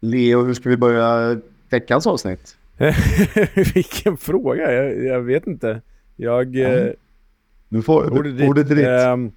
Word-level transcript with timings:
Leo, 0.00 0.44
hur 0.44 0.54
ska 0.54 0.68
vi 0.68 0.76
börja 0.76 1.40
veckans 1.70 2.06
avsnitt? 2.06 2.56
Vilken 3.74 4.16
fråga, 4.16 4.72
jag, 4.72 5.04
jag, 5.04 5.20
vet 5.20 5.46
inte. 5.46 5.82
Jag... 6.16 6.56
Mm. 6.56 6.94
Du 7.68 7.82
får 7.82 8.18
ordet, 8.18 8.48
ordet 8.48 8.68
ditt. 8.68 8.86
Um, 8.86 9.32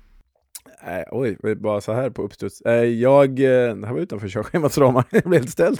Nej, 0.85 1.05
oj, 1.11 1.37
bara 1.55 1.81
så 1.81 1.93
här 1.93 2.09
på 2.09 2.21
uppstuds. 2.21 2.61
Jag, 2.99 3.29
eh, 3.29 3.75
det 3.75 3.87
här 3.87 3.93
var 3.93 3.99
utanför 3.99 4.27
körschemats 4.27 4.77
ramar, 4.77 5.05
jag 5.11 5.23
blev 5.23 5.41
helt 5.41 5.51
ställd. 5.51 5.79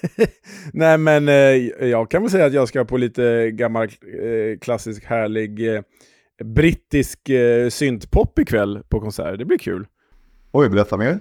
Nej 0.72 0.98
men 0.98 1.28
eh, 1.28 1.86
jag 1.88 2.10
kan 2.10 2.22
väl 2.22 2.30
säga 2.30 2.46
att 2.46 2.52
jag 2.52 2.68
ska 2.68 2.84
på 2.84 2.96
lite 2.96 3.50
gammal 3.50 3.84
eh, 3.84 4.58
klassisk 4.60 5.04
härlig 5.04 5.60
brittisk 6.44 7.30
syntpop 7.70 8.38
ikväll 8.38 8.82
på 8.88 9.00
konsert. 9.00 9.38
Det 9.38 9.44
blir 9.44 9.58
kul. 9.58 9.86
Oj, 10.52 10.68
berätta 10.68 10.96
mer. 10.96 11.18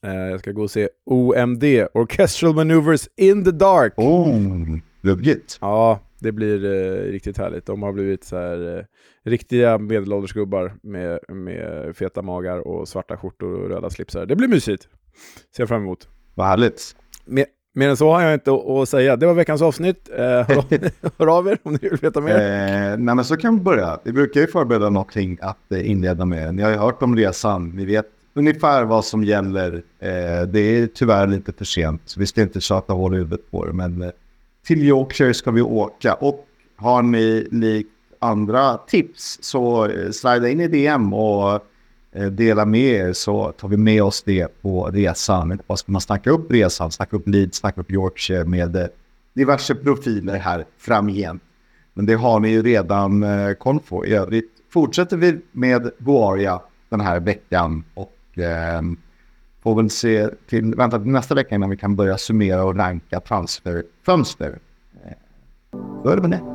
Jag 0.00 0.40
ska 0.40 0.52
gå 0.52 0.62
och 0.62 0.70
se 0.70 0.88
OMD, 1.06 1.64
Orchestral 1.94 2.54
Maneuvers 2.54 3.08
in 3.16 3.44
the 3.44 3.50
Dark. 3.50 3.92
Oh, 3.96 4.78
ruggigt. 5.02 5.58
Ja, 5.60 6.00
det 6.18 6.32
blir 6.32 6.64
eh, 6.64 7.10
riktigt 7.12 7.38
härligt. 7.38 7.66
De 7.66 7.82
har 7.82 7.92
blivit 7.92 8.24
så 8.24 8.36
här, 8.36 8.78
eh, 8.78 8.84
riktiga 9.30 9.78
medelålders 9.78 10.32
gubbar 10.32 10.74
med, 10.82 11.18
med 11.28 11.96
feta 11.96 12.22
magar 12.22 12.68
och 12.68 12.88
svarta 12.88 13.16
skjortor 13.16 13.52
och 13.52 13.68
röda 13.68 13.90
slipsar. 13.90 14.26
Det 14.26 14.36
blir 14.36 14.48
mysigt. 14.48 14.88
Ser 15.56 15.66
fram 15.66 15.82
emot. 15.82 16.08
Vad 16.34 16.46
härligt. 16.46 16.96
Mer, 17.24 17.46
mer 17.74 17.88
än 17.88 17.96
så 17.96 18.10
har 18.10 18.22
jag 18.22 18.34
inte 18.34 18.52
att 18.52 18.88
säga. 18.88 19.16
Det 19.16 19.26
var 19.26 19.34
veckans 19.34 19.62
avsnitt. 19.62 20.10
Eh, 20.12 20.24
hör, 20.24 20.90
hör 21.18 21.38
av 21.38 21.48
er 21.48 21.58
om 21.62 21.72
ni 21.72 21.88
vill 21.88 21.98
veta 21.98 22.20
mer. 22.20 22.34
Eh, 22.34 22.98
nej, 22.98 23.14
men 23.14 23.24
så 23.24 23.36
kan 23.36 23.56
vi 23.56 23.62
börja. 23.62 23.98
Vi 24.04 24.12
brukar 24.12 24.40
ju 24.40 24.46
förbereda 24.46 24.90
någonting 24.90 25.38
att 25.40 25.72
eh, 25.72 25.90
inleda 25.90 26.24
med. 26.24 26.54
Ni 26.54 26.62
har 26.62 26.70
ju 26.70 26.76
hört 26.76 27.02
om 27.02 27.16
resan. 27.16 27.68
Ni 27.68 27.84
vet 27.84 28.06
ungefär 28.34 28.84
vad 28.84 29.04
som 29.04 29.24
gäller. 29.24 29.74
Eh, 29.98 30.42
det 30.42 30.60
är 30.60 30.86
tyvärr 30.86 31.26
lite 31.26 31.52
för 31.52 31.64
sent. 31.64 32.02
Så 32.04 32.20
vi 32.20 32.26
ska 32.26 32.42
inte 32.42 32.60
tjata 32.60 32.92
hål 32.92 33.14
i 33.14 33.16
huvudet 33.16 33.50
på 33.50 33.64
det. 33.64 33.72
Men 33.72 34.02
eh, 34.02 34.10
till 34.66 34.82
Yorkshire 34.82 35.34
ska 35.34 35.50
vi 35.50 35.62
åka. 35.62 36.14
Och 36.14 36.46
har 36.76 37.02
ni 37.02 37.48
likt 37.50 37.90
andra 38.18 38.76
tips 38.76 39.38
så 39.42 39.86
eh, 39.86 40.10
slida 40.10 40.48
in 40.48 40.60
i 40.60 40.68
DM 40.68 41.14
och 41.14 41.52
eh, 42.12 42.26
dela 42.26 42.64
med 42.64 42.80
er 42.80 43.12
så 43.12 43.52
tar 43.52 43.68
vi 43.68 43.76
med 43.76 44.02
oss 44.02 44.22
det 44.22 44.62
på 44.62 44.86
resan. 44.86 45.52
Inte 45.52 45.64
bara 45.66 45.76
ska 45.76 45.92
man 45.92 46.00
snacka 46.00 46.30
upp 46.30 46.52
resan, 46.52 46.90
snacka 46.90 47.16
upp 47.16 47.28
Leeds, 47.28 47.58
snacka 47.58 47.80
upp 47.80 47.90
Yorkshire 47.90 48.44
med 48.44 48.76
eh, 48.76 48.86
diverse 49.34 49.74
profiler 49.74 50.38
här 50.38 50.64
framgent. 50.78 51.42
Men 51.94 52.06
det 52.06 52.14
har 52.14 52.40
ni 52.40 52.48
ju 52.48 52.62
redan 52.62 53.22
eh, 53.22 53.52
koll 53.52 53.80
på. 53.80 54.06
I 54.06 54.14
övrigt 54.14 54.50
fortsätter 54.70 55.16
vi 55.16 55.40
med 55.52 55.90
Boaria 55.98 56.60
den 56.88 57.00
här 57.00 57.20
veckan 57.20 57.84
och 57.94 58.13
eh, 58.38 58.82
får 59.62 59.74
väl 59.74 59.90
se 59.90 60.28
till, 60.48 60.74
vänta 60.74 60.98
till 60.98 61.10
nästa 61.10 61.34
vecka 61.34 61.54
innan 61.54 61.70
vi 61.70 61.76
kan 61.76 61.96
börja 61.96 62.18
summera 62.18 62.64
och 62.64 62.76
ranka 62.76 63.20
transferfönster. 63.20 64.58
Ehm, 65.04 66.02
då 66.04 66.10
är 66.10 66.16
det 66.16 66.22
med 66.22 66.30
det. 66.30 66.54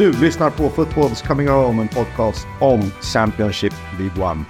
Du 0.00 0.12
lyssnar 0.12 0.50
på 0.50 0.68
Football's 0.68 1.26
Coming 1.26 1.48
Home, 1.48 1.82
en 1.82 1.88
podcast 1.88 2.46
om 2.60 2.90
Championship 3.00 3.74
League 3.98 4.30
One. 4.30 4.44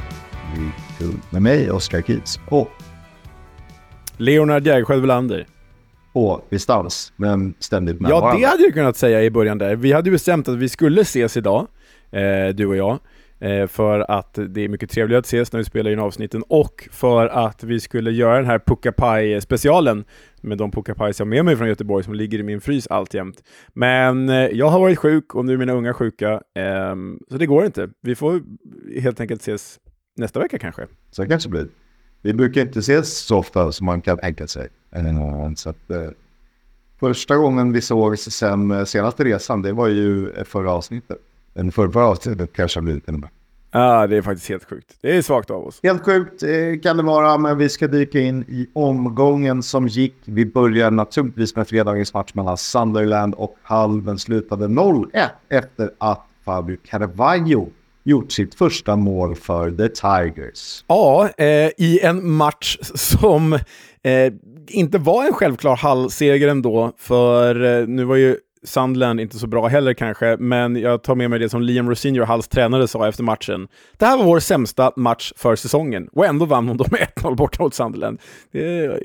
Med 1.31 1.43
mig, 1.43 1.71
Oskar 1.71 2.03
Kietz. 2.03 2.41
Och 2.49 2.71
Leonard 4.17 4.67
Jägerskiöld 4.67 5.01
Welander. 5.01 5.47
På 6.13 6.43
distans, 6.51 7.13
men 7.17 7.55
ständigt 7.59 8.01
med 8.01 8.11
Ja, 8.11 8.21
varandra. 8.21 8.41
det 8.41 8.47
hade 8.47 8.63
jag 8.63 8.75
kunnat 8.75 8.97
säga 8.97 9.23
i 9.23 9.31
början 9.31 9.59
där. 9.59 9.77
Vi 9.77 9.93
hade 9.93 10.09
ju 10.09 10.13
bestämt 10.13 10.49
att 10.49 10.57
vi 10.57 10.69
skulle 10.69 11.01
ses 11.01 11.37
idag, 11.37 11.67
eh, 12.11 12.49
du 12.55 12.67
och 12.67 12.77
jag. 12.77 12.99
Eh, 13.39 13.67
för 13.67 14.11
att 14.11 14.39
det 14.49 14.65
är 14.65 14.69
mycket 14.69 14.91
trevligare 14.91 15.19
att 15.19 15.27
ses 15.27 15.53
när 15.53 15.59
vi 15.59 15.65
spelar 15.65 15.91
in 15.91 15.99
avsnitten 15.99 16.43
och 16.49 16.89
för 16.93 17.27
att 17.27 17.65
vi 17.65 17.81
skulle 17.81 18.11
göra 18.11 18.37
den 18.37 18.47
här 18.47 18.59
Pucka 18.59 18.93
specialen 19.41 20.05
med 20.41 20.59
de 20.59 20.71
Pucka 20.71 20.95
jag 20.99 21.15
har 21.19 21.25
med 21.25 21.45
mig 21.45 21.57
från 21.57 21.69
Göteborg 21.69 22.05
som 22.05 22.15
ligger 22.15 22.39
i 22.39 22.43
min 22.43 22.61
frys 22.61 22.87
alltjämt. 22.87 23.43
Men 23.75 24.29
eh, 24.29 24.35
jag 24.35 24.69
har 24.69 24.81
varit 24.81 24.99
sjuk 24.99 25.35
och 25.35 25.45
nu 25.45 25.53
är 25.53 25.57
mina 25.57 25.73
unga 25.73 25.95
sjuka, 25.95 26.41
ehm, 26.55 27.19
så 27.31 27.37
det 27.37 27.47
går 27.47 27.65
inte. 27.65 27.89
Vi 28.03 28.15
får 28.15 28.41
helt 29.01 29.21
enkelt 29.21 29.41
ses 29.41 29.79
nästa 30.21 30.41
vecka 30.41 30.59
kanske. 30.59 30.87
Så 31.11 31.23
det 31.23 31.29
kanske 31.29 31.49
blir. 31.49 31.69
Vi 32.23 32.33
brukar 32.33 32.61
inte 32.61 32.79
ses 32.79 33.19
så 33.19 33.39
ofta 33.39 33.73
som 33.73 33.87
man 33.87 34.01
kan 34.01 34.19
tänka 34.19 34.47
sig. 34.47 34.69
Så 35.57 35.71
att, 35.71 35.91
eh, 35.91 36.11
första 37.01 37.37
gången 37.37 37.73
vi 37.73 37.81
såg 37.81 38.19
sen 38.19 38.71
eh, 38.71 38.85
senaste 38.85 39.25
resan, 39.25 39.63
det 39.63 39.73
var 39.73 39.89
ju 39.89 40.33
förra 40.45 40.73
avsnittet. 40.73 41.19
En 41.55 41.73
förra 41.73 42.05
avsnittet 42.05 42.53
kanske 42.53 42.81
har 42.81 42.85
blivit 42.85 43.09
ännu. 43.09 43.29
Ja, 43.73 44.07
det 44.07 44.17
är 44.17 44.23
faktiskt 44.23 44.49
helt 44.49 44.65
sjukt. 44.65 44.97
Det 45.01 45.17
är 45.17 45.23
svagt 45.23 45.51
av 45.51 45.67
oss. 45.67 45.81
Helt 45.83 46.05
sjukt 46.05 46.43
eh, 46.43 46.81
kan 46.83 46.97
det 46.97 47.03
vara, 47.03 47.39
men 47.39 47.59
vi 47.59 47.69
ska 47.69 47.89
dyka 47.89 48.21
in 48.21 48.45
i 48.49 48.67
omgången 48.73 49.63
som 49.63 49.89
gick. 49.89 50.15
Vi 50.25 50.47
börjar 50.47 50.91
naturligtvis 50.91 51.57
med 51.57 51.69
fredagens 51.69 52.15
match 52.15 52.35
mellan 52.35 52.57
Sunderland 52.57 53.35
och 53.35 53.57
Halven 53.63 54.19
slutade 54.19 54.67
0-1 54.67 55.29
efter 55.49 55.91
att 55.99 56.27
Fabio 56.45 56.77
Carvalho 56.87 57.69
gjort 58.03 58.33
sitt 58.33 58.55
första 58.55 58.97
mål 58.97 59.35
för 59.35 59.71
The 59.71 59.89
Tigers. 59.89 60.85
Ja, 60.87 61.29
eh, 61.39 61.71
i 61.77 62.01
en 62.03 62.31
match 62.31 62.79
som 62.95 63.53
eh, 63.53 64.33
inte 64.69 64.99
var 64.99 65.25
en 65.25 65.33
självklar 65.33 65.77
halvseger 65.77 66.49
ändå, 66.49 66.93
för 66.99 67.81
eh, 67.81 67.87
nu 67.87 68.05
var 68.05 68.17
ju 68.17 68.37
Sandland 68.63 69.21
inte 69.21 69.39
så 69.39 69.47
bra 69.47 69.67
heller 69.67 69.95
kanske, 69.95 70.37
men 70.37 70.77
jag 70.77 71.03
tar 71.03 71.15
med 71.15 71.31
mig 71.31 71.39
det 71.39 71.49
som 71.49 71.63
Liam 71.63 71.89
Rosinho, 71.91 72.25
Hulls 72.25 72.49
tränare, 72.49 72.89
sa 72.89 73.09
efter 73.09 73.23
matchen. 73.23 73.69
Det 73.99 74.07
här 74.07 74.17
var 74.17 74.25
vår 74.25 74.41
sämsta 74.41 74.93
match 74.97 75.33
för 75.37 75.57
säsongen 75.57 76.09
och 76.13 76.27
ändå 76.27 76.45
vann 76.45 76.69
hon 76.69 76.77
då 76.77 76.85
med 76.91 77.01
1-0 77.01 77.37
borta 77.37 77.63
mot 77.63 77.75
Sunderland. 77.75 78.21
Det, 78.53 78.99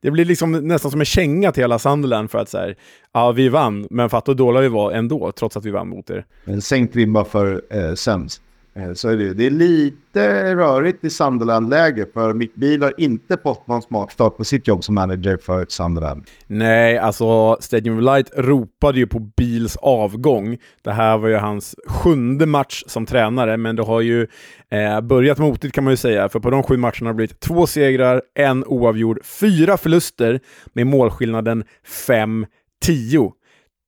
det, 0.00 0.10
blir 0.10 0.24
liksom 0.24 0.52
nästan 0.52 0.90
som 0.90 1.00
en 1.00 1.06
känga 1.06 1.52
till 1.52 1.62
hela 1.62 1.78
Sunderland 1.78 2.30
för 2.30 2.38
att 2.38 2.48
så 2.48 2.58
här, 2.58 2.76
ja 3.12 3.32
vi 3.32 3.48
vann, 3.48 3.86
men 3.90 4.10
fatta 4.10 4.32
hur 4.32 4.36
dåliga 4.36 4.62
vi 4.62 4.68
var 4.68 4.92
ändå, 4.92 5.32
trots 5.32 5.56
att 5.56 5.64
vi 5.64 5.70
vann 5.70 5.88
mot 5.88 6.10
er. 6.10 6.24
En 6.44 6.62
sänkt 6.62 6.96
ribba 6.96 7.24
för 7.24 7.62
eh, 7.70 7.94
sämst. 7.94 8.42
Eh, 8.76 8.92
så 8.92 9.08
är 9.08 9.16
det, 9.16 9.34
det 9.34 9.46
är 9.46 9.50
lite 9.50 10.54
rörigt 10.54 11.04
i 11.04 11.10
Sunderland-läge 11.10 12.06
för 12.14 12.34
Mick 12.34 12.54
Beal 12.54 12.82
har 12.82 13.00
inte 13.00 13.36
fått 13.42 13.66
någon 13.66 13.82
smart 13.82 14.12
start 14.12 14.36
på 14.36 14.44
sitt 14.44 14.68
jobb 14.68 14.84
som 14.84 14.94
manager 14.94 15.36
för 15.36 15.66
Sunderland. 15.68 16.24
Nej, 16.46 16.98
alltså 16.98 17.56
Stadium 17.60 17.98
of 17.98 18.04
Light 18.04 18.30
ropade 18.36 18.98
ju 18.98 19.06
på 19.06 19.18
Beals 19.18 19.76
avgång. 19.76 20.58
Det 20.82 20.92
här 20.92 21.18
var 21.18 21.28
ju 21.28 21.36
hans 21.36 21.74
sjunde 21.88 22.46
match 22.46 22.84
som 22.86 23.06
tränare, 23.06 23.56
men 23.56 23.76
det 23.76 23.82
har 23.82 24.00
ju 24.00 24.26
eh, 24.70 25.00
börjat 25.00 25.38
motigt 25.38 25.74
kan 25.74 25.84
man 25.84 25.92
ju 25.92 25.96
säga, 25.96 26.28
för 26.28 26.40
på 26.40 26.50
de 26.50 26.62
sju 26.62 26.76
matcherna 26.76 27.06
har 27.06 27.12
det 27.12 27.14
blivit 27.14 27.40
två 27.40 27.66
segrar, 27.66 28.22
en 28.34 28.64
oavgjord, 28.64 29.24
fyra 29.24 29.76
förluster 29.76 30.40
med 30.72 30.86
målskillnaden 30.86 31.64
5-10 32.06 33.32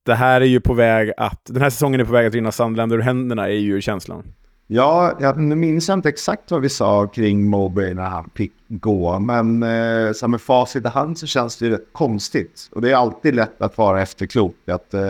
det 0.07 0.15
här 0.15 0.41
är 0.41 0.45
ju 0.45 0.61
på 0.61 0.75
väg 0.75 1.13
att, 1.17 1.41
den 1.45 1.63
här 1.63 1.71
säsongen 1.71 2.01
är 2.01 2.05
på 2.05 2.13
väg 2.13 2.27
att 2.27 2.35
rinna 2.35 2.53
Sunderland 2.53 2.93
ur 2.93 2.99
händerna, 2.99 3.49
är 3.49 3.53
ju 3.53 3.81
känslan. 3.81 4.23
Ja, 4.69 5.17
jag 5.21 5.39
minns 5.39 5.89
inte 5.89 6.09
exakt 6.09 6.51
vad 6.51 6.61
vi 6.61 6.69
sa 6.69 7.07
kring 7.07 7.51
Mowbray 7.51 7.95
när 7.95 8.03
han 8.03 8.31
fick 8.35 8.53
gå. 8.69 9.19
Men 9.19 9.63
eh, 9.63 10.13
så 10.13 10.29
med 10.29 10.41
facit 10.41 10.85
i 10.85 10.89
hand 10.89 11.19
så 11.19 11.27
känns 11.27 11.57
det 11.57 11.65
ju 11.65 11.71
rätt 11.71 11.93
konstigt. 11.93 12.69
Och 12.73 12.83
det 12.83 12.91
är 12.91 12.97
alltid 12.97 13.35
lätt 13.35 13.63
att 13.63 13.79
vara 13.79 14.03
efterklok. 14.03 14.57
Att 14.67 14.95
eh, 14.95 15.03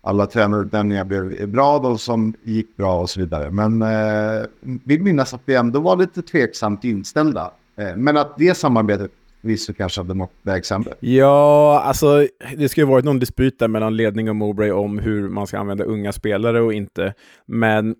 alla 0.00 0.26
tränarutnämningar 0.26 1.04
blev 1.04 1.48
bra, 1.48 1.78
de 1.78 1.98
som 1.98 2.34
gick 2.42 2.76
bra 2.76 3.00
och 3.00 3.10
så 3.10 3.20
vidare. 3.20 3.50
Men 3.50 3.82
eh, 3.82 4.46
vi 4.60 4.98
minns 4.98 5.34
att 5.34 5.42
vi 5.44 5.54
ändå 5.54 5.80
var 5.80 5.96
lite 5.96 6.22
tveksamt 6.22 6.84
inställda. 6.84 7.50
Eh, 7.76 7.96
men 7.96 8.16
att 8.16 8.38
det 8.38 8.56
samarbetet 8.56 9.10
Visst 9.40 9.76
kanske 9.76 10.00
hade 10.00 10.14
nått 10.14 10.32
väg. 10.42 10.62
Ja, 11.00 11.80
alltså 11.80 12.26
det 12.56 12.68
ska 12.68 12.80
ju 12.80 12.86
varit 12.86 13.04
någon 13.04 13.18
dispyt 13.18 13.58
där 13.58 13.68
mellan 13.68 13.96
ledning 13.96 14.28
och 14.28 14.36
Mowbray 14.36 14.70
om 14.70 14.98
hur 14.98 15.28
man 15.28 15.46
ska 15.46 15.58
använda 15.58 15.84
unga 15.84 16.12
spelare 16.12 16.60
och 16.60 16.72
inte. 16.72 17.14
Men 17.46 17.94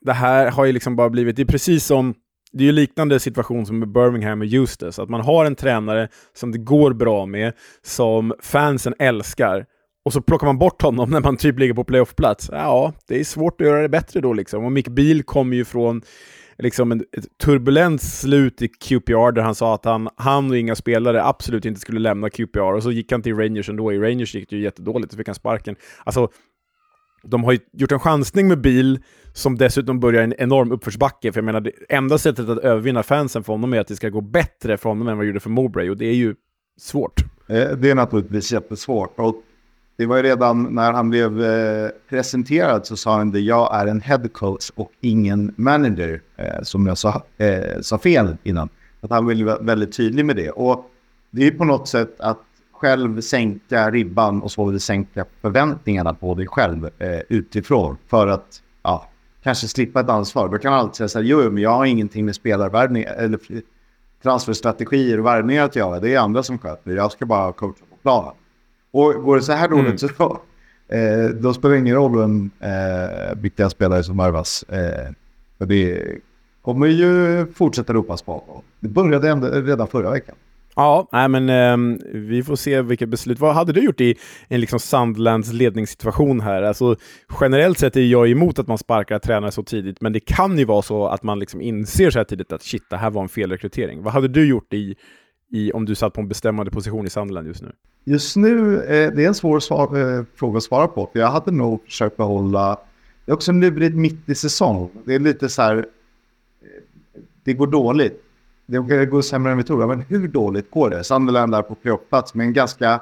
det 0.00 0.12
här 0.12 0.50
har 0.50 0.64
ju 0.64 0.72
liksom 0.72 0.96
bara 0.96 1.10
blivit, 1.10 1.36
det 1.36 1.42
är 1.42 1.46
precis 1.46 1.84
som, 1.84 2.14
det 2.52 2.64
är 2.64 2.66
ju 2.66 2.72
liknande 2.72 3.20
situation 3.20 3.66
som 3.66 3.78
med 3.78 3.92
Birmingham 3.92 4.40
och 4.40 4.46
Eustace, 4.46 5.02
att 5.02 5.08
man 5.08 5.20
har 5.20 5.44
en 5.44 5.56
tränare 5.56 6.08
som 6.34 6.52
det 6.52 6.58
går 6.58 6.92
bra 6.92 7.26
med, 7.26 7.52
som 7.82 8.34
fansen 8.40 8.94
älskar, 8.98 9.66
och 10.04 10.12
så 10.12 10.22
plockar 10.22 10.46
man 10.46 10.58
bort 10.58 10.82
honom 10.82 11.10
när 11.10 11.20
man 11.20 11.36
typ 11.36 11.58
ligger 11.58 11.74
på 11.74 11.84
playoffplats. 11.84 12.48
Ja, 12.52 12.92
det 13.08 13.20
är 13.20 13.24
svårt 13.24 13.60
att 13.60 13.66
göra 13.66 13.82
det 13.82 13.88
bättre 13.88 14.20
då 14.20 14.32
liksom. 14.32 14.64
Och 14.64 14.72
Mick 14.72 14.88
Beal 14.88 15.22
kommer 15.22 15.56
ju 15.56 15.64
från 15.64 16.02
liksom 16.58 16.92
en, 16.92 17.00
ett 17.00 17.38
turbulent 17.38 18.02
slut 18.02 18.62
i 18.62 18.68
QPR 18.68 19.32
där 19.32 19.42
han 19.42 19.54
sa 19.54 19.74
att 19.74 19.84
han, 19.84 20.08
han 20.16 20.50
och 20.50 20.56
inga 20.56 20.74
spelare 20.74 21.24
absolut 21.24 21.64
inte 21.64 21.80
skulle 21.80 22.00
lämna 22.00 22.30
QPR 22.30 22.72
och 22.72 22.82
så 22.82 22.92
gick 22.92 23.12
han 23.12 23.22
till 23.22 23.36
Rangers 23.36 23.68
ändå. 23.68 23.92
I 23.92 23.98
Rangers 23.98 24.34
gick 24.34 24.50
det 24.50 24.56
ju 24.56 24.62
jättedåligt, 24.62 25.12
så 25.12 25.18
fick 25.18 25.28
han 25.28 25.34
sparken. 25.34 25.76
Alltså, 26.04 26.28
de 27.24 27.44
har 27.44 27.58
gjort 27.72 27.92
en 27.92 27.98
chansning 27.98 28.48
med 28.48 28.60
bil 28.60 28.98
som 29.32 29.58
dessutom 29.58 30.00
börjar 30.00 30.22
en 30.22 30.34
enorm 30.38 30.72
uppförsbacke. 30.72 31.32
För 31.32 31.38
jag 31.38 31.44
menar, 31.44 31.60
det 31.60 31.72
enda 31.88 32.18
sättet 32.18 32.48
att 32.48 32.58
övervinna 32.58 33.02
fansen 33.02 33.44
för 33.44 33.52
honom 33.52 33.72
är 33.72 33.80
att 33.80 33.88
det 33.88 33.96
ska 33.96 34.08
gå 34.08 34.20
bättre 34.20 34.76
för 34.76 34.88
honom 34.88 35.08
än 35.08 35.16
vad 35.16 35.24
det 35.24 35.28
gjorde 35.28 35.40
för 35.40 35.50
Mowbray. 35.50 35.90
Och 35.90 35.96
det 35.96 36.06
är 36.06 36.14
ju 36.14 36.34
svårt. 36.80 37.24
Eh, 37.48 37.68
det 37.68 37.90
är 37.90 37.94
naturligtvis 37.94 38.52
jättesvårt. 38.52 39.18
Och 39.18 39.34
det 39.96 40.06
var 40.06 40.16
ju 40.16 40.22
redan 40.22 40.62
när 40.62 40.92
han 40.92 41.10
blev 41.10 41.44
eh, 41.44 41.90
presenterad 42.08 42.86
så 42.86 42.96
sa 42.96 43.16
han 43.16 43.28
att 43.28 43.42
jag 43.42 43.74
är 43.74 43.86
en 43.86 44.00
head 44.00 44.28
coach 44.32 44.70
och 44.74 44.90
ingen 45.00 45.54
manager. 45.56 46.20
Eh, 46.36 46.62
som 46.62 46.86
jag 46.86 46.98
sa, 46.98 47.22
sa 47.80 47.98
fel 47.98 48.36
innan. 48.42 48.68
Att 49.00 49.10
han 49.10 49.26
ville 49.26 49.44
vara 49.44 49.58
väldigt 49.58 49.96
tydlig 49.96 50.24
med 50.24 50.36
det. 50.36 50.50
Och 50.50 50.90
det 51.30 51.46
är 51.46 51.50
på 51.50 51.64
något 51.64 51.88
sätt 51.88 52.20
att 52.20 52.38
själv 52.78 53.20
sänka 53.20 53.90
ribban 53.90 54.42
och 54.42 54.52
så 54.52 54.64
vill 54.64 54.80
sänka 54.80 55.24
förväntningarna 55.40 56.14
på 56.14 56.34
dig 56.34 56.46
själv 56.46 56.90
eh, 56.98 57.20
utifrån. 57.28 57.96
För 58.08 58.26
att 58.26 58.62
ja, 58.82 59.08
kanske 59.42 59.68
slippa 59.68 60.00
ett 60.00 60.08
ansvar. 60.08 60.48
Då 60.48 60.58
kan 60.58 60.70
man 60.70 60.80
alltid 60.80 60.96
säga 60.96 61.08
så 61.08 61.18
här, 61.18 61.26
jo, 61.26 61.50
men 61.50 61.62
jag 61.62 61.70
har 61.70 61.84
ingenting 61.84 62.24
med 62.24 62.34
spelarvärvning 62.34 63.02
eller 63.02 63.38
transferstrategier 64.22 65.20
och 65.20 65.26
värvningar 65.26 65.64
att 65.64 65.76
göra. 65.76 66.00
Det 66.00 66.14
är 66.14 66.18
andra 66.18 66.42
som 66.42 66.58
sköter 66.58 66.96
Jag 66.96 67.12
ska 67.12 67.26
bara 67.26 67.52
coacha 67.52 67.84
på 67.90 67.96
planen. 68.02 68.32
Och 68.90 69.14
går 69.22 69.36
det 69.36 69.42
så 69.42 69.52
här 69.52 69.68
dåligt 69.68 70.02
mm. 70.02 70.14
så 70.16 70.40
eh, 70.88 71.28
då 71.28 71.54
spelar 71.54 71.74
det 71.74 71.80
ingen 71.80 71.94
roll 71.94 72.18
vem 72.18 72.50
eh, 72.60 73.36
vilka 73.36 73.70
spelare 73.70 74.02
som 74.02 74.16
värvas. 74.16 74.62
Eh, 74.62 75.12
för 75.58 75.66
det 75.66 76.18
kommer 76.62 76.86
ju 76.86 77.46
fortsätta 77.46 77.92
ropas 77.92 78.22
på. 78.22 78.62
Det 78.80 78.88
började 78.88 79.34
redan 79.60 79.86
förra 79.86 80.10
veckan. 80.10 80.34
Ja, 80.76 81.08
nej, 81.12 81.28
men 81.28 81.50
um, 81.50 82.00
vi 82.12 82.42
får 82.42 82.56
se 82.56 82.82
vilket 82.82 83.08
beslut. 83.08 83.38
Vad 83.38 83.54
hade 83.54 83.72
du 83.72 83.84
gjort 83.84 84.00
i 84.00 84.16
en 84.48 84.60
liksom 84.60 84.78
Sandlands 84.78 85.52
ledningssituation 85.52 86.40
här? 86.40 86.62
Alltså, 86.62 86.96
generellt 87.40 87.78
sett 87.78 87.96
är 87.96 88.00
jag 88.00 88.30
emot 88.30 88.58
att 88.58 88.66
man 88.66 88.78
sparkar 88.78 89.18
tränare 89.18 89.52
så 89.52 89.62
tidigt, 89.62 90.00
men 90.00 90.12
det 90.12 90.20
kan 90.20 90.58
ju 90.58 90.64
vara 90.64 90.82
så 90.82 91.06
att 91.06 91.22
man 91.22 91.38
liksom 91.38 91.60
inser 91.60 92.10
så 92.10 92.18
här 92.18 92.24
tidigt 92.24 92.52
att 92.52 92.62
shit, 92.62 92.90
det 92.90 92.96
här 92.96 93.10
var 93.10 93.22
en 93.22 93.28
felrekrytering. 93.28 94.02
Vad 94.02 94.12
hade 94.12 94.28
du 94.28 94.46
gjort 94.46 94.72
i, 94.72 94.94
i 95.52 95.72
om 95.72 95.84
du 95.84 95.94
satt 95.94 96.12
på 96.12 96.20
en 96.20 96.28
bestämmande 96.28 96.70
position 96.70 97.06
i 97.06 97.10
Sandland 97.10 97.46
just 97.46 97.62
nu? 97.62 97.72
Just 98.04 98.36
nu, 98.36 98.82
eh, 98.82 99.12
det 99.12 99.24
är 99.24 99.28
en 99.28 99.34
svår 99.34 99.60
svar, 99.60 100.16
eh, 100.18 100.24
fråga 100.34 100.56
att 100.56 100.62
svara 100.62 100.86
på. 100.86 101.10
För 101.12 101.18
jag 101.18 101.30
hade 101.30 101.50
nog 101.50 101.84
försökt 101.84 102.16
behålla... 102.16 102.78
Det 103.24 103.32
är 103.32 103.34
också 103.34 103.52
lurigt 103.52 103.96
mitt 103.96 104.28
i 104.28 104.34
säsong. 104.34 104.90
Det 105.04 105.14
är 105.14 105.18
lite 105.18 105.48
så 105.48 105.62
här... 105.62 105.76
Eh, 105.76 107.22
det 107.44 107.52
går 107.52 107.66
dåligt 107.66 108.23
det 108.66 109.06
går 109.06 109.22
sämre 109.22 109.52
än 109.52 109.58
vi 109.58 109.64
tror. 109.64 109.86
Men 109.86 110.00
hur 110.00 110.28
dåligt 110.28 110.70
går 110.70 110.90
det? 110.90 111.04
Sunderland 111.04 111.54
är 111.54 111.62
på 111.62 111.74
playoffplats 111.74 112.34
med 112.34 112.46
en 112.46 112.52
ganska 112.52 113.00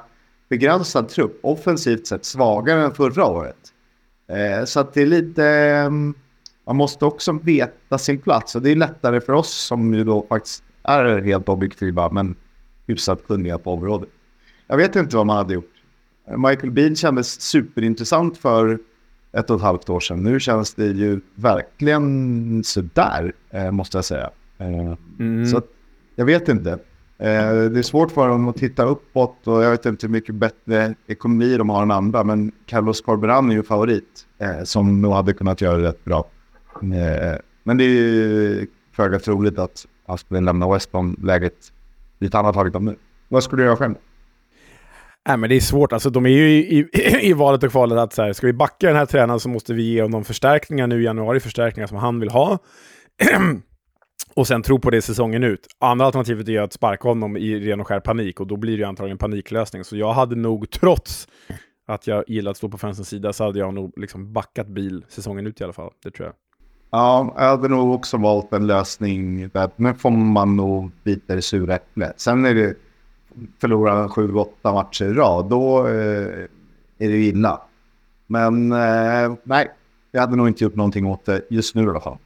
begränsad 0.49 1.09
trupp. 1.09 1.39
Offensivt 1.43 2.07
sett 2.07 2.25
svagare 2.25 2.83
än 2.83 2.93
förra 2.93 3.25
året. 3.25 3.73
Eh, 4.27 4.65
så 4.65 4.79
att 4.79 4.93
det 4.93 5.01
är 5.01 5.05
lite... 5.05 5.45
Eh, 5.47 5.89
man 6.65 6.75
måste 6.75 7.05
också 7.05 7.31
veta 7.31 7.97
sin 7.97 8.19
plats. 8.19 8.55
Och 8.55 8.61
det 8.61 8.71
är 8.71 8.75
lättare 8.75 9.21
för 9.21 9.33
oss 9.33 9.53
som 9.53 9.93
ju 9.93 10.03
då 10.03 10.25
faktiskt 10.29 10.63
är 10.83 11.21
helt 11.21 11.49
objektiva 11.49 12.09
men 12.09 12.35
hyfsat 12.87 13.27
kunniga 13.27 13.57
på 13.57 13.73
området. 13.73 14.09
Jag 14.67 14.77
vet 14.77 14.95
inte 14.95 15.15
vad 15.15 15.25
man 15.25 15.37
hade 15.37 15.53
gjort. 15.53 15.71
Michael 16.37 16.71
Bean 16.71 16.95
kändes 16.95 17.41
superintressant 17.41 18.37
för 18.37 18.79
ett 19.31 19.49
och 19.49 19.55
ett 19.55 19.61
halvt 19.61 19.89
år 19.89 19.99
sedan. 19.99 20.23
Nu 20.23 20.39
känns 20.39 20.73
det 20.73 20.85
ju 20.85 21.21
verkligen 21.35 22.63
sådär, 22.63 23.33
eh, 23.49 23.71
måste 23.71 23.97
jag 23.97 24.05
säga. 24.05 24.29
Eh, 24.57 24.95
mm. 25.19 25.45
Så 25.45 25.61
jag 26.15 26.25
vet 26.25 26.49
inte. 26.49 26.71
Eh, 27.17 27.53
det 27.53 27.79
är 27.79 27.81
svårt 27.81 28.11
för 28.11 28.27
dem 28.27 28.47
att 28.47 28.55
titta 28.55 28.83
uppåt 28.83 29.47
och 29.47 29.63
jag 29.63 29.71
vet 29.71 29.85
inte 29.85 30.07
hur 30.07 30.11
mycket 30.11 30.35
bättre 30.35 30.95
ekonomi 31.07 31.57
de 31.57 31.69
har 31.69 31.81
än 31.81 31.91
andra. 31.91 32.23
Men 32.23 32.51
Carlos 32.65 33.01
Corberan 33.01 33.51
är 33.51 33.55
ju 33.55 33.63
favorit 33.63 34.25
eh, 34.37 34.63
som 34.63 35.01
nog 35.01 35.13
hade 35.13 35.33
kunnat 35.33 35.61
göra 35.61 35.77
det 35.77 35.87
rätt 35.87 36.05
bra. 36.05 36.25
Men 37.63 37.77
det 37.77 37.83
är 37.83 37.89
ju 37.89 38.67
föga 38.91 39.19
troligt 39.19 39.59
att 39.59 39.85
han 40.07 40.17
skulle 40.17 40.41
lämna 40.41 40.73
West 40.73 40.91
Brom-läget 40.91 41.71
dit 42.19 42.33
han 42.33 42.45
har 42.45 42.53
tagit 42.53 42.73
dem 42.73 42.85
nu. 42.85 42.95
Vad 43.27 43.43
skulle 43.43 43.61
du 43.61 43.65
göra 43.65 43.77
själv? 43.77 43.95
Nej, 45.27 45.37
men 45.37 45.49
det 45.49 45.55
är 45.55 45.59
svårt. 45.59 45.93
Alltså, 45.93 46.09
de 46.09 46.25
är 46.25 46.29
ju 46.29 46.49
i, 46.49 46.79
i, 46.79 46.87
i 47.29 47.33
valet 47.33 47.63
och 47.63 47.71
kvalet 47.71 47.97
att 47.97 48.13
så 48.13 48.21
här, 48.21 48.33
ska 48.33 48.47
vi 48.47 48.53
backa 48.53 48.87
den 48.87 48.95
här 48.95 49.05
tränaren 49.05 49.39
så 49.39 49.49
måste 49.49 49.73
vi 49.73 49.83
ge 49.83 50.01
honom 50.01 50.23
förstärkningar 50.23 50.87
nu 50.87 51.01
i 51.01 51.05
januari, 51.05 51.39
förstärkningar 51.39 51.87
som 51.87 51.97
han 51.97 52.19
vill 52.19 52.29
ha. 52.29 52.57
och 54.35 54.47
sen 54.47 54.63
tro 54.63 54.79
på 54.79 54.89
det 54.89 55.01
säsongen 55.01 55.43
ut. 55.43 55.67
Andra 55.79 56.05
alternativet 56.05 56.49
är 56.49 56.61
att 56.61 56.73
sparka 56.73 57.07
honom 57.07 57.37
i 57.37 57.59
ren 57.59 57.79
och 57.79 57.87
skär 57.87 57.99
panik 57.99 58.39
och 58.39 58.47
då 58.47 58.57
blir 58.57 58.77
det 58.77 58.83
antagligen 58.83 59.17
paniklösning. 59.17 59.83
Så 59.83 59.97
jag 59.97 60.13
hade 60.13 60.35
nog, 60.35 60.69
trots 60.69 61.27
att 61.87 62.07
jag 62.07 62.23
gillar 62.27 62.51
att 62.51 62.57
stå 62.57 62.69
på 62.69 62.77
fansens 62.77 63.09
sida, 63.09 63.33
så 63.33 63.43
hade 63.43 63.59
jag 63.59 63.73
nog 63.73 63.93
liksom 63.95 64.33
backat 64.33 64.67
bil 64.67 65.05
säsongen 65.09 65.47
ut 65.47 65.61
i 65.61 65.63
alla 65.63 65.73
fall. 65.73 65.91
Det 66.03 66.11
tror 66.11 66.25
jag. 66.27 66.35
Ja, 66.91 67.33
jag 67.37 67.43
hade 67.43 67.67
nog 67.67 67.93
också 67.93 68.17
valt 68.17 68.53
en 68.53 68.67
lösning 68.67 69.49
där 69.49 69.69
nu 69.75 69.93
får 69.93 70.09
man 70.11 70.55
nog 70.55 70.91
bita 71.03 71.35
det 71.35 71.41
sura 71.41 71.75
äpplet. 71.75 72.19
Sen 72.19 72.45
är 72.45 72.55
det 72.55 72.75
förlora 73.61 74.09
sju, 74.09 74.33
åtta 74.35 74.73
matcher 74.73 75.05
i 75.05 75.13
rad, 75.13 75.49
då 75.49 75.87
eh, 75.87 76.47
är 76.97 77.09
det 77.09 77.17
illa. 77.17 77.61
Men 78.27 78.71
eh, 78.71 79.33
nej, 79.43 79.71
jag 80.11 80.21
hade 80.21 80.35
nog 80.35 80.47
inte 80.47 80.63
gjort 80.63 80.75
någonting 80.75 81.05
åt 81.05 81.25
det 81.25 81.41
just 81.49 81.75
nu 81.75 81.83
i 81.83 81.87
alla 81.87 81.99
fall. 81.99 82.17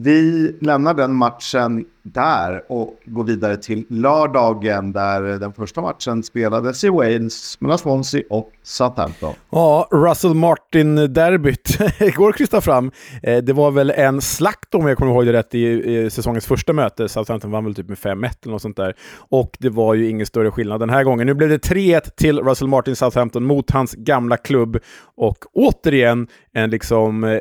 Vi 0.00 0.56
lämnar 0.60 0.94
den 0.94 1.14
matchen 1.14 1.84
där 2.02 2.62
och 2.68 2.96
går 3.04 3.24
vidare 3.24 3.56
till 3.56 3.84
lördagen 3.88 4.92
där 4.92 5.22
den 5.22 5.52
första 5.52 5.80
matchen 5.80 6.22
spelades 6.22 6.84
i 6.84 6.88
Wales 6.88 7.60
mellan 7.60 7.78
Swansea 7.78 8.22
och 8.30 8.50
Southampton. 8.62 9.34
Ja, 9.50 9.88
Russell 9.90 10.34
Martin-derbyt 10.34 11.78
går 12.16 12.28
att 12.28 12.36
krysta 12.36 12.60
fram. 12.60 12.90
Eh, 13.22 13.36
det 13.36 13.52
var 13.52 13.70
väl 13.70 13.90
en 13.90 14.20
slakt 14.20 14.74
om 14.74 14.86
jag 14.86 14.98
kommer 14.98 15.12
ihåg 15.12 15.26
det 15.26 15.32
rätt 15.32 15.54
i, 15.54 16.10
säsongens 16.10 16.46
första 16.46 16.72
möte. 16.72 17.08
Southampton 17.08 17.50
vann 17.50 17.64
väl 17.64 17.74
typ 17.74 17.88
med 17.88 17.98
5-1 17.98 18.30
eller 18.42 18.52
något 18.52 18.62
sånt 18.62 18.76
där. 18.76 18.94
Och 19.30 19.56
det 19.58 19.70
var 19.70 19.94
ju 19.94 20.08
ingen 20.08 20.26
större 20.26 20.50
skillnad 20.50 20.80
den 20.80 20.90
här 20.90 21.04
gången. 21.04 21.26
Nu 21.26 21.34
blev 21.34 21.48
det 21.48 21.68
3-1 21.68 22.10
till 22.16 22.38
Russell 22.38 22.68
Martin 22.68 22.96
Southampton 22.96 23.44
mot 23.44 23.70
hans 23.70 23.92
gamla 23.92 24.36
klubb. 24.36 24.78
Och 25.16 25.38
återigen 25.52 26.28
en 26.52 26.70
liksom 26.70 27.24
eh, 27.24 27.40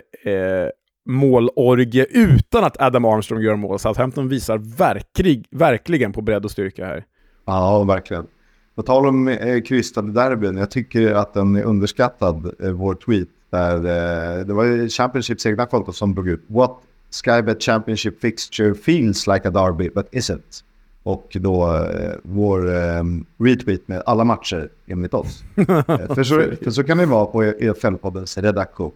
målorgie 1.07 2.05
utan 2.09 2.63
att 2.63 2.81
Adam 2.81 3.05
Armstrong 3.05 3.41
gör 3.41 3.55
mål. 3.55 3.79
Southampton 3.79 4.29
visar 4.29 4.57
verklig, 4.57 5.45
verkligen 5.51 6.13
på 6.13 6.21
bredd 6.21 6.45
och 6.45 6.51
styrka 6.51 6.85
här. 6.85 7.03
Ja, 7.45 7.83
verkligen. 7.83 8.27
På 8.75 8.83
tal 8.83 9.05
om 9.05 9.27
eh, 9.27 9.61
krystade 9.61 10.11
derbyn, 10.11 10.57
jag 10.57 10.71
tycker 10.71 11.13
att 11.13 11.33
den 11.33 11.55
är 11.55 11.63
underskattad, 11.63 12.51
eh, 12.63 12.71
vår 12.71 12.95
tweet. 12.95 13.27
Där, 13.49 13.75
eh, 13.75 14.45
det 14.45 14.53
var 14.53 14.89
Championships 14.89 15.45
egna 15.45 15.65
konto 15.65 15.91
som 15.91 16.15
drog 16.15 16.27
ut 16.27 16.43
What 16.47 16.77
Skybet 17.11 17.63
Championship 17.63 18.21
fixture 18.21 18.75
feels 18.75 19.27
like 19.27 19.47
a 19.47 19.51
derby 19.51 19.89
but 19.89 20.09
isn't. 20.11 20.63
Och 21.03 21.37
då 21.39 21.75
eh, 21.75 22.11
vår 22.23 22.75
eh, 22.75 23.03
retweet 23.37 23.87
med 23.87 24.03
alla 24.05 24.23
matcher 24.23 24.69
enligt 24.87 25.13
oss. 25.13 25.43
Eh, 25.57 26.15
för, 26.15 26.23
så, 26.23 26.43
för 26.63 26.71
så 26.71 26.83
kan 26.83 26.97
det 26.97 27.05
vara 27.05 27.25
på 27.25 27.43
EFL-poddens 27.43 28.41
redaktion. 28.41 28.91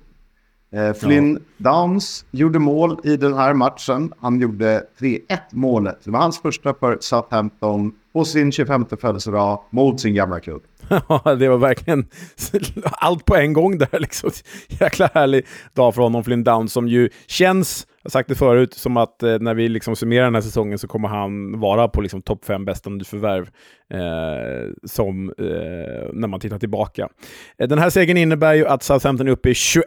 Eh, 0.74 0.94
Flynn 0.94 1.40
ja. 1.58 1.72
Downs 1.72 2.26
gjorde 2.32 2.60
mål 2.60 3.00
i 3.04 3.18
den 3.18 3.34
här 3.34 3.54
matchen. 3.54 4.14
Han 4.20 4.40
gjorde 4.40 4.84
3-1 5.00 5.20
målet. 5.52 6.00
Det 6.04 6.12
var 6.12 6.20
hans 6.20 6.42
första 6.42 6.74
för 6.74 6.98
Southampton 7.02 7.92
på 8.14 8.26
sin 8.26 8.52
25 8.52 8.86
födelsedag 9.02 9.64
mot 9.70 10.00
sin 10.00 10.14
gamla 10.14 10.40
klubb. 10.40 10.62
Ja, 11.08 11.36
det 11.36 11.48
var 11.48 11.58
verkligen 11.58 12.08
allt 12.84 13.26
på 13.26 13.36
en 13.36 13.54
gång 13.54 13.78
där. 13.78 13.88
Liksom. 14.00 14.32
Jäkla 14.68 15.10
härlig 15.14 15.46
dag 15.74 15.96
för 15.96 16.02
honom, 16.02 16.24
Flynn 16.24 16.44
Downs, 16.44 16.74
som 16.74 16.88
ju 16.88 17.10
känns 17.28 17.88
jag 18.04 18.10
har 18.10 18.12
sagt 18.12 18.30
det 18.30 18.36
förut, 18.36 18.74
som 18.74 18.98
att 18.98 19.24
eh, 19.24 19.40
när 19.40 19.54
vi 19.54 19.70
liksom 19.70 19.96
summerar 19.96 20.24
den 20.24 20.36
här 20.36 20.42
säsongen 20.42 20.80
så 20.80 20.88
kommer 20.88 21.08
han 21.08 21.60
vara 21.60 21.88
på 21.88 22.02
liksom 22.02 22.22
topp 22.22 22.46
fem 22.46 22.66
bästa 22.66 22.90
nyförvärv 22.90 23.50
eh, 23.90 24.72
som, 24.84 25.34
eh, 25.38 26.14
när 26.14 26.28
man 26.28 26.40
tittar 26.40 26.60
tillbaka. 26.60 27.10
Eh, 27.58 27.68
den 27.68 27.80
här 27.80 27.90
segern 27.90 28.18
innebär 28.18 28.54
ju 28.54 28.68
att 28.68 28.84
Southampton 28.84 29.28
är 29.28 29.32
uppe 29.32 29.50
i 29.50 29.54
21 29.54 29.86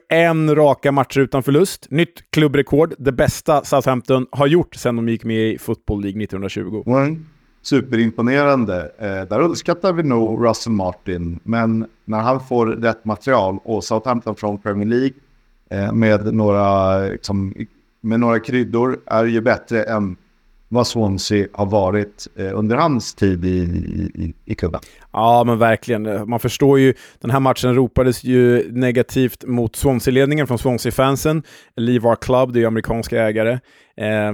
raka 0.51 0.93
matcher 0.93 1.21
utan 1.21 1.43
förlust. 1.43 1.87
Nytt 1.91 2.31
klubbrekord, 2.31 2.95
det 2.99 3.13
bästa 3.13 3.65
Southampton 3.65 4.27
har 4.31 4.47
gjort 4.47 4.75
sedan 4.75 4.97
de 4.97 5.09
gick 5.09 5.25
med 5.25 5.53
i 5.53 5.59
Football 5.59 6.03
League 6.03 6.23
1920. 6.23 6.83
Mm. 6.87 7.27
Superimponerande. 7.63 8.93
Eh, 8.99 9.29
där 9.29 9.41
underskattar 9.41 9.93
vi 9.93 10.03
nog 10.03 10.47
Russell 10.47 10.73
Martin, 10.73 11.41
men 11.43 11.87
när 12.05 12.21
han 12.21 12.41
får 12.41 12.67
rätt 12.67 13.05
material 13.05 13.59
och 13.65 13.85
Southampton 13.85 14.37
från 14.37 14.59
Premier 14.59 14.89
League 14.89 15.13
eh, 15.71 15.93
med 15.93 16.35
några 16.35 16.99
liksom, 16.99 17.55
med 18.05 18.21
några 18.21 18.41
kryddor 18.41 19.01
är 19.07 19.25
ju 19.25 19.41
bättre 19.41 19.83
än 19.83 20.17
vad 20.69 20.87
Swansea 20.87 21.47
har 21.53 21.67
varit 21.67 22.27
eh, 22.37 22.59
under 22.59 22.77
hans 22.77 23.15
tid 23.15 23.45
i, 23.45 23.59
i, 24.15 24.35
i 24.45 24.55
klubben. 24.55 24.81
Ja, 25.13 25.45
men 25.47 25.59
verkligen. 25.59 26.31
Man 26.31 26.41
förstår 26.41 26.79
ju, 26.79 26.95
den 27.21 27.31
här 27.31 27.41
matchen 27.41 27.75
ropades 27.75 28.25
ju 28.25 28.73
negativt 28.73 29.45
mot 29.47 29.77
Swansea-ledningen 29.77 30.47
från 30.47 30.59
Swansea-fansen. 30.59 31.43
Leave 31.77 32.09
our 32.09 32.17
club, 32.17 32.53
det 32.53 32.59
är 32.59 32.61
ju 32.61 32.67
amerikanska 32.67 33.23
ägare. 33.23 33.53
Eh, 33.97 34.33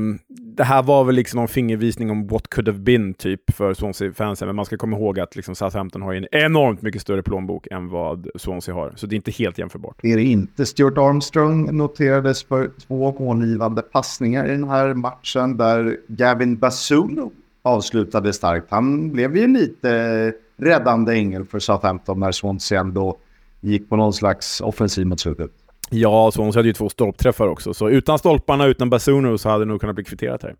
det 0.60 0.64
här 0.64 0.82
var 0.82 1.04
väl 1.04 1.14
liksom 1.14 1.38
någon 1.38 1.48
fingervisning 1.48 2.10
om 2.10 2.26
what 2.26 2.48
could 2.48 2.68
have 2.68 2.78
been 2.78 3.14
typ 3.14 3.40
för 3.56 3.74
Swansea-fansen, 3.74 4.48
men 4.48 4.56
man 4.56 4.64
ska 4.64 4.76
komma 4.76 4.96
ihåg 4.96 5.20
att 5.20 5.36
liksom 5.36 5.54
Southampton 5.54 6.02
har 6.02 6.14
en 6.14 6.26
enormt 6.32 6.82
mycket 6.82 7.02
större 7.02 7.22
plånbok 7.22 7.66
än 7.70 7.88
vad 7.88 8.28
Swansea 8.34 8.74
har, 8.74 8.92
så 8.96 9.06
det 9.06 9.14
är 9.14 9.16
inte 9.16 9.30
helt 9.30 9.58
jämförbart. 9.58 9.96
Det 10.02 10.12
är 10.12 10.16
det 10.16 10.22
inte. 10.22 10.66
Stuart 10.66 10.98
Armstrong 10.98 11.76
noterades 11.76 12.44
för 12.44 12.70
två 12.86 13.16
målgivande 13.18 13.82
passningar 13.82 14.46
i 14.46 14.50
den 14.50 14.68
här 14.68 14.94
matchen 14.94 15.56
där 15.56 15.96
Gavin 16.08 16.56
Basuno 16.56 17.32
avslutade 17.62 18.32
starkt. 18.32 18.66
Han 18.70 19.12
blev 19.12 19.36
ju 19.36 19.46
lite 19.46 20.32
räddande 20.56 21.12
ängel 21.12 21.44
för 21.44 21.58
Southampton 21.58 22.20
när 22.20 22.32
Swansea 22.32 22.80
ändå 22.80 23.16
gick 23.60 23.88
på 23.88 23.96
någon 23.96 24.12
slags 24.12 24.60
offensiv 24.60 25.06
mot 25.06 25.20
slutet. 25.20 25.50
Ja, 25.90 26.30
Swansea 26.30 26.58
hade 26.58 26.68
ju 26.68 26.72
två 26.72 26.88
stolpträffar 26.88 27.48
också, 27.48 27.74
så 27.74 27.88
utan 27.88 28.18
stolparna, 28.18 28.66
utan 28.66 28.90
Basuno 28.90 29.38
så 29.38 29.48
hade 29.48 29.64
det 29.64 29.68
nog 29.68 29.80
kunnat 29.80 29.96
bli 29.96 30.04
kvitterat 30.04 30.42
här. 30.42 30.54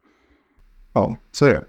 Ja, 0.92 1.16
så 1.32 1.46
är 1.46 1.50
det. 1.50 1.64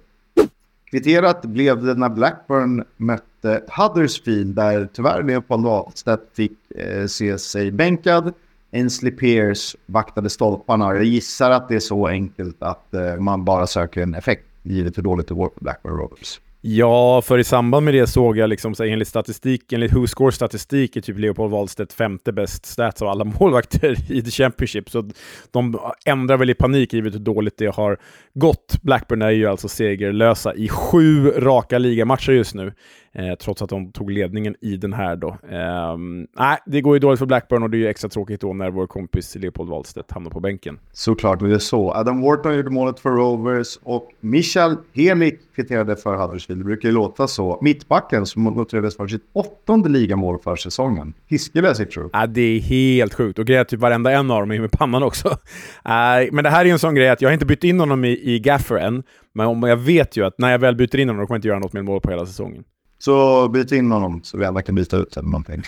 Kvitterat 0.91 1.41
blev 1.41 1.83
det 1.83 1.93
när 1.93 2.09
Blackburn 2.09 2.83
mötte 2.97 3.63
Huddersfield 3.77 4.55
där 4.55 4.89
tyvärr 4.93 5.23
Leopold 5.23 5.65
Wahlstedt 5.65 6.35
fick 6.35 6.71
eh, 6.75 7.05
se 7.05 7.37
sig 7.37 7.71
bänkad. 7.71 8.33
Ainsley 8.73 9.11
Pierce 9.11 9.75
vaktade 9.85 10.29
stolparna. 10.29 10.95
Jag 10.95 11.03
gissar 11.03 11.51
att 11.51 11.69
det 11.69 11.75
är 11.75 11.79
så 11.79 12.07
enkelt 12.07 12.63
att 12.63 12.93
eh, 12.93 13.15
man 13.15 13.45
bara 13.45 13.67
söker 13.67 14.01
en 14.01 14.15
effekt 14.15 14.45
givet 14.63 14.97
hur 14.97 15.03
dåligt 15.03 15.27
det 15.27 15.33
går 15.33 15.49
för 15.53 15.61
Blackburn 15.61 15.97
Rovers. 15.97 16.39
Ja, 16.63 17.21
för 17.21 17.37
i 17.37 17.43
samband 17.43 17.85
med 17.85 17.93
det 17.93 18.07
såg 18.07 18.37
jag 18.37 18.49
liksom, 18.49 18.75
så 18.75 18.83
enligt 18.83 19.07
statistik, 19.07 19.73
enligt 19.73 19.93
WhoScore 19.93 20.31
statistik 20.31 20.95
är 20.95 21.01
typ 21.01 21.19
Leopold 21.19 21.51
Wahlstedt 21.51 21.93
femte 21.93 22.31
bäst 22.31 22.65
stats 22.65 23.01
av 23.01 23.07
alla 23.07 23.23
målvakter 23.39 24.11
i 24.11 24.21
The 24.21 24.31
Championship. 24.31 24.89
Så 24.89 25.09
de 25.51 25.79
ändrar 26.05 26.37
väl 26.37 26.49
i 26.49 26.53
panik 26.53 26.93
givet 26.93 27.13
hur 27.13 27.19
dåligt 27.19 27.57
det 27.57 27.75
har 27.75 27.97
gått. 28.33 28.75
Blackburn 28.81 29.21
är 29.21 29.29
ju 29.29 29.47
alltså 29.47 29.67
segerlösa 29.67 30.53
i 30.53 30.69
sju 30.69 31.31
raka 31.31 31.77
ligamatcher 31.77 32.31
just 32.31 32.55
nu. 32.55 32.73
Eh, 33.13 33.35
trots 33.35 33.61
att 33.61 33.69
de 33.69 33.91
tog 33.91 34.11
ledningen 34.11 34.55
i 34.61 34.77
den 34.77 34.93
här 34.93 35.15
då. 35.15 35.29
Eh, 35.29 35.97
nej, 36.37 36.57
det 36.65 36.81
går 36.81 36.95
ju 36.95 36.99
dåligt 36.99 37.19
för 37.19 37.25
Blackburn 37.25 37.63
och 37.63 37.69
det 37.69 37.77
är 37.77 37.79
ju 37.79 37.87
extra 37.87 38.09
tråkigt 38.09 38.41
då 38.41 38.53
när 38.53 38.71
vår 38.71 38.87
kompis 38.87 39.35
Leopold 39.35 39.69
Wahlstedt 39.69 40.11
hamnar 40.11 40.31
på 40.31 40.39
bänken. 40.39 40.79
Såklart, 40.91 41.39
det 41.39 41.53
är 41.53 41.59
så. 41.59 41.93
Adam 41.93 42.21
Wharton 42.21 42.55
gjorde 42.55 42.69
målet 42.69 42.99
för 42.99 43.09
Rovers 43.09 43.79
och 43.83 44.09
Michal 44.19 44.77
Helik 44.93 45.39
kvitterade 45.55 45.95
för 45.95 46.15
Huddersfield. 46.15 46.61
Det 46.61 46.65
brukar 46.65 46.89
ju 46.89 46.95
låta 46.95 47.27
så. 47.27 47.59
Mittbacken 47.61 48.25
som 48.25 48.43
noterades 48.43 48.97
för 48.97 49.07
sitt 49.07 49.23
åttonde 49.33 49.89
ligamål 49.89 50.39
för 50.43 50.55
säsongen. 50.55 51.13
Hiskeliga 51.27 51.73
siffror. 51.73 52.09
Ja, 52.13 52.27
det 52.27 52.41
är 52.41 52.59
helt 52.59 53.13
sjukt. 53.13 53.39
Och 53.39 53.45
grejen 53.45 53.61
är 53.61 53.65
typ 53.65 53.79
varenda 53.79 54.11
en 54.11 54.31
av 54.31 54.39
dem 54.39 54.51
är 54.51 54.59
med 54.59 54.71
pannan 54.71 55.03
också. 55.03 55.27
äh, 55.27 56.31
men 56.31 56.43
det 56.43 56.49
här 56.49 56.61
är 56.61 56.65
ju 56.65 56.71
en 56.71 56.79
sån 56.79 56.95
grej 56.95 57.09
att 57.09 57.21
jag 57.21 57.29
har 57.29 57.33
inte 57.33 57.45
bytt 57.45 57.63
in 57.63 57.79
honom 57.79 58.05
i, 58.05 58.33
i 58.35 58.39
Gaffer 58.39 58.75
än. 58.75 59.03
Men 59.33 59.61
jag 59.61 59.77
vet 59.77 60.17
ju 60.17 60.25
att 60.25 60.37
när 60.37 60.51
jag 60.51 60.59
väl 60.59 60.75
byter 60.75 60.99
in 60.99 61.09
honom 61.09 61.27
kommer 61.27 61.35
jag 61.35 61.39
inte 61.39 61.47
göra 61.47 61.59
något 61.59 61.73
med 61.73 61.85
mål 61.85 62.01
på 62.01 62.09
hela 62.09 62.25
säsongen. 62.25 62.63
Så 63.01 63.47
byt 63.47 63.71
in 63.71 63.91
honom 63.91 64.23
så 64.23 64.37
vi 64.37 64.45
alla 64.45 64.61
kan 64.61 64.75
byta 64.75 64.97
ut 64.97 65.17
eller 65.17 65.29
någonting. 65.29 65.61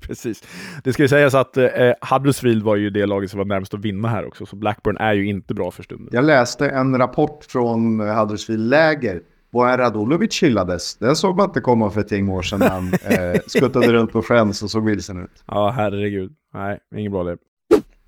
Precis. 0.00 0.42
Det 0.84 0.92
ska 0.92 1.02
ju 1.02 1.08
sägas 1.08 1.34
att 1.34 1.56
eh, 1.56 1.68
Huddersfield 2.10 2.62
var 2.62 2.76
ju 2.76 2.90
det 2.90 3.06
laget 3.06 3.30
som 3.30 3.38
var 3.38 3.44
närmast 3.44 3.74
att 3.74 3.80
vinna 3.80 4.08
här 4.08 4.26
också, 4.26 4.46
så 4.46 4.56
Blackburn 4.56 4.96
är 4.96 5.14
ju 5.14 5.26
inte 5.26 5.54
bra 5.54 5.70
för 5.70 5.82
stunden. 5.82 6.08
Jag 6.12 6.24
läste 6.24 6.68
en 6.68 6.98
rapport 6.98 7.44
från 7.48 8.00
Huddersfield-läger 8.00 9.20
Bojan 9.52 9.78
Radulovic 9.78 10.42
hyllades. 10.42 10.96
Den 10.96 11.16
såg 11.16 11.36
man 11.36 11.48
inte 11.48 11.60
komma 11.60 11.90
för 11.90 12.00
ett 12.00 12.12
gäng 12.12 12.28
år 12.28 12.42
sedan 12.42 12.62
han 12.62 12.92
eh, 13.04 13.40
skuttade 13.46 13.92
runt 13.92 14.12
på 14.12 14.22
Friends 14.22 14.62
och 14.62 14.70
såg 14.70 14.84
vilsen 14.84 15.24
ut. 15.24 15.44
Ja, 15.46 15.70
herregud. 15.70 16.32
Nej, 16.54 16.78
inget 16.96 17.12
bra 17.12 17.24
det. 17.24 17.36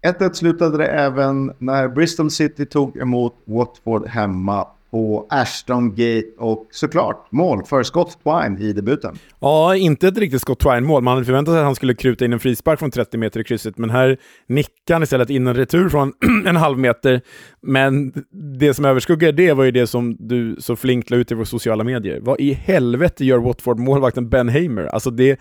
1-1 0.06 0.32
slutade 0.32 0.78
det 0.78 0.86
även 0.86 1.52
när 1.58 1.88
Bristol 1.88 2.30
City 2.30 2.66
tog 2.66 2.96
emot 2.96 3.34
Watford 3.44 4.06
hemma 4.06 4.66
på 4.90 5.26
Ashton 5.30 5.90
Gate 5.90 6.26
och 6.38 6.68
såklart 6.70 7.32
mål 7.32 7.64
för 7.64 7.82
Scott 7.82 8.18
Twine 8.24 8.58
i 8.58 8.72
debuten. 8.72 9.18
Ja, 9.40 9.76
inte 9.76 10.08
ett 10.08 10.18
riktigt 10.18 10.40
Scott 10.40 10.60
Twine-mål. 10.60 11.02
Man 11.02 11.14
hade 11.14 11.24
förväntat 11.24 11.52
sig 11.52 11.58
att 11.58 11.64
han 11.64 11.74
skulle 11.74 11.94
kruta 11.94 12.24
in 12.24 12.32
en 12.32 12.40
frispark 12.40 12.78
från 12.78 12.90
30 12.90 13.18
meter 13.18 13.40
i 13.40 13.44
krysset, 13.44 13.78
men 13.78 13.90
här 13.90 14.18
nickar 14.46 14.94
han 14.94 15.02
istället 15.02 15.30
in 15.30 15.46
en 15.46 15.54
retur 15.54 15.88
från 15.88 16.12
en 16.46 16.56
halv 16.56 16.78
meter. 16.78 17.20
Men 17.62 18.12
det 18.58 18.74
som 18.74 18.84
överskuggar 18.84 19.32
det 19.32 19.52
var 19.52 19.64
ju 19.64 19.70
det 19.70 19.86
som 19.86 20.16
du 20.18 20.56
så 20.58 20.76
flinkt 20.76 21.10
la 21.10 21.16
ut 21.16 21.32
i 21.32 21.34
våra 21.34 21.46
sociala 21.46 21.84
medier. 21.84 22.20
Vad 22.20 22.40
i 22.40 22.52
helvete 22.52 23.24
gör 23.24 23.38
Watford-målvakten 23.38 24.28
Ben 24.28 24.48
Hamer? 24.48 24.86
Alltså 24.86 25.10
det, 25.10 25.40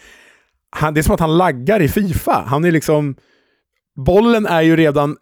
han, 0.70 0.94
det 0.94 1.00
är 1.00 1.04
som 1.04 1.14
att 1.14 1.20
han 1.20 1.38
laggar 1.38 1.82
i 1.82 1.88
Fifa. 1.88 2.44
Han 2.48 2.66
är 2.66 2.72
liksom... 2.72 3.16
Bollen 4.06 4.46
är 4.46 4.62
ju 4.62 4.76
redan 4.76 5.18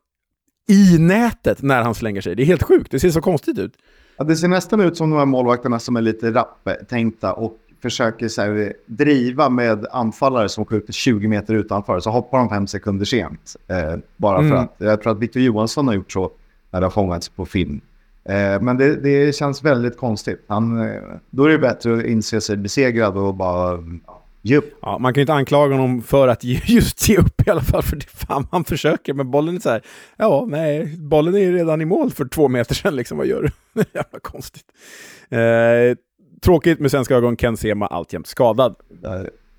i 0.69 0.97
nätet 0.99 1.61
när 1.61 1.81
han 1.81 1.95
slänger 1.95 2.21
sig. 2.21 2.35
Det 2.35 2.43
är 2.43 2.45
helt 2.45 2.63
sjukt. 2.63 2.91
Det 2.91 2.99
ser 2.99 3.09
så 3.09 3.21
konstigt 3.21 3.59
ut. 3.59 3.73
Ja, 4.17 4.23
det 4.23 4.35
ser 4.35 4.47
nästan 4.47 4.81
ut 4.81 4.97
som 4.97 5.09
de 5.09 5.17
här 5.17 5.25
målvakterna 5.25 5.79
som 5.79 5.95
är 5.95 6.01
lite 6.01 6.31
rapptänkta 6.31 7.33
och 7.33 7.57
försöker 7.81 8.27
så 8.27 8.41
här, 8.41 8.73
driva 8.85 9.49
med 9.49 9.85
anfallare 9.91 10.49
som 10.49 10.65
skjuter 10.65 10.93
20 10.93 11.27
meter 11.27 11.53
utanför. 11.53 11.99
Så 11.99 12.09
hoppar 12.09 12.37
de 12.37 12.49
fem 12.49 12.67
sekunder 12.67 13.05
sent. 13.05 13.55
Eh, 13.67 13.95
bara 14.17 14.39
mm. 14.39 14.51
för 14.51 14.57
att, 14.57 14.75
jag 14.77 15.01
tror 15.01 15.11
att 15.11 15.19
Victor 15.19 15.41
Johansson 15.41 15.87
har 15.87 15.93
gjort 15.93 16.11
så 16.11 16.31
när 16.71 16.79
det 16.79 16.85
har 16.85 16.91
fångats 16.91 17.29
på 17.29 17.45
film. 17.45 17.81
Eh, 18.23 18.61
men 18.61 18.77
det, 18.77 18.95
det, 18.95 19.35
känns 19.35 19.63
väldigt 19.63 19.97
konstigt. 19.97 20.45
Han, 20.47 20.81
eh, 20.81 21.01
då 21.29 21.43
är 21.43 21.49
det 21.49 21.57
bättre 21.57 21.97
att 21.97 22.03
inse 22.03 22.41
sig 22.41 22.57
besegrad 22.57 23.17
och 23.17 23.35
bara 23.35 23.77
Ge 23.77 23.99
upp. 24.53 24.77
Ja, 24.81 24.97
man 24.97 25.13
kan 25.13 25.19
ju 25.19 25.23
inte 25.23 25.33
anklaga 25.33 25.75
honom 25.75 26.01
för 26.01 26.27
att 26.27 26.43
just 26.69 27.09
ge 27.09 27.17
upp 27.17 27.47
i 27.47 27.49
alla 27.49 27.61
fall, 27.61 27.83
för 27.83 27.95
det 27.95 28.09
fan 28.09 28.47
han 28.51 28.63
försöker. 28.63 29.13
Men 29.13 29.31
bollen 29.31 29.55
är 29.55 29.59
så 29.59 29.69
här, 29.69 29.81
ja, 30.17 30.45
nej, 30.47 30.97
bollen 30.97 31.35
är 31.35 31.39
ju 31.39 31.53
redan 31.53 31.81
i 31.81 31.85
mål 31.85 32.11
för 32.11 32.25
två 32.25 32.47
meter 32.47 32.75
sedan, 32.75 32.95
liksom, 32.95 33.17
vad 33.17 33.27
gör 33.27 33.41
du? 33.41 33.83
Jävla 33.93 34.19
konstigt. 34.21 34.65
Eh, 35.29 35.39
tråkigt 36.41 36.79
med 36.79 36.91
svenska 36.91 37.15
ögon, 37.15 37.37
Ken 37.37 37.57
Sema 37.57 37.87
alltjämt 37.87 38.27
skadad. 38.27 38.75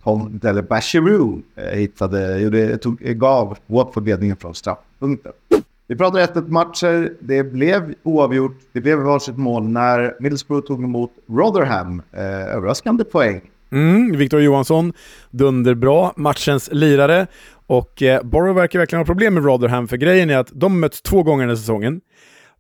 Tom 0.02 0.38
Dele 0.38 0.62
Bachirou 0.62 1.42
eh, 1.56 1.78
hittade, 1.78 2.38
gjorde, 2.38 2.78
tog, 2.78 2.98
gav 2.98 3.58
Watford 3.66 4.06
ledningen 4.06 4.36
från 4.36 4.54
straffpunkten. 4.54 5.32
Vi 5.88 5.96
pratade 5.96 6.22
1 6.22 6.48
matcher, 6.48 7.12
det 7.20 7.42
blev 7.42 7.94
oavgjort, 8.02 8.58
det 8.72 8.80
blev 8.80 8.98
varsitt 8.98 9.36
mål 9.36 9.68
när 9.68 10.16
Middlesbrough 10.20 10.66
tog 10.66 10.84
emot 10.84 11.10
Rotherham. 11.28 12.02
Eh, 12.12 12.54
överraskande 12.54 13.04
poäng 13.04 13.40
Mm, 13.70 14.16
Victor 14.16 14.40
Johansson, 14.40 14.92
dunderbra, 15.30 16.12
matchens 16.16 16.68
lirare. 16.72 17.26
Och 17.66 18.02
eh, 18.02 18.22
Borough 18.22 18.54
verkar 18.54 18.78
verkligen 18.78 19.00
ha 19.00 19.06
problem 19.06 19.34
med 19.34 19.44
Rotherham, 19.44 19.88
för 19.88 19.96
grejen 19.96 20.30
är 20.30 20.38
att 20.38 20.50
de 20.52 20.80
möts 20.80 21.02
två 21.02 21.22
gånger 21.22 21.42
den 21.42 21.48
här 21.48 21.56
säsongen. 21.56 22.00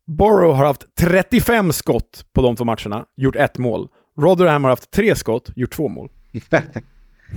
Borough 0.06 0.56
har 0.56 0.66
haft 0.66 0.96
35 0.98 1.72
skott 1.72 2.24
på 2.32 2.42
de 2.42 2.56
två 2.56 2.64
matcherna, 2.64 3.04
gjort 3.16 3.36
ett 3.36 3.58
mål. 3.58 3.88
Rotherham 4.18 4.64
har 4.64 4.70
haft 4.70 4.90
tre 4.90 5.16
skott, 5.16 5.50
gjort 5.56 5.70
två 5.70 5.88
mål. 5.88 6.08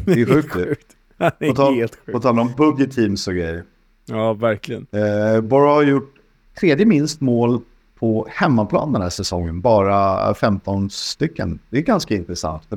det 0.05 0.21
är 0.21 0.25
sjukt. 0.25 0.51
sjukt. 0.53 0.88
Det 1.17 1.25
är 1.25 1.49
på 1.49 1.55
tal, 1.55 1.75
helt 1.75 1.95
sjukt. 1.95 2.11
På 2.11 2.19
tal 2.19 2.39
om 2.39 2.53
budget 2.57 2.91
teams 2.91 3.27
och 3.27 3.33
grejer. 3.33 3.63
Ja, 4.05 4.33
verkligen. 4.33 4.88
Eh, 4.91 5.41
Borough 5.41 5.73
har 5.73 5.83
gjort 5.83 6.13
tredje 6.59 6.85
minst 6.85 7.21
mål 7.21 7.61
på 7.99 8.27
hemmaplan 8.29 8.93
den 8.93 9.01
här 9.01 9.09
säsongen. 9.09 9.61
Bara 9.61 10.33
15 10.33 10.89
stycken. 10.89 11.59
Det 11.69 11.77
är 11.77 11.81
ganska 11.81 12.15
intressant. 12.15 12.65
För 12.69 12.75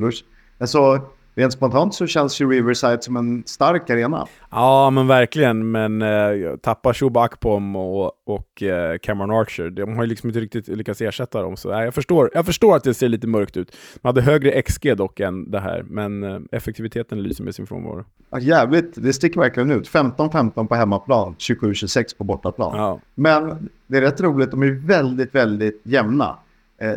Alltså, 0.62 1.00
rent 1.34 1.52
spontant 1.52 1.94
så 1.94 2.06
känns 2.06 2.40
ju 2.40 2.50
Riverside 2.50 3.02
som 3.02 3.16
en 3.16 3.42
stark 3.46 3.90
arena. 3.90 4.26
Ja, 4.50 4.90
men 4.90 5.06
verkligen. 5.06 5.70
Men 5.70 6.02
eh, 6.02 6.56
tappa 6.62 6.94
Shuba 6.94 7.22
Akpom 7.22 7.76
och, 7.76 8.12
och 8.26 8.62
eh, 8.62 8.98
Cameron 8.98 9.30
Archer, 9.30 9.70
de 9.70 9.96
har 9.96 10.02
ju 10.02 10.08
liksom 10.08 10.28
inte 10.28 10.40
riktigt 10.40 10.68
lyckats 10.68 11.00
ersätta 11.00 11.42
dem. 11.42 11.56
Så 11.56 11.72
eh, 11.72 11.84
jag, 11.84 11.94
förstår, 11.94 12.30
jag 12.34 12.46
förstår 12.46 12.76
att 12.76 12.84
det 12.84 12.94
ser 12.94 13.08
lite 13.08 13.26
mörkt 13.26 13.56
ut. 13.56 13.76
Man 14.02 14.08
hade 14.08 14.22
högre 14.22 14.62
XG 14.62 14.96
dock 14.96 15.20
än 15.20 15.50
det 15.50 15.60
här, 15.60 15.84
men 15.86 16.22
eh, 16.22 16.40
effektiviteten 16.52 17.22
lyser 17.22 17.44
med 17.44 17.54
sin 17.54 17.66
frånvaro. 17.66 18.04
Ja, 18.30 18.38
jävligt, 18.38 18.92
det 18.94 19.12
sticker 19.12 19.40
verkligen 19.40 19.70
ut. 19.70 19.88
15-15 19.88 20.66
på 20.66 20.74
hemmaplan, 20.74 21.34
27-26 21.38 22.16
på 22.18 22.24
bortaplan. 22.24 22.76
Ja. 22.76 23.00
Men 23.14 23.68
det 23.86 23.96
är 23.96 24.00
rätt 24.00 24.20
roligt, 24.20 24.50
de 24.50 24.62
är 24.62 24.86
väldigt, 24.86 25.34
väldigt 25.34 25.80
jämna. 25.84 26.38
Eh, 26.78 26.92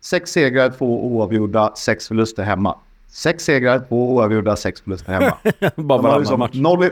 sex 0.00 0.30
segrar, 0.30 0.70
två 0.70 1.06
oavgjorda, 1.06 1.74
sex 1.74 2.08
förluster 2.08 2.42
hemma. 2.42 2.78
Sex 3.08 3.44
segrar, 3.44 3.84
två 3.88 4.14
oavgjorda, 4.14 4.56
sex 4.56 4.80
förluster 4.80 5.12
hemma. 5.12 5.36
Bara 5.76 6.02
varannan 6.02 6.20
liksom 6.20 6.38
match. 6.38 6.54
Noll 6.54 6.84
i, 6.84 6.90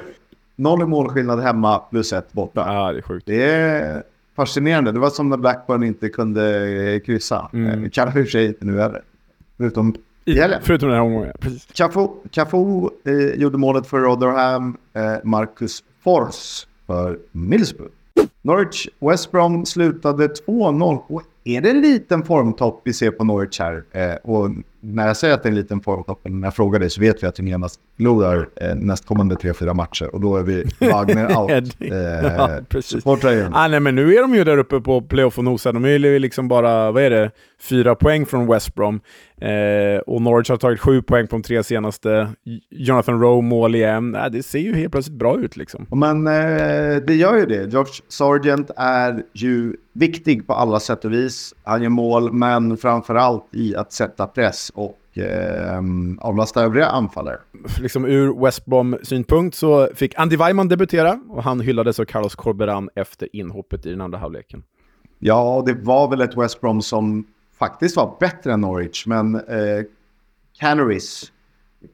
noll 0.56 0.82
i 0.82 0.84
målskillnad 0.84 1.40
hemma 1.40 1.78
plus 1.78 2.12
ett 2.12 2.32
borta. 2.32 2.64
Ja, 2.74 2.92
det 2.92 2.98
är 2.98 3.02
sjukt. 3.02 3.26
Det 3.26 3.42
är 3.44 4.02
fascinerande. 4.36 4.92
Det 4.92 4.98
var 4.98 5.10
som 5.10 5.28
när 5.28 5.36
Blackburn 5.36 5.82
inte 5.82 6.08
kunde 6.08 6.68
eh, 6.94 7.00
kryssa. 7.00 7.50
Mm. 7.52 7.90
Kanske 7.90 8.20
i 8.20 8.22
och 8.22 8.26
för 8.26 8.30
sig 8.30 8.46
inte 8.46 8.64
nu 8.64 8.80
heller. 8.80 9.02
Förutom 9.56 9.94
i 10.24 10.40
helgen. 10.40 10.60
Förutom 10.62 10.88
den 10.88 10.96
här 10.98 11.04
omgången, 11.04 11.32
precis. 11.40 11.68
Cafu, 12.30 12.88
eh, 13.04 13.40
gjorde 13.40 13.58
målet 13.58 13.86
för 13.86 14.00
Rotherham. 14.00 14.76
Eh, 14.92 15.14
Marcus 15.24 15.84
Fors 16.04 16.66
för 16.86 17.18
Middlesbrough. 17.32 17.92
Norwich 18.42 18.88
West 18.98 19.32
Brom 19.32 19.66
slutade 19.66 20.26
2-0. 20.26 21.02
Och 21.06 21.22
är 21.44 21.60
det 21.60 21.70
en 21.70 21.80
liten 21.80 22.22
formtopp 22.22 22.80
vi 22.84 22.92
ser 22.92 23.10
på 23.10 23.24
Norwich 23.24 23.60
här? 23.60 23.84
Eh, 23.92 24.14
och 24.14 24.50
när 24.84 25.06
jag 25.06 25.16
säger 25.16 25.34
att 25.34 25.42
det 25.42 25.46
är 25.46 25.50
en 25.50 25.56
liten 25.56 25.80
formtopp, 25.80 26.20
när 26.22 26.46
jag 26.46 26.54
frågar 26.54 26.80
dig 26.80 26.90
så 26.90 27.00
vet 27.00 27.22
vi 27.22 27.26
att 27.26 27.34
Tungenas 27.34 27.78
förlorar 27.96 28.48
eh, 28.56 28.74
nästkommande 28.74 29.36
tre, 29.36 29.54
fyra 29.54 29.74
matcher 29.74 30.14
och 30.14 30.20
då 30.20 30.36
är 30.36 30.42
vi 30.42 30.64
Wagner 30.80 31.38
out. 31.38 31.76
Ja, 31.78 31.86
eh, 31.86 32.62
precis. 32.68 32.90
supportrar 32.90 33.50
Ah, 33.52 33.68
nej, 33.68 33.80
men 33.80 33.94
nu 33.94 34.14
är 34.14 34.20
de 34.20 34.34
ju 34.34 34.44
där 34.44 34.58
uppe 34.58 34.80
på 34.80 35.02
playoff 35.02 35.38
och 35.38 35.44
nosar. 35.44 35.72
De 35.72 35.84
är 35.84 35.88
ju 35.88 36.18
liksom 36.18 36.48
bara, 36.48 36.90
vad 36.90 37.02
är 37.02 37.10
det, 37.10 37.30
fyra 37.64 37.94
poäng 37.94 38.26
från 38.26 38.46
West 38.46 38.74
Brom. 38.74 39.00
Eh, 39.40 39.98
och 40.06 40.22
Norwich 40.22 40.50
har 40.50 40.56
tagit 40.56 40.80
sju 40.80 41.02
poäng 41.02 41.26
på 41.26 41.36
de 41.36 41.42
tre 41.42 41.62
senaste. 41.62 42.28
Jonathan 42.70 43.20
Rowe 43.20 43.42
mål 43.42 43.74
igen. 43.74 44.14
Eh, 44.14 44.26
det 44.26 44.42
ser 44.42 44.58
ju 44.58 44.74
helt 44.74 44.92
plötsligt 44.92 45.18
bra 45.18 45.38
ut 45.38 45.56
liksom. 45.56 45.86
Men 45.90 46.26
eh, 46.26 47.02
det 47.06 47.14
gör 47.14 47.36
ju 47.36 47.46
det. 47.46 47.72
George 47.72 47.92
Sargent 48.08 48.70
är 48.76 49.22
ju 49.32 49.76
viktig 49.92 50.46
på 50.46 50.52
alla 50.54 50.80
sätt 50.80 51.04
och 51.04 51.12
vis. 51.12 51.54
Han 51.64 51.82
gör 51.82 51.88
mål, 51.88 52.32
men 52.32 52.76
framför 52.76 53.14
allt 53.14 53.44
i 53.52 53.76
att 53.76 53.92
sätta 53.92 54.26
press 54.26 54.70
och 54.74 55.18
eh, 55.18 55.80
avlasta 56.18 56.62
övriga 56.62 56.86
anfallare. 56.86 57.38
Liksom 57.80 58.04
ur 58.04 58.44
West 58.44 58.66
Brom-synpunkt 58.66 59.56
så 59.56 59.88
fick 59.94 60.18
Andy 60.18 60.36
Weimann 60.36 60.68
debutera 60.68 61.20
och 61.28 61.42
han 61.42 61.60
hyllades 61.60 62.00
av 62.00 62.04
Carlos 62.04 62.34
Corberan 62.34 62.88
efter 62.94 63.28
inhoppet 63.32 63.86
i 63.86 63.90
den 63.90 64.00
andra 64.00 64.18
halvleken. 64.18 64.62
Ja, 65.18 65.62
det 65.66 65.74
var 65.74 66.10
väl 66.10 66.20
ett 66.20 66.36
West 66.36 66.60
Brom 66.60 66.82
som 66.82 67.24
faktiskt 67.58 67.96
var 67.96 68.16
bättre 68.20 68.52
än 68.52 68.60
Norwich, 68.60 69.06
men 69.06 69.34
eh, 69.34 69.84
Canaries, 70.58 71.32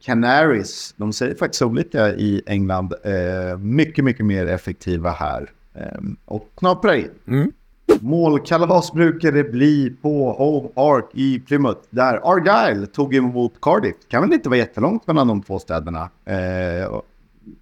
Canaries, 0.01 0.93
de 0.97 1.13
säger 1.13 1.35
faktiskt 1.35 1.61
olika 1.61 2.09
i 2.09 2.41
England, 2.45 2.93
eh, 3.03 3.57
mycket, 3.57 4.05
mycket 4.05 4.25
mer 4.25 4.45
effektiva 4.45 5.09
här 5.09 5.51
eh, 5.73 6.01
och 6.25 6.51
knaprar 6.55 6.93
in. 6.93 7.11
Mm. 7.27 7.51
Målkalas 7.99 8.91
brukar 8.91 9.31
det 9.31 9.43
bli 9.43 9.95
på 10.01 10.31
Home 10.31 10.67
Park 10.67 11.05
i 11.13 11.39
Plymouth 11.39 11.81
där 11.89 12.19
Argyle 12.23 12.87
tog 12.87 13.15
emot 13.15 13.61
Cardiff. 13.61 13.95
kan 14.07 14.21
väl 14.21 14.33
inte 14.33 14.49
vara 14.49 14.59
jättelångt 14.59 15.07
mellan 15.07 15.27
de 15.27 15.41
två 15.43 15.59
städerna. 15.59 16.09
Eh, 16.25 16.85
och, 16.85 17.05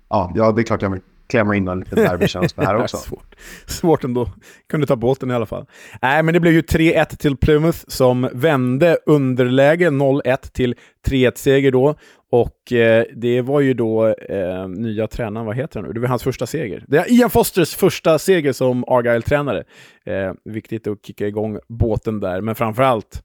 ja, 0.10 0.51
det 0.56 0.62
är 0.62 0.63
klart 0.63 0.82
jag 0.82 1.00
klämma 1.29 1.55
in 1.55 1.67
en 1.67 1.79
liten 1.79 1.98
derbykänsla 2.03 2.63
här 2.63 2.75
också. 2.81 2.98
Svårt. 2.98 3.36
Svårt 3.65 4.03
ändå. 4.03 4.29
Kunde 4.69 4.88
ta 4.88 4.95
båten 4.95 5.31
i 5.31 5.33
alla 5.33 5.45
fall. 5.45 5.65
Nej, 6.01 6.24
men 6.24 6.33
det 6.33 6.39
blev 6.39 6.53
ju 6.53 6.62
3-1 6.62 7.17
till 7.17 7.38
Plymouth 7.38 7.79
som 7.88 8.29
vände 8.33 8.98
underläge 9.05 9.89
0-1 9.89 10.51
till 10.51 10.75
3-1-seger 11.07 11.71
då. 11.71 11.95
Och 12.31 12.74
eh, 12.74 13.05
det 13.15 13.41
var 13.41 13.59
ju 13.59 13.74
då 13.74 14.07
eh, 14.07 14.67
nya 14.67 15.07
tränaren, 15.07 15.45
vad 15.45 15.55
heter 15.55 15.79
han 15.79 15.88
nu? 15.88 15.93
Det 15.93 16.00
var 16.00 16.07
hans 16.07 16.24
första 16.24 16.48
seger. 16.48 16.86
Det 16.88 16.98
är 16.98 17.12
Ian 17.12 17.29
Fosters 17.29 17.75
första 17.75 18.19
seger 18.19 18.53
som 18.53 18.83
Argyle-tränare. 18.83 19.63
Eh, 20.05 20.33
viktigt 20.45 20.88
att 20.88 21.05
kicka 21.05 21.27
igång 21.27 21.59
båten 21.67 22.19
där, 22.19 22.41
men 22.41 22.55
framförallt 22.55 23.24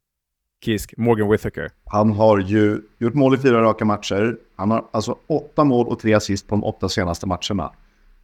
Kisk, 0.64 0.94
Morgan 0.96 1.30
Whittaker. 1.30 1.70
Han 1.84 2.12
har 2.12 2.38
ju 2.38 2.80
gjort 2.98 3.14
mål 3.14 3.34
i 3.34 3.38
fyra 3.38 3.62
raka 3.62 3.84
matcher. 3.84 4.36
Han 4.56 4.70
har 4.70 4.84
alltså 4.90 5.16
åtta 5.26 5.64
mål 5.64 5.86
och 5.86 5.98
tre 5.98 6.14
assist 6.14 6.48
på 6.48 6.54
de 6.54 6.64
åtta 6.64 6.88
senaste 6.88 7.26
matcherna. 7.26 7.72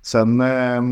Sen 0.03 0.41
eh, 0.41 0.83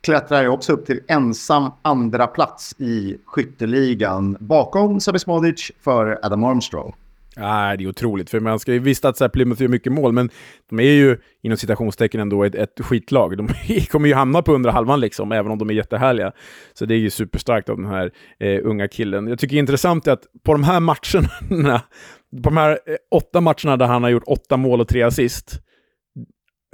klättrar 0.00 0.42
jag 0.42 0.54
också 0.54 0.72
upp 0.72 0.86
till 0.86 1.00
ensam 1.08 1.70
andra 1.82 2.26
plats 2.26 2.74
i 2.78 3.16
skytteligan 3.26 4.36
bakom 4.40 5.00
Sabis 5.00 5.26
Modic 5.26 5.70
för 5.80 6.18
Adam 6.22 6.44
Armstrong. 6.44 6.94
Nej, 7.36 7.76
det 7.76 7.84
är 7.84 7.88
otroligt. 7.88 8.30
För 8.30 8.40
man 8.40 8.58
ska 8.58 8.72
ju 8.72 8.78
visst 8.78 9.04
att 9.04 9.16
så 9.16 9.24
här, 9.24 9.28
Plymouth 9.28 9.62
gör 9.62 9.68
mycket 9.68 9.92
mål, 9.92 10.12
men 10.12 10.30
de 10.70 10.80
är 10.80 10.92
ju 10.92 11.18
inom 11.42 11.56
citationstecken 11.56 12.20
ändå 12.20 12.44
ett, 12.44 12.54
ett 12.54 12.80
skitlag. 12.80 13.36
De 13.36 13.48
kommer 13.90 14.08
ju 14.08 14.14
hamna 14.14 14.42
på 14.42 14.52
undra 14.52 14.70
halvan, 14.70 15.00
liksom, 15.00 15.32
även 15.32 15.52
om 15.52 15.58
de 15.58 15.70
är 15.70 15.74
jättehärliga. 15.74 16.32
Så 16.72 16.86
det 16.86 16.94
är 16.94 16.98
ju 16.98 17.10
superstarkt 17.10 17.68
av 17.68 17.76
den 17.76 17.86
här 17.86 18.12
eh, 18.40 18.60
unga 18.62 18.88
killen. 18.88 19.26
Jag 19.26 19.38
tycker 19.38 19.54
det 19.54 19.58
är 19.58 19.60
intressant 19.60 20.08
att 20.08 20.22
på 20.42 20.52
de 20.52 20.62
här 20.62 20.80
matcherna, 20.80 21.82
på 22.42 22.50
de 22.50 22.56
här 22.56 22.70
eh, 22.70 22.96
åtta 23.10 23.40
matcherna 23.40 23.76
där 23.76 23.86
han 23.86 24.02
har 24.02 24.10
gjort 24.10 24.24
åtta 24.26 24.56
mål 24.56 24.80
och 24.80 24.88
tre 24.88 25.02
assist, 25.02 25.60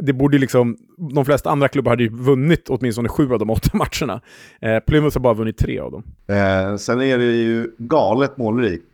det 0.02 0.12
borde 0.12 0.38
liksom, 0.38 0.76
de 0.97 1.25
flesta 1.25 1.50
andra 1.50 1.69
klubbar 1.69 1.93
hade 1.93 2.02
ju 2.02 2.09
vunnit 2.09 2.69
åtminstone 2.69 3.09
sju 3.09 3.33
av 3.33 3.38
de 3.38 3.50
åtta 3.50 3.71
matcherna. 3.73 4.21
Eh, 4.61 4.78
Plymouth 4.81 5.17
har 5.17 5.21
bara 5.21 5.35
vunnit 5.35 5.59
tre 5.59 5.78
av 5.78 5.93
dem. 5.93 6.02
Eh, 6.26 6.76
sen 6.76 7.00
är 7.00 7.19
det 7.19 7.25
ju 7.25 7.71
galet 7.78 8.37
målrikt. 8.37 8.85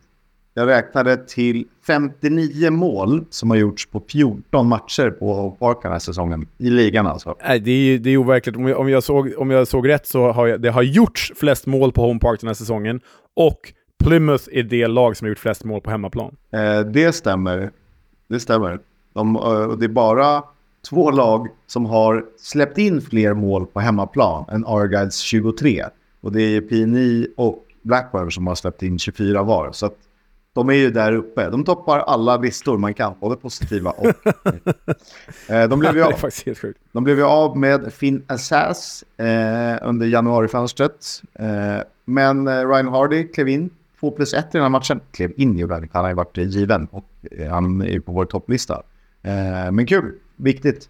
Jag 0.57 0.67
räknade 0.67 1.17
till 1.17 1.65
59 1.87 2.71
mål 2.71 3.25
som 3.29 3.49
har 3.49 3.57
gjorts 3.57 3.85
på 3.85 4.03
14 4.11 4.67
matcher 4.67 5.09
på 5.09 5.51
Park 5.59 5.77
den 5.81 5.91
här 5.91 5.99
säsongen. 5.99 6.47
I 6.57 6.69
ligan 6.69 7.07
alltså. 7.07 7.35
Nej, 7.47 7.59
det 7.59 7.71
är, 7.71 7.99
det 7.99 8.09
är 8.09 8.17
overkligt. 8.17 8.55
Om 8.55 8.67
jag, 8.67 8.79
om, 8.79 8.89
jag 8.89 9.03
såg, 9.03 9.33
om 9.37 9.51
jag 9.51 9.67
såg 9.67 9.87
rätt 9.87 10.07
så 10.07 10.31
har 10.31 10.47
jag, 10.47 10.61
det 10.61 10.69
har 10.69 10.81
gjorts 10.81 11.31
flest 11.35 11.65
mål 11.65 11.91
på 11.91 12.01
Home 12.01 12.19
Park 12.19 12.39
den 12.39 12.47
här 12.47 12.53
säsongen. 12.53 13.01
Och 13.35 13.73
Plymouth 14.03 14.43
är 14.51 14.63
det 14.63 14.87
lag 14.87 15.17
som 15.17 15.25
har 15.25 15.29
gjort 15.29 15.39
flest 15.39 15.63
mål 15.63 15.81
på 15.81 15.91
hemmaplan. 15.91 16.35
Eh, 16.53 16.79
det 16.79 17.15
stämmer. 17.15 17.71
Det 18.27 18.39
stämmer. 18.39 18.79
De, 19.13 19.35
eh, 19.35 19.69
det 19.77 19.85
är 19.85 19.89
bara 19.89 20.43
två 20.89 21.11
lag 21.11 21.47
som 21.67 21.85
har 21.85 22.25
släppt 22.37 22.77
in 22.77 23.01
fler 23.01 23.33
mål 23.33 23.65
på 23.65 23.79
hemmaplan 23.79 24.45
än 24.49 24.65
Argyles 24.65 25.17
23. 25.17 25.85
Och 26.21 26.31
det 26.31 26.41
är 26.41 26.61
PNI 26.61 27.27
och 27.37 27.65
Blackburn 27.81 28.31
som 28.31 28.47
har 28.47 28.55
släppt 28.55 28.83
in 28.83 28.99
24 28.99 29.43
var. 29.43 29.71
Så 29.71 29.85
att 29.85 29.97
de 30.53 30.69
är 30.69 30.73
ju 30.73 30.91
där 30.91 31.13
uppe. 31.13 31.49
De 31.49 31.63
toppar 31.63 31.99
alla 31.99 32.37
listor 32.37 32.77
man 32.77 32.93
kan, 32.93 33.13
både 33.19 33.35
positiva 33.35 33.91
och... 33.91 34.05
eh, 35.49 35.69
de, 35.69 35.79
blev 35.79 35.95
ju 35.95 36.03
av, 36.03 36.13
de 36.91 37.03
blev 37.03 37.17
ju 37.17 37.23
av 37.23 37.57
med 37.57 37.93
Finn 37.93 38.23
Assas 38.27 39.03
eh, 39.17 39.87
under 39.87 40.07
januarifönstret. 40.07 41.21
Eh, 41.33 41.81
men 42.05 42.47
eh, 42.47 42.67
Ryan 42.67 42.87
Hardy 42.87 43.27
klev 43.27 43.49
in 43.49 43.69
2 43.99 44.11
plus 44.11 44.33
1 44.33 44.45
i 44.45 44.47
den 44.51 44.61
här 44.61 44.69
matchen. 44.69 44.99
Klev 45.11 45.31
in 45.37 45.57
gjorde 45.57 45.73
han 45.73 45.89
Han 45.91 46.03
har 46.03 46.09
ju 46.09 46.15
varit 46.15 46.37
given 46.37 46.87
och 46.91 47.09
eh, 47.31 47.49
han 47.49 47.81
är 47.81 47.89
ju 47.89 48.01
på 48.01 48.11
vår 48.11 48.25
topplista. 48.25 48.83
Eh, 49.21 49.71
men 49.71 49.85
kul, 49.85 50.13
viktigt. 50.35 50.89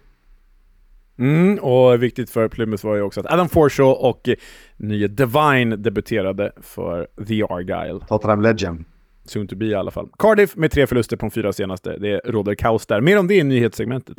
Mm, 1.18 1.58
och 1.58 2.02
viktigt 2.02 2.30
för 2.30 2.48
Plymouth 2.48 2.86
var 2.86 2.96
ju 2.96 3.02
också 3.02 3.20
att 3.20 3.26
Adam 3.26 3.48
Forshaw 3.48 4.08
och 4.08 4.28
nya 4.76 5.08
Divine 5.08 5.76
debuterade 5.76 6.52
för 6.60 7.06
The 7.28 7.42
Argyle. 7.42 8.00
Tottenham 8.08 8.40
Legend. 8.40 8.84
Soon 9.24 9.48
to 9.48 9.56
be 9.56 9.64
i 9.66 9.74
alla 9.74 9.90
fall. 9.90 10.08
Cardiff 10.18 10.56
med 10.56 10.70
tre 10.70 10.86
förluster 10.86 11.16
på 11.16 11.26
de 11.26 11.30
fyra 11.30 11.52
senaste. 11.52 11.96
Det 11.98 12.20
råder 12.24 12.54
kaos 12.54 12.86
där. 12.86 13.00
Mer 13.00 13.18
om 13.18 13.26
det 13.26 13.34
i 13.34 13.42
nyhetssegmentet. 13.42 14.16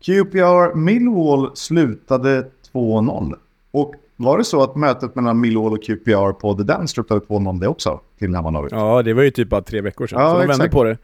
QPR 0.00 0.74
Millwall 0.74 1.56
slutade 1.56 2.46
2-0. 2.72 3.34
Och 3.70 3.94
var 4.16 4.38
det 4.38 4.44
så 4.44 4.62
att 4.62 4.76
mötet 4.76 5.14
mellan 5.14 5.40
Millwall 5.40 5.72
och 5.72 5.82
QPR 5.82 6.32
på 6.32 6.54
The 6.54 6.62
Dance 6.62 6.94
slutade 6.94 7.20
2-0 7.20 7.60
det 7.60 7.68
också? 7.68 8.00
Till 8.18 8.34
Hammarby? 8.34 8.68
Ja, 8.70 9.02
det 9.02 9.14
var 9.14 9.22
ju 9.22 9.30
typ 9.30 9.48
bara 9.48 9.62
tre 9.62 9.80
veckor 9.80 10.06
sedan. 10.06 10.20
Ja, 10.20 10.32
så 10.32 10.40
de 10.40 10.46
vände 10.46 10.68
på 10.68 10.84
det. 10.84 10.98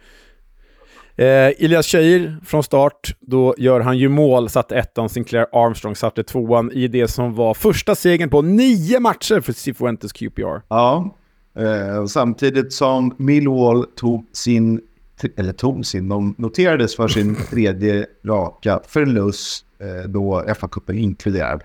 Eh, 1.17 1.63
Ilias 1.65 1.87
Cheir 1.87 2.37
från 2.45 2.63
start, 2.63 3.17
då 3.21 3.55
gör 3.59 3.81
han 3.81 3.99
ju 3.99 4.09
mål, 4.09 4.49
satte 4.49 4.77
ettan, 4.77 5.09
Sinclair 5.09 5.47
Armstrong 5.53 5.97
satte 5.97 6.23
tvåan 6.23 6.73
i 6.73 6.89
det 6.89 7.09
som 7.09 7.35
var 7.35 7.55
första 7.55 7.95
segern 7.95 8.31
på 8.31 8.43
nio 8.43 9.01
matcher 9.01 9.41
för 9.41 9.53
Cifuentes 9.53 10.13
QPR. 10.13 10.63
Ja, 10.69 11.17
Eh, 11.55 12.07
samtidigt 12.07 12.73
som 12.73 13.15
Millwall 13.19 13.87
tog 13.97 14.27
sin, 14.33 14.81
eller 15.37 15.53
tog 15.53 15.87
sin, 15.87 16.09
de 16.09 16.35
noterades 16.39 16.97
för 16.97 17.09
sin 17.09 17.37
tredje 17.51 18.07
raka 18.25 18.81
förlust 18.87 19.67
eh, 19.79 20.09
då 20.09 20.45
FA-cupen 20.47 20.99
inkluderad. 20.99 21.63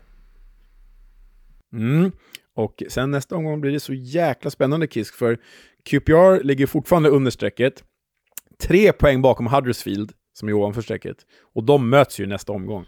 Mm. 1.73 2.11
Och 2.55 2.83
sen 2.89 3.11
nästa 3.11 3.35
omgång 3.35 3.61
blir 3.61 3.71
det 3.71 3.79
så 3.79 3.93
jäkla 3.93 4.51
spännande 4.51 4.87
Kisk, 4.87 5.15
för 5.15 5.37
QPR 5.83 6.43
ligger 6.43 6.67
fortfarande 6.67 7.09
under 7.09 7.31
strecket. 7.31 7.83
Tre 8.63 8.91
poäng 8.91 9.21
bakom 9.21 9.47
Huddersfield, 9.47 10.11
som 10.33 10.49
är 10.49 10.53
ovanför 10.53 10.81
strecket. 10.81 11.17
Och 11.55 11.63
de 11.63 11.89
möts 11.89 12.19
ju 12.19 12.25
nästa 12.25 12.53
omgång 12.53 12.85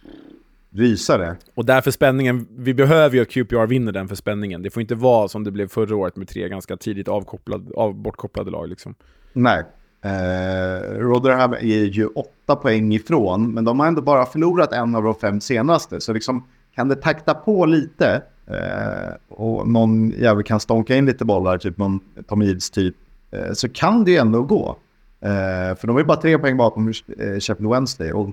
rysare. 0.72 1.36
Och 1.56 1.66
därför 1.66 1.92
spänningen, 1.92 2.48
vi 2.58 2.74
behöver 2.74 3.16
ju 3.16 3.22
att 3.22 3.30
QPR 3.30 3.66
vinner 3.66 3.92
den 3.92 4.08
för 4.08 4.16
spänningen. 4.16 4.62
Det 4.62 4.70
får 4.70 4.82
inte 4.82 4.96
vara 4.96 5.28
som 5.28 5.44
det 5.44 5.52
blev 5.52 5.68
förra 5.68 5.96
året 5.96 6.16
med 6.16 6.28
tre 6.28 6.50
ganska 6.50 6.78
tidigt 6.78 7.08
avkopplade, 7.08 7.74
av, 7.76 7.94
bortkopplade 7.94 8.52
lag. 8.52 8.70
Liksom. 8.70 8.96
Nej. 9.34 9.64
Eh, 10.02 10.98
Rotherham 10.98 11.54
är 11.54 11.86
ju 11.86 12.06
åtta 12.06 12.56
poäng 12.56 12.94
ifrån, 12.94 13.54
men 13.54 13.66
de 13.66 13.80
har 13.80 13.88
ändå 13.88 14.02
bara 14.02 14.26
förlorat 14.26 14.74
en 14.74 14.96
av 14.96 15.04
de 15.04 15.16
fem 15.16 15.42
senaste. 15.42 16.02
Så 16.02 16.14
liksom, 16.14 16.48
kan 16.76 16.88
det 16.88 16.96
takta 16.96 17.34
på 17.34 17.66
lite 17.66 18.22
eh, 18.48 19.14
och 19.30 19.68
någon 19.68 20.10
jävel 20.10 20.44
kan 20.44 20.60
stånka 20.60 20.96
in 20.96 21.06
lite 21.06 21.26
bollar, 21.26 21.58
typ 21.58 21.78
någon 21.78 22.00
Tom 22.28 22.42
Eads 22.42 22.70
typ, 22.70 22.96
eh, 23.32 23.54
så 23.54 23.70
kan 23.70 24.04
det 24.04 24.12
ju 24.12 24.18
ändå 24.18 24.44
gå. 24.44 24.78
Eh, 25.22 25.76
för 25.76 25.88
de 25.88 25.98
är 25.98 26.04
bara 26.04 26.22
tre 26.22 26.38
poäng 26.38 26.58
bakom 26.58 26.88
eh, 26.88 26.94
Sheffield 27.40 27.70
Wednesday 27.70 28.12
och 28.12 28.30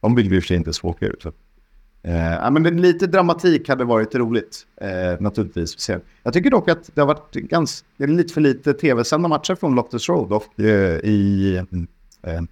de 0.00 0.18
i 0.18 0.26
och 0.26 0.30
för 0.30 0.40
sig 0.40 0.56
inte 0.56 0.72
svåka 0.72 1.06
ut. 1.06 1.26
Eh, 2.06 2.50
men 2.50 2.80
lite 2.80 3.06
dramatik 3.06 3.68
hade 3.68 3.84
varit 3.84 4.14
roligt, 4.14 4.66
eh, 4.80 5.20
naturligtvis. 5.20 5.90
Jag 6.22 6.32
tycker 6.32 6.50
dock 6.50 6.68
att 6.68 6.90
det 6.94 7.00
har 7.00 7.08
varit 7.08 7.32
ganska, 7.32 7.86
lite 7.98 8.34
för 8.34 8.40
lite 8.40 8.74
tv-sända 8.74 9.28
matcher 9.28 9.54
från 9.54 9.74
Loftus 9.74 10.08
Road 10.08 10.32
och 10.32 10.60
eh, 10.60 10.98
i 11.04 11.56
eh, 12.22 12.42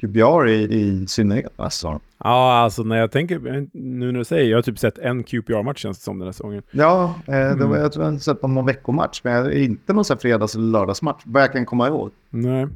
QPR 0.00 0.48
i, 0.48 0.74
i 0.74 1.06
synnerhet. 1.06 1.52
Alltså. 1.56 2.00
Ja, 2.18 2.52
alltså 2.52 2.82
när 2.82 2.96
jag 2.96 3.10
tänker, 3.10 3.38
nu 3.72 4.12
när 4.12 4.18
du 4.18 4.24
säger, 4.24 4.50
jag 4.50 4.58
har 4.58 4.62
typ 4.62 4.78
sett 4.78 4.98
en 4.98 5.24
QPR-match 5.24 5.78
känns 5.82 5.98
det 5.98 6.04
som 6.04 6.18
den 6.18 6.26
här 6.26 6.32
säsongen. 6.32 6.62
Ja, 6.70 7.14
eh, 7.26 7.32
det 7.32 7.54
var, 7.54 7.66
mm. 7.66 7.80
jag 7.80 7.92
tror 7.92 8.04
jag 8.04 8.12
har 8.12 8.18
sett 8.18 8.42
någon 8.42 8.66
veckomatch, 8.66 9.20
men 9.24 9.52
inte 9.52 9.92
någon 9.92 10.04
fredags 10.04 10.54
eller 10.54 10.64
lördagsmatch, 10.64 11.22
vad 11.24 11.42
jag 11.42 11.52
kan 11.52 11.66
komma 11.66 11.88
ihåg. 11.88 12.10
Nej. 12.30 12.66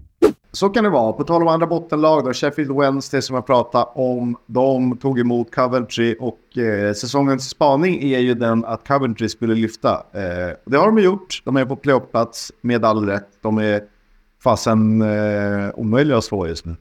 Så 0.55 0.69
kan 0.69 0.85
det 0.85 0.91
vara. 0.91 1.13
På 1.13 1.25
tal 1.25 1.43
om 1.43 1.49
andra 1.49 1.67
bottenlag 1.67 2.25
då, 2.25 2.33
Sheffield 2.33 2.81
Wednesday 2.81 3.23
som 3.23 3.35
jag 3.35 3.47
pratade 3.47 3.85
om, 3.95 4.37
de 4.47 4.97
tog 4.97 5.21
emot 5.21 5.55
Coventry 5.55 6.17
och 6.21 6.59
eh, 6.59 6.93
säsongens 6.93 7.51
spaning 7.51 8.03
är 8.03 8.19
ju 8.19 8.35
den 8.35 8.65
att 8.65 8.89
Coventry 8.89 9.29
skulle 9.29 9.55
lyfta. 9.55 9.91
Eh, 9.91 10.57
det 10.67 10.77
har 10.77 10.87
de 10.87 10.99
gjort. 10.99 11.43
De 11.45 11.57
är 11.57 11.65
på 11.65 11.77
playoffplats 11.77 12.53
med 12.61 12.85
all 12.85 13.07
rätt. 13.07 13.29
De 13.43 13.59
är 13.59 13.81
fasen 14.45 15.03
eh, 15.03 15.71
omöjliga 15.75 16.19
att 16.19 16.25
slå 16.25 16.47
just 16.47 16.65
nu. 16.65 16.77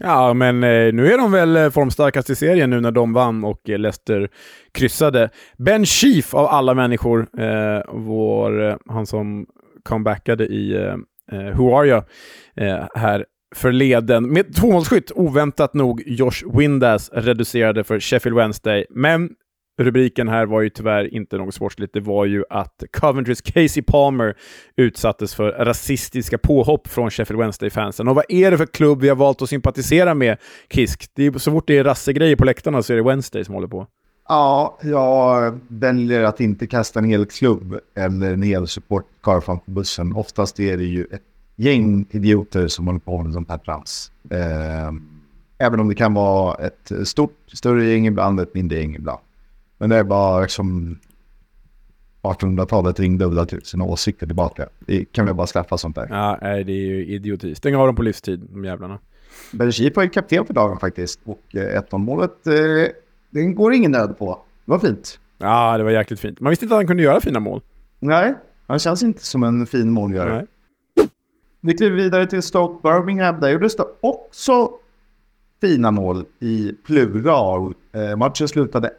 Ja, 0.00 0.34
men 0.34 0.64
eh, 0.64 0.92
nu 0.92 1.12
är 1.12 1.18
de 1.18 1.32
väl 1.32 1.56
eh, 1.56 1.70
formstarkast 1.70 2.30
i 2.30 2.34
serien 2.34 2.70
nu 2.70 2.80
när 2.80 2.90
de 2.90 3.12
vann 3.12 3.44
och 3.44 3.70
eh, 3.70 3.78
Leicester 3.78 4.28
kryssade. 4.72 5.30
Ben 5.56 5.86
Chief 5.86 6.34
av 6.34 6.46
alla 6.46 6.74
människor, 6.74 7.26
eh, 7.38 7.82
vår, 7.92 8.68
eh, 8.68 8.76
han 8.86 9.06
som 9.06 9.46
comebackade 9.82 10.46
i 10.46 10.76
eh, 10.76 10.96
Eh, 11.32 11.56
who 11.56 11.78
Are 11.78 11.88
You 11.88 12.02
eh, 12.56 12.86
här 12.94 13.24
förleden. 13.54 14.32
Med 14.32 14.54
tvåmålsskytt, 14.54 15.12
oväntat 15.14 15.74
nog, 15.74 16.02
Josh 16.06 16.56
Windass 16.58 17.10
reducerade 17.12 17.84
för 17.84 18.00
Sheffield 18.00 18.36
Wednesday. 18.36 18.86
Men 18.90 19.30
rubriken 19.78 20.28
här 20.28 20.46
var 20.46 20.60
ju 20.60 20.70
tyvärr 20.70 21.14
inte 21.14 21.36
något 21.36 21.54
sportsligt. 21.54 21.92
Det 21.92 22.00
var 22.00 22.24
ju 22.24 22.44
att 22.50 22.82
Coventrys 22.92 23.40
Casey 23.40 23.82
Palmer 23.82 24.34
utsattes 24.76 25.34
för 25.34 25.52
rasistiska 25.52 26.38
påhopp 26.38 26.88
från 26.88 27.10
Sheffield 27.10 27.40
Wednesday-fansen. 27.40 28.08
Och 28.08 28.14
vad 28.14 28.24
är 28.28 28.50
det 28.50 28.58
för 28.58 28.66
klubb 28.66 29.00
vi 29.00 29.08
har 29.08 29.16
valt 29.16 29.42
att 29.42 29.48
sympatisera 29.48 30.14
med, 30.14 30.36
Kisk? 30.70 31.10
Det 31.14 31.26
är, 31.26 31.38
så 31.38 31.50
fort 31.50 31.66
det 31.66 31.78
är 31.78 31.84
rassegrejer 31.84 32.36
på 32.36 32.44
läktarna 32.44 32.82
så 32.82 32.92
är 32.92 32.96
det 32.96 33.02
Wednesday 33.02 33.44
som 33.44 33.54
håller 33.54 33.68
på. 33.68 33.86
Ja, 34.28 34.78
jag 34.82 35.58
väljer 35.68 36.22
att 36.22 36.40
inte 36.40 36.66
kasta 36.66 36.98
en 36.98 37.04
hel 37.04 37.26
klubb 37.26 37.78
eller 37.94 38.32
en 38.32 38.42
hel 38.42 38.66
supportkar 38.66 39.40
framför 39.40 39.70
bussen. 39.70 40.12
Oftast 40.12 40.60
är 40.60 40.76
det 40.76 40.84
ju 40.84 41.04
ett 41.04 41.22
gäng 41.56 42.06
idioter 42.10 42.68
som 42.68 42.86
håller 42.86 42.98
på 43.00 43.22
med 43.22 43.32
sånt 43.32 43.50
här 43.50 43.58
trams. 43.58 44.12
Eh, 44.30 44.92
även 45.58 45.80
om 45.80 45.88
det 45.88 45.94
kan 45.94 46.14
vara 46.14 46.54
ett 46.54 46.92
stort, 47.08 47.36
större 47.52 47.84
gäng 47.84 48.06
ibland, 48.06 48.40
ett 48.40 48.54
mindre 48.54 48.78
gäng 48.78 48.94
ibland. 48.94 49.20
Men 49.78 49.90
det 49.90 49.96
är 49.96 50.04
bara 50.04 50.40
liksom 50.40 50.98
1800-talet 52.22 53.00
ringde 53.00 53.26
och 53.26 53.32
ville 53.32 53.60
sina 53.64 53.84
åsikter 53.84 54.26
tillbaka. 54.26 54.68
Det 54.80 55.04
kan 55.04 55.26
vi 55.26 55.32
bara 55.32 55.46
släppa 55.46 55.78
sånt 55.78 55.96
där. 55.96 56.06
Ja, 56.10 56.38
det 56.42 56.72
är 56.72 56.86
ju 56.86 57.06
idioti. 57.06 57.54
Stäng 57.54 57.74
av 57.74 57.86
dem 57.86 57.96
på 57.96 58.02
livstid, 58.02 58.40
de 58.52 58.64
jävlarna. 58.64 58.98
Bergip 59.52 59.96
var 59.96 60.02
ju 60.02 60.08
kapten 60.08 60.46
för 60.46 60.54
dagen 60.54 60.78
faktiskt. 60.78 61.20
Och 61.24 61.42
1-0-målet, 61.52 62.46
eh, 62.46 62.54
eh, 62.54 62.88
den 63.30 63.54
går 63.54 63.72
ingen 63.72 63.90
nöd 63.90 64.18
på. 64.18 64.38
Det 64.64 64.70
var 64.70 64.78
fint. 64.78 65.18
Ja, 65.38 65.78
det 65.78 65.84
var 65.84 65.90
jäkligt 65.90 66.20
fint. 66.20 66.40
Man 66.40 66.50
visste 66.50 66.64
inte 66.64 66.74
att 66.74 66.78
han 66.78 66.86
kunde 66.86 67.02
göra 67.02 67.20
fina 67.20 67.40
mål. 67.40 67.60
Nej, 67.98 68.34
han 68.66 68.78
känns 68.78 69.02
inte 69.02 69.26
som 69.26 69.42
en 69.42 69.66
fin 69.66 69.90
målgörare. 69.90 70.34
Nej. 70.34 70.46
Vi 71.60 71.74
kliver 71.74 71.96
vidare 71.96 72.26
till 72.26 72.42
Stoke 72.42 72.88
Birmingham. 72.88 73.40
Där 73.40 73.48
gjordes 73.50 73.76
det 73.76 73.84
också 74.00 74.70
fina 75.60 75.90
mål 75.90 76.24
i 76.40 76.72
plural. 76.86 77.74
Eh, 77.92 78.16
matchen 78.16 78.48
slutade 78.48 78.90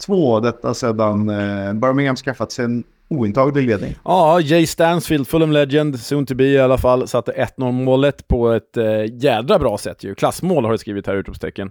1-2, 0.00 0.40
detta 0.42 0.74
sedan 0.74 1.28
eh, 1.28 1.72
Birmingham 1.72 2.16
skaffat 2.16 2.52
sig 2.52 2.64
en 2.64 2.84
ointaglig 3.08 3.66
ledning. 3.66 3.94
Ja, 4.04 4.40
Jay 4.40 4.66
Stansfield, 4.66 5.28
Fulham 5.28 5.52
Legend, 5.52 6.00
soon 6.00 6.26
to 6.26 6.34
be 6.34 6.44
i 6.44 6.58
alla 6.58 6.78
fall, 6.78 7.08
satte 7.08 7.32
1-0 7.56 7.72
målet 7.72 8.28
på 8.28 8.50
ett 8.52 8.76
eh, 8.76 9.04
jädra 9.12 9.58
bra 9.58 9.78
sätt 9.78 10.04
ju. 10.04 10.14
Klassmål 10.14 10.64
har 10.64 10.72
det 10.72 10.78
skrivit 10.78 11.06
här, 11.06 11.14
utropstecken. 11.14 11.70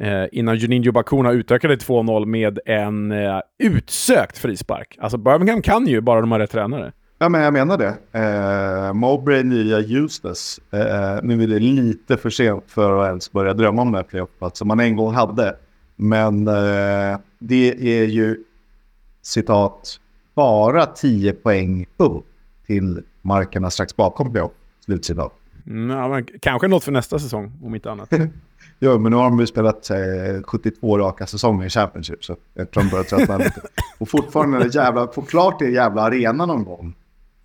Eh, 0.00 0.24
innan 0.32 0.56
Juninho 0.56 0.92
Bakuna 0.92 1.32
utökade 1.32 1.76
2-0 1.76 2.26
med 2.26 2.58
en 2.66 3.12
eh, 3.12 3.40
utsökt 3.58 4.38
frispark. 4.38 4.96
Alltså 5.00 5.18
Birmingham 5.18 5.62
kan 5.62 5.86
ju 5.86 6.00
bara 6.00 6.20
de 6.20 6.32
har 6.32 6.38
rätt 6.38 6.50
tränare. 6.50 6.92
Ja, 7.18 7.28
men 7.28 7.40
jag 7.40 7.52
menar 7.52 7.78
det. 7.78 7.94
Eh, 8.12 8.92
Mowbray 8.92 9.42
nya 9.42 9.78
useless. 9.78 10.60
Eh, 10.72 11.18
nu 11.22 11.42
är 11.42 11.46
det 11.46 11.58
lite 11.58 12.16
för 12.16 12.30
sent 12.30 12.64
för 12.66 13.02
att 13.02 13.08
ens 13.08 13.32
börja 13.32 13.54
drömma 13.54 13.82
om 13.82 13.88
den 13.88 13.94
här 13.94 14.02
playoffplatsen 14.02 14.56
som 14.56 14.68
man 14.68 14.80
en 14.80 14.96
gång 14.96 15.14
hade. 15.14 15.56
Men 15.96 16.48
eh, 16.48 17.18
det 17.38 18.00
är 18.00 18.04
ju 18.04 18.44
citat 19.22 20.00
bara 20.34 20.86
10 20.86 21.32
poäng 21.32 21.86
upp 21.96 22.26
till 22.66 23.02
markerna 23.22 23.70
strax 23.70 23.96
bakom 23.96 24.32
playoff. 24.32 24.52
Slutcitat. 24.84 25.32
Mm, 25.66 25.90
ja, 25.90 26.22
kanske 26.40 26.68
något 26.68 26.84
för 26.84 26.92
nästa 26.92 27.18
säsong, 27.18 27.52
om 27.62 27.74
inte 27.74 27.90
annat. 27.90 28.12
jo, 28.80 28.98
men 28.98 29.12
nu 29.12 29.16
har 29.16 29.24
de 29.24 29.40
ju 29.40 29.46
spelat 29.46 29.90
eh, 29.90 29.96
72 30.44 30.98
raka 30.98 31.26
säsonger 31.26 31.66
i 31.66 31.70
Championship, 31.70 32.24
så 32.24 32.36
jag 32.54 32.70
tror 32.70 32.82
de 32.82 32.90
börjar 32.90 33.04
tröttna 33.04 33.38
lite. 33.38 33.60
Och 33.98 34.08
fortfarande 34.08 34.58
det 34.58 34.74
jävla, 34.74 35.06
få 35.08 35.22
klart 35.22 35.58
det 35.58 35.70
jävla 35.70 36.02
arena 36.02 36.46
någon 36.46 36.64
gång 36.64 36.94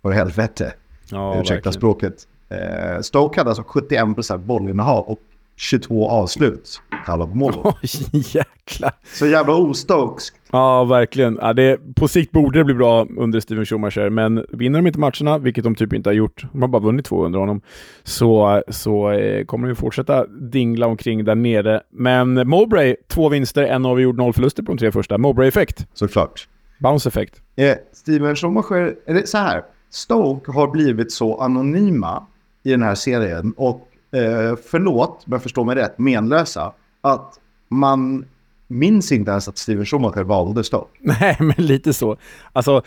för 0.02 0.10
helvete. 0.10 0.72
Ja, 1.10 1.34
Ursäkta 1.34 1.54
verkligen. 1.54 1.72
språket. 1.72 2.14
Eh, 2.48 3.00
Stoke 3.00 3.40
hade 3.40 3.50
alltså 3.50 3.62
71% 3.62 4.38
bollinnehav 4.38 5.04
och 5.04 5.18
22 5.56 6.08
avslut. 6.08 6.80
Kalla 7.06 7.26
på 7.26 7.34
mål. 7.34 7.54
Oj, 7.64 7.88
jäklar. 8.12 8.92
Så 9.14 9.26
jävla 9.26 9.54
ostoksk. 9.54 10.34
Ja, 10.52 10.84
verkligen. 10.84 11.38
Ja, 11.42 11.52
det, 11.52 11.94
på 11.96 12.08
sikt 12.08 12.32
borde 12.32 12.58
det 12.58 12.64
bli 12.64 12.74
bra 12.74 13.06
under 13.18 13.40
Steven 13.40 13.66
Schumacher, 13.66 14.10
men 14.10 14.46
vinner 14.48 14.78
de 14.78 14.86
inte 14.86 14.98
matcherna, 14.98 15.38
vilket 15.38 15.64
de 15.64 15.74
typ 15.74 15.92
inte 15.92 16.08
har 16.08 16.14
gjort, 16.14 16.44
de 16.52 16.62
har 16.62 16.68
bara 16.68 16.82
vunnit 16.82 17.04
två 17.04 17.24
under 17.24 17.38
honom, 17.38 17.60
så, 18.02 18.62
så 18.68 19.10
eh, 19.10 19.44
kommer 19.44 19.68
de 19.68 19.74
fortsätta 19.74 20.26
dingla 20.26 20.86
omkring 20.86 21.24
där 21.24 21.34
nere. 21.34 21.82
Men 21.90 22.48
Mowbray, 22.48 22.96
två 23.08 23.28
vinster, 23.28 23.62
en 23.62 23.86
avgjord, 23.86 24.16
noll 24.16 24.32
förluster 24.32 24.62
på 24.62 24.72
de 24.72 24.78
tre 24.78 24.92
första. 24.92 25.18
Mowbray-effekt. 25.18 25.86
Såklart. 25.94 26.48
Bounce-effekt. 26.78 27.42
Eh, 27.56 27.74
Steven 27.92 28.36
Schumacher, 28.36 28.94
är 29.06 29.14
det 29.14 29.28
så 29.28 29.38
här? 29.38 29.62
Stoke 29.90 30.52
har 30.52 30.70
blivit 30.70 31.12
så 31.12 31.40
anonyma 31.40 32.26
i 32.62 32.70
den 32.70 32.82
här 32.82 32.94
serien 32.94 33.54
och 33.56 33.88
eh, 34.14 34.56
förlåt, 34.66 35.26
men 35.26 35.40
förstå 35.40 35.64
mig 35.64 35.76
rätt, 35.76 35.98
menlösa, 35.98 36.72
att 37.00 37.40
man 37.68 38.24
minns 38.68 39.12
inte 39.12 39.30
ens 39.30 39.48
att 39.48 39.58
Steven 39.58 39.86
Schumacher 39.86 40.22
valde 40.22 40.64
Stoke. 40.64 40.90
Nej, 41.00 41.36
men 41.38 41.66
lite 41.66 41.92
så. 41.92 42.16
Alltså, 42.52 42.82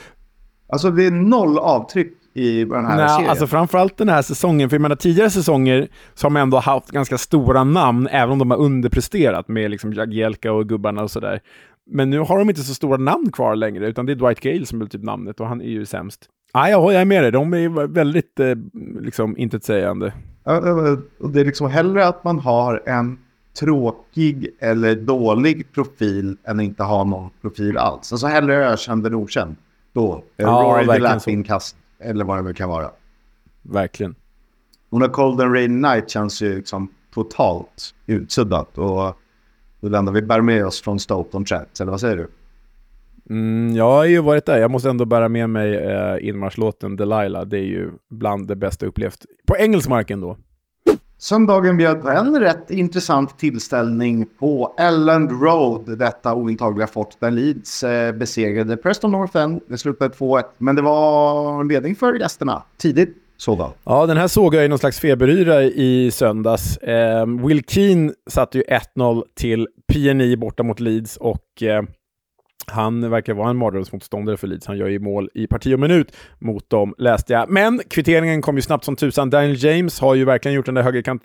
alltså 0.70 0.92
det 0.92 1.06
är 1.06 1.12
noll 1.12 1.60
avtryck 1.60 2.13
i 2.34 2.66
den 2.66 2.86
här 2.86 2.98
nej, 2.98 3.10
serien. 3.10 3.30
Alltså 3.30 3.48
framförallt 3.48 3.98
den 3.98 4.10
här 4.10 4.22
säsongen, 4.22 4.70
för 4.70 4.76
jag 4.76 4.82
menar 4.82 4.96
tidigare 4.96 5.30
säsonger 5.30 5.88
så 6.13 6.26
har 6.26 6.30
man 6.30 6.42
ändå 6.42 6.58
haft 6.58 6.92
ganska 6.92 7.18
stora 7.18 7.63
namn, 7.63 8.08
även 8.08 8.32
om 8.32 8.40
de 8.40 8.52
har 8.52 8.58
underpresterat 8.58 9.48
med 9.48 9.72
liksom 9.72 9.94
Jagielka 9.94 10.54
och 10.54 10.70
gubbarna 10.70 11.04
och 11.04 11.12
sådär. 11.12 11.42
Men 11.90 12.10
nu 12.10 12.20
har 12.20 12.38
de 12.38 12.50
inte 12.50 12.62
så 12.62 12.74
stora 12.74 12.98
namn 12.98 13.32
kvar 13.32 13.56
längre, 13.56 13.88
utan 13.88 14.06
det 14.06 14.12
är 14.12 14.16
Dwight 14.16 14.40
Gale 14.40 14.66
som 14.66 14.82
är 14.82 14.86
typ 14.86 15.04
namnet 15.04 15.40
och 15.40 15.48
han 15.48 15.62
är 15.62 15.66
ju 15.66 15.86
sämst. 15.86 16.30
Ja, 16.54 16.70
jag 16.70 16.94
är 16.94 17.06
med 17.06 17.24
dig. 17.24 17.32
De 17.32 17.54
är 17.54 17.88
väldigt 17.88 18.40
eh, 18.40 18.56
liksom, 19.02 19.38
intetsägande. 19.38 20.13
Det 21.34 21.40
är 21.40 21.46
liksom 21.46 21.70
hellre 21.70 22.08
att 22.08 22.24
man 22.24 22.40
har 22.40 22.84
en 22.86 23.20
tråkig 23.60 24.50
eller 24.60 24.96
dålig 24.96 25.72
profil 25.74 26.38
än 26.44 26.60
inte 26.60 26.84
ha 26.84 27.04
någon 27.04 27.30
profil 27.42 27.78
alls. 27.78 28.12
Alltså 28.12 28.28
hellre 28.28 28.70
ökänd 28.70 29.06
än 29.06 29.16
okänd. 29.16 29.56
Då. 29.94 30.24
Ja, 30.36 30.86
Rory 30.88 31.20
the 31.20 31.32
inkast 31.32 31.76
eller 32.00 32.26
vad 32.26 32.38
det 32.38 32.42
nu 32.42 32.54
kan 32.54 32.70
vara. 32.70 32.92
Verkligen. 33.62 34.16
Och 34.90 35.00
när 35.00 35.08
Cold 35.08 35.42
and 35.42 35.54
Rain 35.54 35.82
Night 35.82 36.10
känns 36.10 36.42
ju 36.42 36.56
liksom 36.56 36.90
totalt 37.14 37.94
utsuddat. 38.06 38.78
Och 38.78 39.18
då 39.80 39.90
lämnar 39.90 40.12
vi 40.12 40.22
bär 40.22 40.42
med 40.42 40.66
oss 40.66 40.82
från 40.82 41.00
Stoke 41.00 41.38
on 41.38 41.46
Trent, 41.46 41.80
eller 41.80 41.92
vad 41.92 42.02
säger 42.02 42.18
du? 42.18 42.28
Mm, 43.30 43.76
jag 43.76 43.92
har 43.92 44.06
ju 44.06 44.22
varit 44.22 44.46
där. 44.46 44.58
Jag 44.58 44.72
måste 44.72 44.90
ändå 44.90 45.06
bära 45.06 45.30
med 45.30 45.50
mig 45.50 45.76
eh, 45.76 46.28
inmarschlåten 46.28 46.96
Delilah. 46.96 47.46
Det 47.46 47.58
är 47.58 47.63
ju 47.63 47.92
bland 48.10 48.48
det 48.48 48.56
bästa 48.56 48.86
upplevt. 48.86 49.26
På 49.48 49.58
engelsk 49.58 49.90
mark 49.90 50.12
ändå. 50.12 50.38
Söndagen 51.20 51.78
bjöd 51.78 52.02
på 52.02 52.10
en 52.10 52.40
rätt 52.40 52.72
intressant 52.72 53.40
tillställning 53.40 54.26
på 54.40 54.76
Elland 54.80 55.32
Road, 55.32 56.00
detta 56.00 56.36
ointagliga 56.36 56.88
fort 56.88 57.20
där 57.20 57.32
Leeds 57.32 57.84
eh, 57.84 58.16
besegrade 58.16 58.78
Preston 58.78 59.12
North 59.12 59.38
End. 59.38 59.62
Det 59.68 59.78
slutade 59.78 60.13
2-1, 60.16 60.44
men 60.58 60.76
det 60.76 60.82
var 60.82 61.63
ledning 61.63 61.96
för 61.96 62.13
gästerna 62.13 62.63
tidigt. 62.78 63.18
Sådan. 63.38 63.72
Ja, 63.84 64.06
den 64.06 64.18
här 64.18 64.28
såg 64.28 64.56
jag 64.56 64.66
i 64.66 64.68
någon 64.68 64.80
slags 64.80 65.00
feberyra 65.00 65.63
i 65.63 66.12
söndags. 66.12 66.78
Eh, 66.78 67.26
Will 67.26 67.63
Keane 67.68 68.12
satte 68.30 68.58
ju 68.58 68.63
1-0 68.96 69.24
till 69.36 69.68
PNI 69.94 70.38
borta 70.38 70.63
mot 70.63 70.80
Leeds 70.80 71.18
och 71.18 71.63
eh, 71.63 71.84
han 72.71 73.10
verkar 73.10 73.34
vara 73.34 73.49
en 73.49 73.58
mardrömsmotståndare 73.58 74.38
för 74.38 74.47
Leeds. 74.47 74.67
Han 74.67 74.77
gör 74.77 74.88
ju 74.88 74.99
mål 74.99 75.30
i 75.34 75.47
parti 75.47 75.73
och 75.73 75.80
minut 75.80 76.15
mot 76.39 76.69
dem, 76.69 76.95
läste 76.97 77.34
jag. 77.34 77.49
Men 77.49 77.82
kvitteringen 77.89 78.41
kom 78.41 78.56
ju 78.56 78.62
snabbt 78.62 78.86
som 78.86 78.95
tusan. 78.95 79.30
Daniel 79.30 79.63
James 79.63 79.99
har 79.99 80.15
ju 80.15 80.25
verkligen 80.25 80.56
gjort 80.56 80.65
den 80.65 80.75
där 80.75 80.84
högerkant 80.84 81.23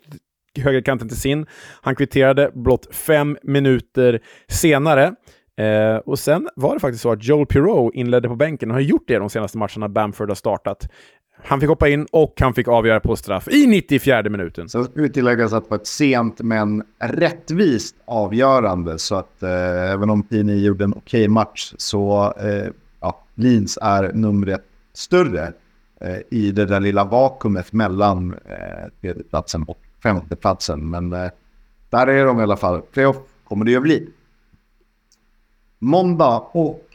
högerkanten 0.60 1.08
till 1.08 1.20
sin. 1.20 1.46
Han 1.82 1.94
kvitterade 1.94 2.50
blott 2.54 2.94
fem 2.94 3.36
minuter 3.42 4.20
senare. 4.48 5.14
Eh, 5.58 5.96
och 5.96 6.18
sen 6.18 6.48
var 6.56 6.74
det 6.74 6.80
faktiskt 6.80 7.02
så 7.02 7.12
att 7.12 7.24
Joel 7.24 7.46
Pirou 7.46 7.90
inledde 7.94 8.28
på 8.28 8.36
bänken 8.36 8.70
och 8.70 8.74
har 8.74 8.80
gjort 8.80 9.04
det 9.06 9.18
de 9.18 9.30
senaste 9.30 9.58
matcherna 9.58 9.88
Bamford 9.88 10.28
har 10.28 10.34
startat. 10.34 10.88
Han 11.36 11.60
fick 11.60 11.68
hoppa 11.68 11.88
in 11.88 12.06
och 12.10 12.34
han 12.40 12.54
fick 12.54 12.68
avgöra 12.68 13.00
på 13.00 13.16
straff 13.16 13.48
i 13.48 13.66
94 13.66 14.22
minuten. 14.22 14.68
Så 14.68 14.84
ska 14.84 14.92
vi 14.94 15.10
tilläggas 15.10 15.52
att 15.52 15.64
det 15.64 15.70
var 15.70 15.78
ett 15.78 15.86
sent 15.86 16.40
men 16.40 16.82
rättvist 16.98 17.96
avgörande. 18.04 18.98
Så 18.98 19.14
att 19.14 19.42
eh, 19.42 19.90
även 19.92 20.10
om 20.10 20.22
Pini 20.22 20.64
gjorde 20.64 20.84
en 20.84 20.92
okej 20.92 21.20
okay 21.20 21.28
match 21.28 21.74
så 21.76 22.34
eh, 22.40 22.68
ja, 23.00 23.24
Lins 23.34 23.78
är 23.82 24.12
numret 24.12 24.62
större. 24.92 25.52
eh, 26.00 26.18
i 26.30 26.52
det 26.52 26.66
där 26.66 26.80
lilla 26.80 27.04
vakuumet 27.04 27.72
mellan 27.72 28.34
eh, 28.34 28.90
tredjeplatsen 29.00 29.62
och 29.62 29.78
femteplatsen. 30.02 30.90
Men 30.90 31.12
eh, 31.12 31.30
där 31.90 32.06
är 32.06 32.26
de 32.26 32.40
i 32.40 32.42
alla 32.42 32.56
fall. 32.56 32.82
Playoff 32.82 33.16
kommer 33.44 33.64
det 33.64 33.70
ju 33.70 33.76
att 33.76 33.82
bli. 33.82 34.08
Måndag 35.78 36.38
och 36.38 36.88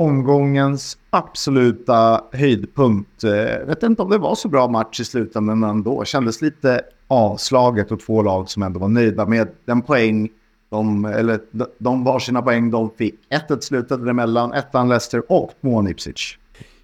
omgångens 0.00 0.98
absoluta 1.10 2.24
höjdpunkt. 2.32 3.22
Jag 3.22 3.66
vet 3.66 3.82
inte 3.82 4.02
om 4.02 4.10
det 4.10 4.18
var 4.18 4.34
så 4.34 4.48
bra 4.48 4.68
match 4.68 5.00
i 5.00 5.04
slutändan 5.04 5.60
men 5.60 5.70
ändå. 5.70 6.04
Kändes 6.04 6.42
lite 6.42 6.80
avslaget 7.08 7.92
och 7.92 8.00
två 8.00 8.22
lag 8.22 8.48
som 8.50 8.62
ändå 8.62 8.80
var 8.80 8.88
nöjda 8.88 9.26
med 9.26 9.48
den 9.64 9.82
poäng 9.82 10.28
de, 10.70 11.04
eller 11.04 11.40
de 11.78 12.04
var 12.04 12.18
sina 12.18 12.42
poäng 12.42 12.70
de 12.70 12.90
fick. 12.90 13.14
1-1 13.48 13.60
slutade 13.60 14.04
det 14.04 14.12
mellan 14.12 14.52
ettan 14.52 14.88
Leicester 14.88 15.32
och 15.32 15.50
tvåan 15.60 15.88
Ipswich. 15.88 16.36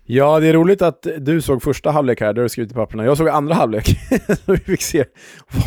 Ja, 0.05 0.41
det 0.41 0.47
är 0.47 0.53
roligt 0.53 0.83
att 0.83 1.07
du 1.19 1.43
såg 1.43 1.63
första 1.63 1.91
halvlek 1.91 2.21
här, 2.21 2.33
där 2.33 2.43
du 2.43 2.49
skrivit 2.49 2.73
i 2.73 2.75
papperna. 2.75 3.05
Jag 3.05 3.17
såg 3.17 3.29
andra 3.29 3.55
halvlek. 3.55 3.97
vi 4.47 4.57
fick 4.57 4.83
se 4.83 5.05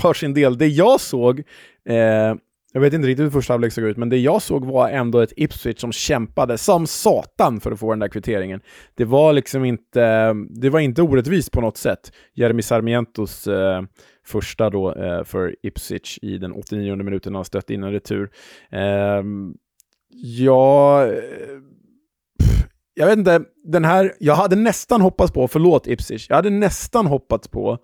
varsin 0.03 0.33
del. 0.33 0.57
Det 0.57 0.67
jag 0.67 1.01
såg, 1.01 1.39
eh, 1.89 2.35
jag 2.73 2.81
vet 2.81 2.93
inte 2.93 3.07
riktigt 3.07 3.25
hur 3.25 3.29
första 3.29 3.53
halvlek 3.53 3.73
såg 3.73 3.83
ut, 3.83 3.97
men 3.97 4.09
det 4.09 4.17
jag 4.17 4.41
såg 4.41 4.65
var 4.65 4.89
ändå 4.89 5.19
ett 5.19 5.33
Ipswich 5.35 5.79
som 5.79 5.91
kämpade 5.91 6.57
som 6.57 6.87
satan 6.87 7.59
för 7.59 7.71
att 7.71 7.79
få 7.79 7.89
den 7.89 7.99
där 7.99 8.07
kvitteringen. 8.07 8.61
Det 8.95 9.05
var 9.05 9.33
liksom 9.33 9.65
inte, 9.65 10.33
det 10.49 10.69
var 10.69 10.79
inte 10.79 11.01
orättvist 11.01 11.51
på 11.51 11.61
något 11.61 11.77
sätt. 11.77 12.11
Jeremy 12.33 12.61
Sarmientos 12.61 13.47
eh, 13.47 13.81
första 14.25 14.69
då 14.69 14.93
eh, 14.93 15.23
för 15.23 15.55
Ipswich 15.63 16.19
i 16.21 16.37
den 16.37 16.51
89 16.51 16.95
minuten 16.95 17.33
när 17.33 17.37
han 17.37 17.45
stött 17.45 17.69
in 17.69 17.83
en 17.83 17.91
retur. 17.91 18.29
Ehm, 18.71 19.49
eh, 19.49 19.55
ja, 20.11 21.05
jag 22.93 23.05
vet 23.05 23.17
inte, 23.17 23.41
den 23.63 23.85
här, 23.85 24.13
jag 24.19 24.35
hade 24.35 24.55
nästan 24.55 25.01
hoppats 25.01 25.31
på, 25.31 25.47
förlåt 25.47 25.87
Ipswich, 25.87 26.25
jag 26.29 26.35
hade 26.35 26.49
nästan 26.49 27.07
hoppats 27.07 27.47
på 27.47 27.77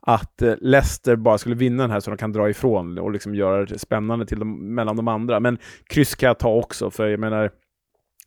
att 0.00 0.42
eh, 0.42 0.54
Leicester 0.60 1.16
bara 1.16 1.38
skulle 1.38 1.54
vinna 1.54 1.82
den 1.82 1.90
här 1.90 2.00
så 2.00 2.10
de 2.10 2.16
kan 2.16 2.32
dra 2.32 2.50
ifrån 2.50 2.98
och 2.98 3.12
liksom 3.12 3.34
göra 3.34 3.64
det 3.64 3.78
spännande 3.78 4.26
till 4.26 4.38
dem, 4.38 4.74
mellan 4.74 4.96
de 4.96 5.08
andra. 5.08 5.40
Men 5.40 5.58
kryss 5.86 6.14
kan 6.14 6.26
jag 6.26 6.38
ta 6.38 6.54
också, 6.54 6.90
för 6.90 7.08
jag 7.08 7.20
menar, 7.20 7.50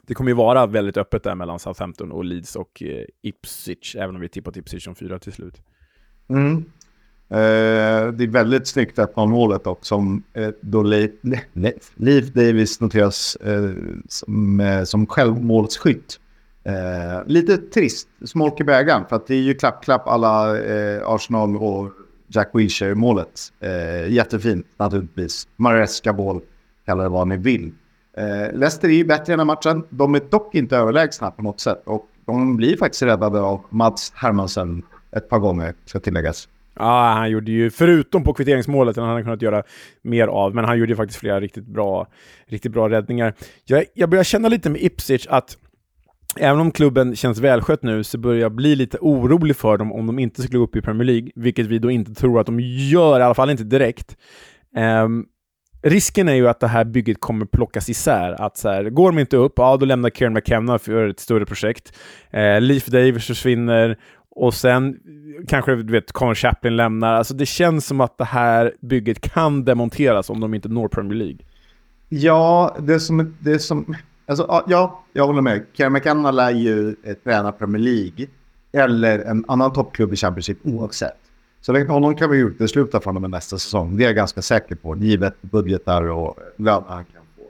det 0.07 0.13
kommer 0.13 0.31
ju 0.31 0.36
vara 0.36 0.65
väldigt 0.65 0.97
öppet 0.97 1.23
där 1.23 1.36
mellan 1.36 1.59
Southampton 1.59 2.12
och 2.12 2.25
Leeds 2.25 2.55
och 2.55 2.83
eh, 2.83 3.05
Ipswich, 3.21 3.95
även 3.95 4.15
om 4.15 4.21
vi 4.21 4.29
tippar 4.29 4.57
Ipswich 4.57 4.83
som 4.83 4.95
fyra 4.95 5.19
till 5.19 5.33
slut. 5.33 5.62
Mm. 6.29 6.65
Eh, 7.29 8.13
det 8.13 8.23
är 8.23 8.31
väldigt 8.31 8.67
snyggt 8.67 8.97
1-0 8.97 9.27
målet 9.27 9.67
också, 9.67 9.86
som 9.86 10.23
eh, 10.33 10.49
då 10.62 10.83
Leif, 10.83 11.12
Leif 11.95 12.33
Davis 12.33 12.81
noteras 12.81 13.36
eh, 13.36 13.71
som, 14.07 14.59
eh, 14.59 14.83
som 14.83 15.07
självmålsskytt. 15.07 16.19
Eh, 16.65 17.26
lite 17.26 17.58
trist, 17.58 18.08
smolk 18.26 18.60
i 18.60 18.63
bägaren, 18.63 19.06
för 19.10 19.15
att 19.15 19.28
det 19.28 19.36
är 19.36 19.41
ju 19.41 19.54
klapp-klapp 19.54 20.08
alla 20.08 20.60
eh, 20.60 21.02
Arsenal 21.06 21.58
och 21.58 21.91
Jack 22.28 22.49
Wilshere-målet. 22.54 23.39
Eh, 23.60 24.12
jättefint 24.12 24.65
naturligtvis. 24.78 25.47
Maresca 25.56 26.13
boll, 26.13 26.41
kalla 26.86 27.04
det 27.04 27.10
vad 27.10 27.28
ni 27.28 27.38
vill. 27.38 27.71
Eh, 28.17 28.58
Leicester 28.58 28.88
är 28.88 28.93
ju 28.93 29.06
bättre 29.06 29.34
i 29.34 29.38
den 29.38 29.39
här 29.39 29.45
matchen. 29.45 29.84
De 29.89 30.15
är 30.15 30.21
dock 30.32 30.56
inte 30.56 30.78
överlägsna 30.78 31.32
på 31.32 31.41
något 31.41 31.60
sätt. 31.60 31.82
Och 31.86 32.08
de 32.26 32.58
blir 32.58 32.78
faktiskt 32.78 33.04
räddade 33.04 33.41
av 33.41 33.62
Mats 33.69 34.12
Hermansen 34.15 34.84
ett 35.15 35.30
par 35.30 35.39
gånger, 35.39 35.73
ska 35.86 35.99
tilläggas. 35.99 36.47
Ja, 36.76 37.13
han 37.17 37.32
gjorde 37.32 37.52
ju, 37.52 37.69
förutom 37.69 38.23
på 38.23 38.34
kvitteringsmålet, 38.34 38.97
han 38.97 39.10
hade 39.10 39.23
kunnat 39.23 39.41
göra 39.41 39.63
mer 40.02 40.28
av, 40.28 40.56
men 40.56 40.65
han 40.65 40.80
gjorde 40.80 40.91
ju 40.91 40.95
faktiskt 40.95 41.19
flera 41.19 41.39
riktigt 41.39 41.65
bra, 41.65 42.08
riktigt 42.47 42.71
bra 42.71 42.89
räddningar. 42.89 43.34
Jag, 43.65 43.86
jag 43.93 44.10
börjar 44.10 44.23
känna 44.23 44.49
lite 44.49 44.69
med 44.69 44.82
Ipswich 44.82 45.28
att 45.30 45.58
Även 46.35 46.59
om 46.59 46.71
klubben 46.71 47.15
känns 47.15 47.39
välskött 47.39 47.83
nu 47.83 48.03
så 48.03 48.17
börjar 48.17 48.41
jag 48.41 48.51
bli 48.51 48.75
lite 48.75 48.97
orolig 49.01 49.55
för 49.55 49.77
dem 49.77 49.91
om 49.91 50.07
de 50.07 50.19
inte 50.19 50.41
skulle 50.41 50.57
gå 50.57 50.63
upp 50.63 50.75
i 50.75 50.81
Premier 50.81 51.05
League, 51.05 51.31
vilket 51.35 51.65
vi 51.65 51.79
då 51.79 51.91
inte 51.91 52.13
tror 52.13 52.39
att 52.39 52.45
de 52.45 52.59
gör, 52.59 53.19
i 53.19 53.23
alla 53.23 53.33
fall 53.33 53.49
inte 53.49 53.63
direkt. 53.63 54.17
Um, 55.03 55.25
risken 55.81 56.29
är 56.29 56.33
ju 56.33 56.47
att 56.47 56.59
det 56.59 56.67
här 56.67 56.85
bygget 56.85 57.19
kommer 57.19 57.45
plockas 57.45 57.89
isär. 57.89 58.41
Att 58.41 58.57
så 58.57 58.69
här, 58.69 58.89
går 58.89 59.11
de 59.11 59.19
inte 59.19 59.37
upp, 59.37 59.53
ja 59.55 59.77
då 59.77 59.85
lämnar 59.85 60.09
Kieran 60.09 60.33
McKenna 60.33 60.79
för 60.79 61.07
ett 61.07 61.19
större 61.19 61.45
projekt. 61.45 61.93
Uh, 62.33 62.61
Leif 62.61 62.85
Davis 62.85 63.27
försvinner 63.27 63.97
och 64.35 64.53
sen 64.53 64.97
kanske 65.47 65.75
du 65.75 65.93
vet, 65.93 66.11
Conor 66.11 66.35
Chaplin 66.35 66.75
lämnar. 66.75 67.13
Alltså 67.13 67.33
det 67.33 67.45
känns 67.45 67.85
som 67.85 68.01
att 68.01 68.17
det 68.17 68.25
här 68.25 68.73
bygget 68.81 69.33
kan 69.33 69.65
demonteras 69.65 70.29
om 70.29 70.39
de 70.39 70.53
inte 70.53 70.69
når 70.69 70.87
Premier 70.87 71.17
League. 71.17 71.39
Ja, 72.09 72.77
det 72.79 72.99
som, 72.99 73.37
det 73.39 73.59
som 73.59 73.95
Alltså, 74.25 74.63
ja, 74.67 75.03
jag 75.13 75.27
håller 75.27 75.41
med. 75.41 75.65
Kieran 75.73 75.93
McKenna 75.93 76.31
lär 76.31 76.51
ju 76.51 76.95
eh, 77.03 77.13
träna 77.13 77.51
Premier 77.51 77.83
League 77.83 78.27
eller 78.71 79.19
en 79.19 79.45
annan 79.47 79.73
toppklubb 79.73 80.13
i 80.13 80.15
Championship 80.15 80.57
oavsett. 80.63 81.17
Så 81.62 81.86
honom 81.86 82.15
kan 82.15 82.29
vi 82.29 82.38
utesluta 82.38 82.99
från 82.99 83.15
dem 83.15 83.31
nästa 83.31 83.57
säsong. 83.57 83.97
Det 83.97 84.03
är 84.03 84.05
jag 84.05 84.15
ganska 84.15 84.41
säker 84.41 84.75
på, 84.75 84.95
givet 84.95 85.41
budgetar 85.41 86.03
och 86.03 86.38
löner 86.57 86.83
han 86.88 87.05
kan 87.05 87.21
få. 87.38 87.43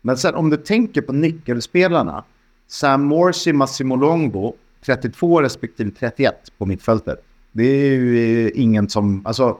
Men 0.00 0.16
sen 0.16 0.34
om 0.34 0.50
du 0.50 0.56
tänker 0.56 1.02
på 1.02 1.12
nyckelspelarna. 1.12 2.24
Sam 2.68 3.02
Morsi, 3.02 3.52
Massimo 3.52 3.96
Longo, 3.96 4.54
32 4.86 5.42
respektive 5.42 5.90
31 5.90 6.34
på 6.58 6.66
mittfältet. 6.66 7.22
Det 7.52 7.64
är 7.64 7.90
ju 7.90 8.46
eh, 8.46 8.50
ingen 8.54 8.88
som, 8.88 9.26
alltså, 9.26 9.56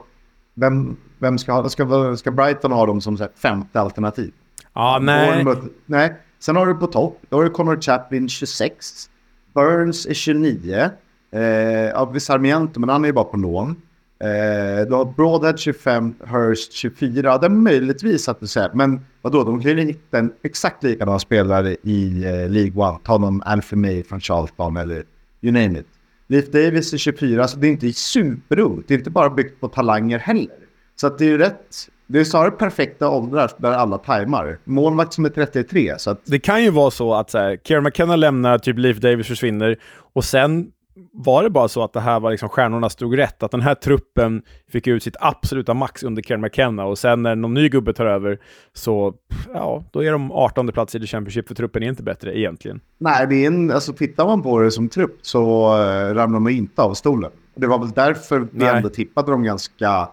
vem, 0.53 0.97
vem 1.19 1.37
ska 1.37 1.51
ha, 1.51 1.69
ska, 1.69 2.15
ska 2.17 2.31
Brighton 2.31 2.71
ha 2.71 2.85
dem 2.85 3.01
som 3.01 3.17
femte 3.35 3.81
alternativ? 3.81 4.33
Ja, 4.73 4.99
nej. 5.01 5.45
nej, 5.85 6.15
Sen 6.39 6.55
har 6.55 6.65
du 6.65 6.75
på 6.75 6.87
topp, 6.87 7.21
då 7.29 7.37
har 7.37 7.43
du 7.43 7.49
Connor 7.49 7.81
Chaplin 7.81 8.29
26. 8.29 9.09
Burns 9.53 10.05
är 10.05 10.13
29. 10.13 10.89
Eh, 11.31 12.17
Sarmiento, 12.19 12.79
men 12.79 12.89
han 12.89 13.03
är 13.03 13.07
ju 13.07 13.13
bara 13.13 13.25
på 13.25 13.37
lån. 13.37 13.75
Eh, 14.19 14.87
du 14.87 14.93
har 14.93 15.13
Broadhead 15.17 15.57
25, 15.57 16.13
Hurst 16.19 16.73
24. 16.73 17.37
Det 17.37 17.45
är 17.45 17.49
möjligtvis 17.49 18.29
att 18.29 18.39
du 18.39 18.47
säger, 18.47 18.71
men 18.73 19.05
vadå, 19.21 19.43
de 19.43 19.61
kan 19.61 19.77
ju 19.77 19.85
hitta 19.85 20.17
en 20.17 20.33
exakt 20.43 20.83
likadana 20.83 21.19
spelare 21.19 21.75
i 21.83 22.23
eh, 22.25 22.49
League 22.49 22.87
One. 22.87 22.97
Ta 23.03 23.17
någon 23.17 23.41
Alfie 23.43 23.77
May 23.77 24.03
från 24.03 24.21
Charlton 24.21 24.77
eller 24.77 25.03
you 25.41 25.53
name 25.53 25.79
it. 25.79 25.87
Leif 26.27 26.51
Davis 26.51 26.93
är 26.93 26.97
24, 26.97 27.47
så 27.47 27.57
det 27.57 27.67
är 27.67 27.71
inte 27.71 27.93
superungt. 27.93 28.87
Det 28.87 28.93
är 28.93 28.97
inte 28.97 29.09
bara 29.09 29.29
byggt 29.29 29.59
på 29.59 29.67
talanger 29.67 30.19
heller. 30.19 30.55
Så 30.95 31.07
att 31.07 31.17
det 31.17 31.25
är 31.25 31.29
ju 31.29 31.37
rätt 31.37 31.89
det 32.07 32.19
är 32.19 32.23
snarare 32.23 32.51
perfekta 32.51 33.09
åldrar 33.09 33.51
där 33.57 33.71
alla 33.71 33.97
tajmar. 33.97 34.57
Målvakt 34.63 35.13
som 35.13 35.25
är 35.25 35.29
33. 35.29 35.93
Så 35.97 36.09
att... 36.11 36.21
Det 36.25 36.39
kan 36.39 36.63
ju 36.63 36.69
vara 36.69 36.91
så 36.91 37.13
att 37.13 37.29
så 37.29 37.37
här, 37.37 37.81
McKenna 37.81 38.15
lämnar, 38.15 38.57
typ 38.57 38.77
Leif 38.77 38.97
Davis 38.97 39.27
försvinner 39.27 39.77
och 40.13 40.23
sen 40.23 40.71
var 41.13 41.43
det 41.43 41.49
bara 41.49 41.67
så 41.67 41.83
att 41.83 41.93
det 41.93 41.99
här 41.99 42.19
var 42.19 42.31
liksom 42.31 42.49
stjärnorna 42.49 42.89
stod 42.89 43.17
rätt, 43.17 43.43
att 43.43 43.51
den 43.51 43.61
här 43.61 43.75
truppen 43.75 44.41
fick 44.71 44.87
ut 44.87 45.03
sitt 45.03 45.15
absoluta 45.19 45.73
max 45.73 46.03
under 46.03 46.21
Kieran 46.21 46.41
McKenna 46.41 46.85
och 46.85 46.97
sen 46.97 47.23
när 47.23 47.35
någon 47.35 47.53
ny 47.53 47.69
gubbe 47.69 47.93
tar 47.93 48.05
över 48.05 48.39
så, 48.73 49.13
ja, 49.53 49.83
då 49.91 50.03
är 50.03 50.11
de 50.11 50.31
18 50.31 50.67
plats 50.67 50.95
i 50.95 50.99
The 50.99 51.07
Championship 51.07 51.47
för 51.47 51.55
truppen 51.55 51.83
är 51.83 51.87
inte 51.87 52.03
bättre 52.03 52.39
egentligen. 52.39 52.81
Nej, 52.97 53.27
det 53.27 53.35
är 53.35 53.47
en, 53.47 53.71
alltså 53.71 53.93
tittar 53.93 54.25
man 54.25 54.43
på 54.43 54.59
det 54.59 54.71
som 54.71 54.89
trupp 54.89 55.17
så 55.21 55.73
äh, 55.81 56.13
ramlar 56.13 56.39
man 56.39 56.51
inte 56.51 56.81
av 56.81 56.93
stolen. 56.93 57.31
Det 57.55 57.67
var 57.67 57.79
väl 57.79 57.91
därför 57.91 58.39
vi 58.39 58.47
Nej. 58.51 58.67
ändå 58.67 58.89
tippade 58.89 59.31
dem 59.31 59.43
ganska 59.43 60.09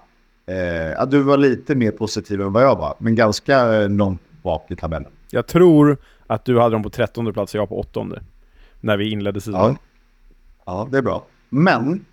Eh, 0.47 1.07
du 1.07 1.23
var 1.23 1.37
lite 1.37 1.75
mer 1.75 1.91
positiv 1.91 2.41
än 2.41 2.53
vad 2.53 2.63
jag 2.63 2.77
var, 2.77 2.95
men 2.99 3.15
ganska 3.15 3.83
eh, 3.83 3.89
långt 3.89 4.21
bak 4.43 4.71
i 4.71 4.77
tabellen. 4.77 5.13
Jag 5.31 5.47
tror 5.47 5.97
att 6.27 6.45
du 6.45 6.61
hade 6.61 6.75
dem 6.75 6.83
på 6.83 6.91
trettonde 6.91 7.33
plats 7.33 7.55
och 7.55 7.61
jag 7.61 7.69
på 7.69 7.81
åttonde. 7.81 8.23
När 8.81 8.97
vi 8.97 9.11
inledde 9.11 9.41
säsongen. 9.41 9.77
Ja. 10.65 10.85
ja, 10.85 10.89
det 10.91 10.99
är 10.99 11.03
bra. 11.03 11.27
Men 11.49 12.05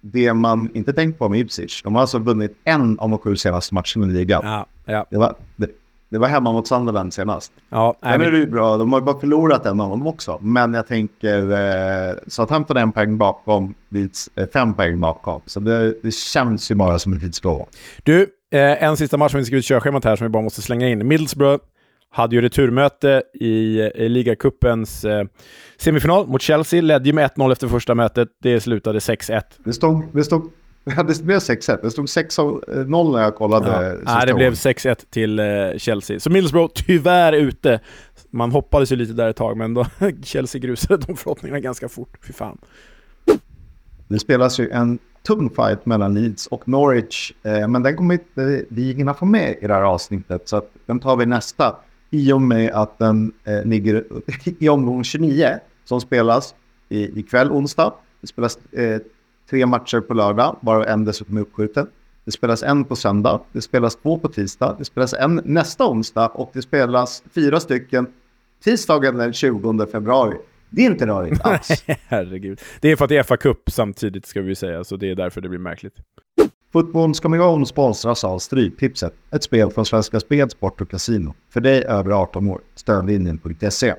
det 0.00 0.32
man 0.32 0.70
inte 0.74 0.92
tänkt 0.92 1.18
på 1.18 1.28
med 1.28 1.40
Ipswich, 1.40 1.82
de 1.82 1.94
har 1.94 2.00
alltså 2.00 2.18
vunnit 2.18 2.58
en 2.64 2.98
av 2.98 3.10
de 3.10 3.18
sju 3.18 3.36
senaste 3.36 3.74
matcherna 3.74 4.12
i 4.12 4.16
ligan. 4.16 4.40
Ja, 4.44 4.66
ja. 4.84 5.06
Det, 5.10 5.18
var, 5.18 5.34
det, 5.56 5.70
det 6.08 6.18
var 6.18 6.28
hemma 6.28 6.52
mot 6.52 6.68
Sunderland 6.68 7.14
senast. 7.14 7.52
Ja, 7.68 7.96
Sen 8.02 8.20
är 8.20 8.30
det 8.30 8.38
ju 8.38 8.46
bra, 8.46 8.76
de 8.76 8.92
har 8.92 9.00
bara 9.00 9.20
förlorat 9.20 9.66
en 9.66 9.80
av 9.80 9.90
dem 9.90 10.06
också. 10.06 10.38
Men 10.42 10.74
jag 10.74 10.86
tänker, 10.86 11.52
eh, 11.52 12.14
Southampton 12.26 12.76
en 12.76 12.92
poäng 12.92 13.18
bakom, 13.18 13.74
Leeds 13.88 14.30
eh, 14.34 14.46
fem 14.52 14.74
poäng 14.74 15.00
bakom. 15.00 15.40
Så 15.46 15.60
det, 15.60 15.94
det 16.02 16.14
känns 16.14 16.70
ju 16.70 16.74
bara 16.74 16.98
som 16.98 17.12
en 17.12 17.20
tidsfråga. 17.20 17.64
Du, 18.02 18.22
eh, 18.52 18.82
en 18.82 18.96
sista 18.96 19.16
match 19.16 19.30
som 19.30 19.40
vi 19.40 19.46
ska 19.46 19.56
ut 19.56 19.64
körschemat 19.64 20.04
här 20.04 20.16
som 20.16 20.24
vi 20.24 20.28
bara 20.28 20.42
måste 20.42 20.62
slänga 20.62 20.88
in. 20.88 21.08
Middlesbrough 21.08 21.64
hade 22.10 22.36
ju 22.36 22.42
returmöte 22.42 23.22
i, 23.34 23.80
i 23.80 24.08
ligacupens 24.08 25.04
eh, 25.04 25.24
semifinal 25.78 26.26
mot 26.26 26.42
Chelsea. 26.42 26.82
Ledde 26.82 27.06
ju 27.06 27.12
med 27.12 27.30
1-0 27.30 27.52
efter 27.52 27.68
första 27.68 27.94
mötet. 27.94 28.28
Det 28.42 28.60
slutade 28.60 28.98
6-1. 28.98 29.42
Det 29.64 29.72
stod, 29.72 30.02
det 30.12 30.24
stod 30.24 30.50
det 30.86 31.22
blev 31.22 31.38
6-1. 31.38 31.78
Det 31.82 31.90
stod 31.90 32.06
6-0 32.06 33.12
när 33.12 33.22
jag 33.22 33.34
kollade. 33.34 34.00
Ja. 34.04 34.14
Nej, 34.14 34.26
det 34.26 34.34
blev 34.34 34.52
6-1 34.52 35.06
till 35.10 35.38
eh, 35.38 35.44
Chelsea. 35.76 36.20
Så 36.20 36.30
Middlesbrough 36.30 36.72
tyvärr 36.74 37.32
ute. 37.32 37.80
Man 38.30 38.52
hoppades 38.52 38.92
ju 38.92 38.96
lite 38.96 39.12
där 39.12 39.28
ett 39.28 39.36
tag, 39.36 39.56
men 39.56 39.74
då 39.74 39.86
Chelsea 40.22 40.60
grusade 40.60 41.06
de 41.06 41.16
förhoppningarna 41.16 41.60
ganska 41.60 41.88
fort. 41.88 42.18
Fy 42.26 42.32
fan. 42.32 42.58
Det 44.08 44.18
spelas 44.18 44.60
ju 44.60 44.70
en 44.70 44.98
tung 45.22 45.50
fight 45.50 45.86
mellan 45.86 46.14
Leeds 46.14 46.46
och 46.46 46.68
Norwich. 46.68 47.32
Eh, 47.42 47.68
men 47.68 47.82
den 47.82 47.96
kommer 47.96 48.14
inte 48.14 48.64
vi 48.68 48.92
hinna 48.92 49.14
få 49.14 49.24
med 49.24 49.56
i 49.60 49.66
det 49.66 49.74
här 49.74 49.82
avsnittet. 49.82 50.48
Så 50.48 50.62
den 50.86 51.00
tar 51.00 51.16
vi 51.16 51.26
nästa. 51.26 51.76
I 52.10 52.32
och 52.32 52.42
med 52.42 52.72
att 52.72 52.98
den 52.98 53.32
eh, 53.44 53.64
ligger 53.64 54.04
i 54.58 54.68
omgång 54.68 55.04
29 55.04 55.58
som 55.84 56.00
spelas 56.00 56.54
i, 56.88 57.20
ikväll 57.20 57.50
onsdag. 57.50 57.92
Det 58.20 58.26
spelas 58.26 58.58
eh, 58.72 59.00
tre 59.50 59.66
matcher 59.66 60.00
på 60.00 60.14
lördag, 60.14 60.56
varav 60.60 60.82
en 60.82 61.04
dessutom 61.04 61.36
är 61.36 61.40
uppskjuten. 61.40 61.86
Det 62.24 62.32
spelas 62.32 62.62
en 62.62 62.84
på 62.84 62.96
söndag, 62.96 63.40
det 63.52 63.62
spelas 63.62 63.96
två 63.96 64.18
på 64.18 64.28
tisdag, 64.28 64.76
det 64.78 64.84
spelas 64.84 65.14
en 65.14 65.40
nästa 65.44 65.86
onsdag 65.86 66.28
och 66.28 66.50
det 66.52 66.62
spelas 66.62 67.22
fyra 67.34 67.60
stycken 67.60 68.06
tisdagen 68.64 69.16
den 69.16 69.32
20 69.32 69.86
februari. 69.86 70.36
Det 70.70 70.82
är 70.82 70.86
inte 70.86 71.06
rörigt 71.06 71.40
alls. 71.44 71.84
Herregud. 72.06 72.60
Det 72.80 72.92
är 72.92 72.96
för 72.96 73.04
att 73.04 73.08
det 73.08 73.16
är 73.16 73.22
FA-cup 73.22 73.70
samtidigt 73.70 74.26
ska 74.26 74.42
vi 74.42 74.54
säga, 74.54 74.84
så 74.84 74.96
det 74.96 75.10
är 75.10 75.14
därför 75.14 75.40
det 75.40 75.48
blir 75.48 75.58
märkligt. 75.58 75.94
Fotboll 76.72 77.14
ska 77.14 77.28
med 77.28 77.38
gång 77.40 77.66
sponsras 77.66 78.24
av 78.24 78.38
Stryktipset, 78.38 79.14
ett 79.30 79.42
spel 79.42 79.70
från 79.70 79.86
Svenska 79.86 80.20
Spel, 80.20 80.50
Sport 80.50 80.80
och 80.80 80.90
Casino. 80.90 81.34
För 81.50 81.60
dig 81.60 81.84
över 81.84 82.10
18 82.10 82.50
år, 82.50 82.60
stödlinjen.se. 82.74 83.94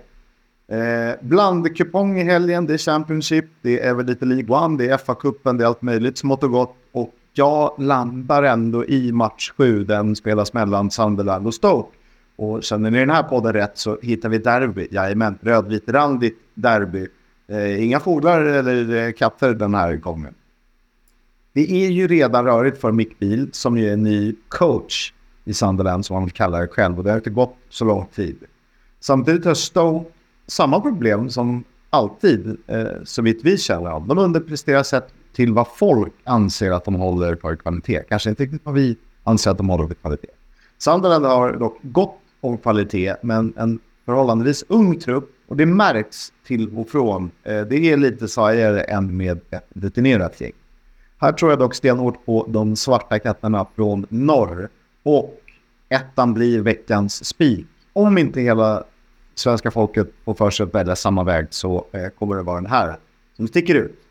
Eh, 0.67 1.15
blandkupong 1.21 2.19
i 2.19 2.23
helgen, 2.23 2.65
det 2.65 2.73
är 2.73 2.77
Championship, 2.77 3.45
det 3.61 3.79
är 3.79 3.93
väl 3.93 4.05
lite 4.05 4.25
League 4.25 4.57
One, 4.57 4.77
det 4.77 4.89
är 4.89 4.97
FA-cupen, 4.97 5.57
det 5.57 5.63
är 5.63 5.67
allt 5.67 5.81
möjligt 5.81 6.17
smått 6.17 6.43
och 6.43 6.51
gott. 6.51 6.75
Och 6.91 7.13
jag 7.33 7.75
landar 7.77 8.43
ändå 8.43 8.85
i 8.85 9.11
match 9.11 9.51
7, 9.57 9.83
den 9.83 10.15
spelas 10.15 10.53
mellan 10.53 10.91
Sunderland 10.91 11.47
och 11.47 11.53
Stoke. 11.53 11.97
Och 12.35 12.63
känner 12.63 12.91
ni 12.91 12.99
den 12.99 13.09
här 13.09 13.23
podden 13.23 13.53
rätt 13.53 13.77
så 13.77 13.97
hittar 14.01 14.29
vi 14.29 14.37
derby. 14.37 14.87
Jajamän, 14.91 15.37
rödvitrandigt 15.41 16.39
derby. 16.53 17.07
Eh, 17.47 17.83
inga 17.83 17.99
fåglar 17.99 18.41
eller 18.41 19.07
eh, 19.07 19.11
katter 19.11 19.53
den 19.53 19.75
här 19.75 19.95
gången. 19.95 20.33
Det 21.53 21.85
är 21.85 21.89
ju 21.89 22.07
redan 22.07 22.45
rörigt 22.45 22.81
för 22.81 22.91
Mick 22.91 23.19
Beal 23.19 23.49
som 23.51 23.77
ju 23.77 23.89
är 23.89 23.97
ny 23.97 24.35
coach 24.47 25.13
i 25.45 25.53
Sunderland 25.53 26.05
som 26.05 26.15
han 26.15 26.29
kallar 26.29 26.61
det 26.61 26.67
själv 26.67 26.97
och 26.97 27.03
det 27.03 27.09
har 27.09 27.17
inte 27.17 27.29
gått 27.29 27.55
så 27.69 27.85
lång 27.85 28.05
tid. 28.05 28.37
Samtidigt 28.99 29.45
har 29.45 29.53
Stoke 29.53 30.11
samma 30.47 30.81
problem 30.81 31.29
som 31.29 31.63
alltid, 31.89 32.57
eh, 32.67 32.85
så 33.03 33.21
vitt 33.21 33.39
vi 33.43 33.57
känner 33.57 33.89
av. 33.89 34.07
De 34.07 34.17
underpresterar 34.17 34.83
sett 34.83 35.13
till 35.33 35.53
vad 35.53 35.67
folk 35.67 36.13
anser 36.23 36.71
att 36.71 36.85
de 36.85 36.95
håller 36.95 37.35
för 37.35 37.55
kvalitet. 37.55 38.03
Kanske 38.09 38.29
inte 38.29 38.43
riktigt 38.43 38.61
vad 38.65 38.75
vi 38.75 38.97
anser 39.23 39.51
att 39.51 39.57
de 39.57 39.69
håller 39.69 39.87
för 39.87 39.95
kvalitet. 39.95 40.27
Sunderland 40.77 41.25
har 41.25 41.53
dock 41.53 41.77
gott 41.81 42.19
om 42.41 42.57
kvalitet, 42.57 43.15
men 43.21 43.53
en 43.57 43.79
förhållandevis 44.05 44.63
ung 44.67 44.99
trupp. 44.99 45.33
Och 45.47 45.57
det 45.57 45.65
märks 45.65 46.33
till 46.45 46.77
och 46.77 46.89
från. 46.89 47.31
Eh, 47.43 47.61
det 47.61 47.75
är 47.75 47.97
lite 47.97 48.27
svajigare 48.27 48.81
än 48.81 49.17
med 49.17 49.39
ett 49.49 49.67
rutinerat 49.73 50.41
gäng. 50.41 50.51
Här 51.17 51.31
tror 51.31 51.51
jag 51.51 51.59
dock 51.59 51.75
stenhårt 51.75 52.25
på 52.25 52.45
de 52.49 52.75
svarta 52.75 53.19
katterna 53.19 53.65
från 53.75 54.05
norr. 54.09 54.69
Och 55.03 55.41
ettan 55.89 56.33
blir 56.33 56.61
veckans 56.61 57.25
spik. 57.25 57.67
Om 57.93 58.17
inte 58.17 58.41
hela 58.41 58.83
svenska 59.39 59.71
folket 59.71 60.07
får 60.25 60.33
för 60.33 60.49
sig 60.49 60.63
att 60.63 60.75
välja 60.75 60.95
samma 60.95 61.23
väg 61.23 61.47
så 61.49 61.85
eh, 61.91 62.07
kommer 62.19 62.35
det 62.35 62.43
vara 62.43 62.61
den 62.61 62.71
här 62.71 62.97
som 63.37 63.47
sticker 63.47 63.75
ut. 63.75 64.03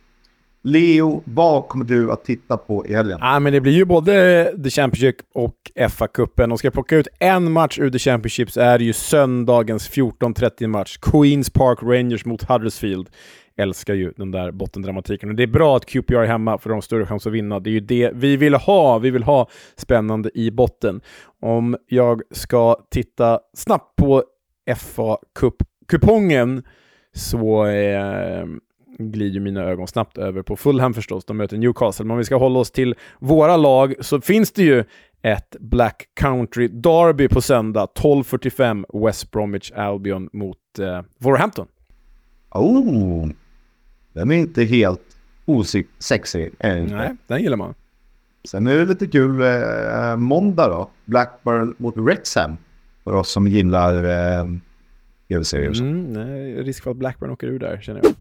Leo, 0.66 1.22
vad 1.24 1.68
kommer 1.68 1.84
du 1.84 2.12
att 2.12 2.24
titta 2.24 2.56
på 2.56 2.86
i 2.86 2.94
helgen? 2.94 3.18
Ah, 3.22 3.40
men 3.40 3.52
det 3.52 3.60
blir 3.60 3.72
ju 3.72 3.84
både 3.84 4.44
The 4.64 4.70
Championship 4.70 5.16
och 5.34 5.56
FA-cupen. 5.74 6.52
Och 6.52 6.58
ska 6.58 6.66
jag 6.66 6.72
plocka 6.72 6.96
ut 6.96 7.08
en 7.18 7.52
match 7.52 7.78
ur 7.78 7.90
The 7.90 7.98
Championship 7.98 8.50
så 8.50 8.60
är 8.60 8.78
det 8.78 8.84
ju 8.84 8.92
söndagens 8.92 9.90
14.30 9.90 10.66
match. 10.66 10.98
Queens 11.02 11.50
Park 11.50 11.78
Rangers 11.82 12.24
mot 12.24 12.42
Huddersfield. 12.42 13.08
Älskar 13.56 13.94
ju 13.94 14.12
den 14.16 14.30
där 14.30 14.50
bottendramatiken. 14.50 15.28
Och 15.28 15.34
det 15.34 15.42
är 15.42 15.46
bra 15.46 15.76
att 15.76 15.86
QPR 15.86 16.14
är 16.14 16.26
hemma 16.26 16.58
för 16.58 16.70
de 16.70 16.74
har 16.74 16.80
större 16.80 17.06
chans 17.06 17.26
att 17.26 17.32
vinna. 17.32 17.60
Det 17.60 17.70
är 17.70 17.72
ju 17.72 17.80
det 17.80 18.10
vi 18.14 18.36
vill 18.36 18.54
ha. 18.54 18.98
Vi 18.98 19.10
vill 19.10 19.22
ha 19.22 19.48
spännande 19.76 20.30
i 20.34 20.50
botten. 20.50 21.00
Om 21.40 21.76
jag 21.88 22.22
ska 22.30 22.76
titta 22.90 23.40
snabbt 23.56 23.96
på 23.96 24.24
FA-kupongen 24.76 26.62
så 27.14 27.66
eh, 27.66 28.46
glider 28.98 29.40
mina 29.40 29.62
ögon 29.64 29.88
snabbt 29.88 30.18
över 30.18 30.42
på 30.42 30.56
Fulham 30.56 30.94
förstås. 30.94 31.24
De 31.24 31.36
möter 31.36 31.56
Newcastle. 31.56 32.04
Men 32.04 32.10
om 32.10 32.18
vi 32.18 32.24
ska 32.24 32.36
hålla 32.36 32.58
oss 32.58 32.70
till 32.70 32.94
våra 33.18 33.56
lag 33.56 33.94
så 34.00 34.20
finns 34.20 34.52
det 34.52 34.62
ju 34.62 34.84
ett 35.22 35.56
Black 35.60 36.08
Country 36.20 36.68
Derby 36.68 37.28
på 37.28 37.40
söndag 37.40 37.88
12.45 37.94 39.06
West 39.06 39.30
Bromwich 39.30 39.72
Albion 39.72 40.28
mot 40.32 40.58
eh, 40.78 41.02
Wolverhampton. 41.18 41.66
Oh, 42.50 43.28
den 44.12 44.30
är 44.30 44.36
inte 44.36 44.64
helt 44.64 45.16
osexig. 45.44 46.50
Nej, 46.60 47.16
den 47.26 47.42
gillar 47.42 47.56
man. 47.56 47.74
Sen 48.48 48.66
är 48.66 48.76
det 48.76 48.84
lite 48.84 49.06
kul 49.06 49.40
eh, 49.40 50.16
måndag 50.16 50.68
då. 50.68 50.90
Blackburn 51.04 51.74
mot 51.78 51.96
Wrexham. 51.96 52.56
För 53.06 53.14
oss 53.14 53.30
som 53.30 53.48
gillar 53.48 53.94
eh, 54.04 54.46
tv-serier. 55.28 55.80
Mm, 55.80 56.12
nej, 56.12 56.62
risk 56.62 56.82
för 56.82 56.90
att 56.90 56.96
Blackburn 56.96 57.30
åker 57.30 57.46
ur 57.46 57.58
där 57.58 57.80
känner 57.82 58.00
jag. 58.02 58.12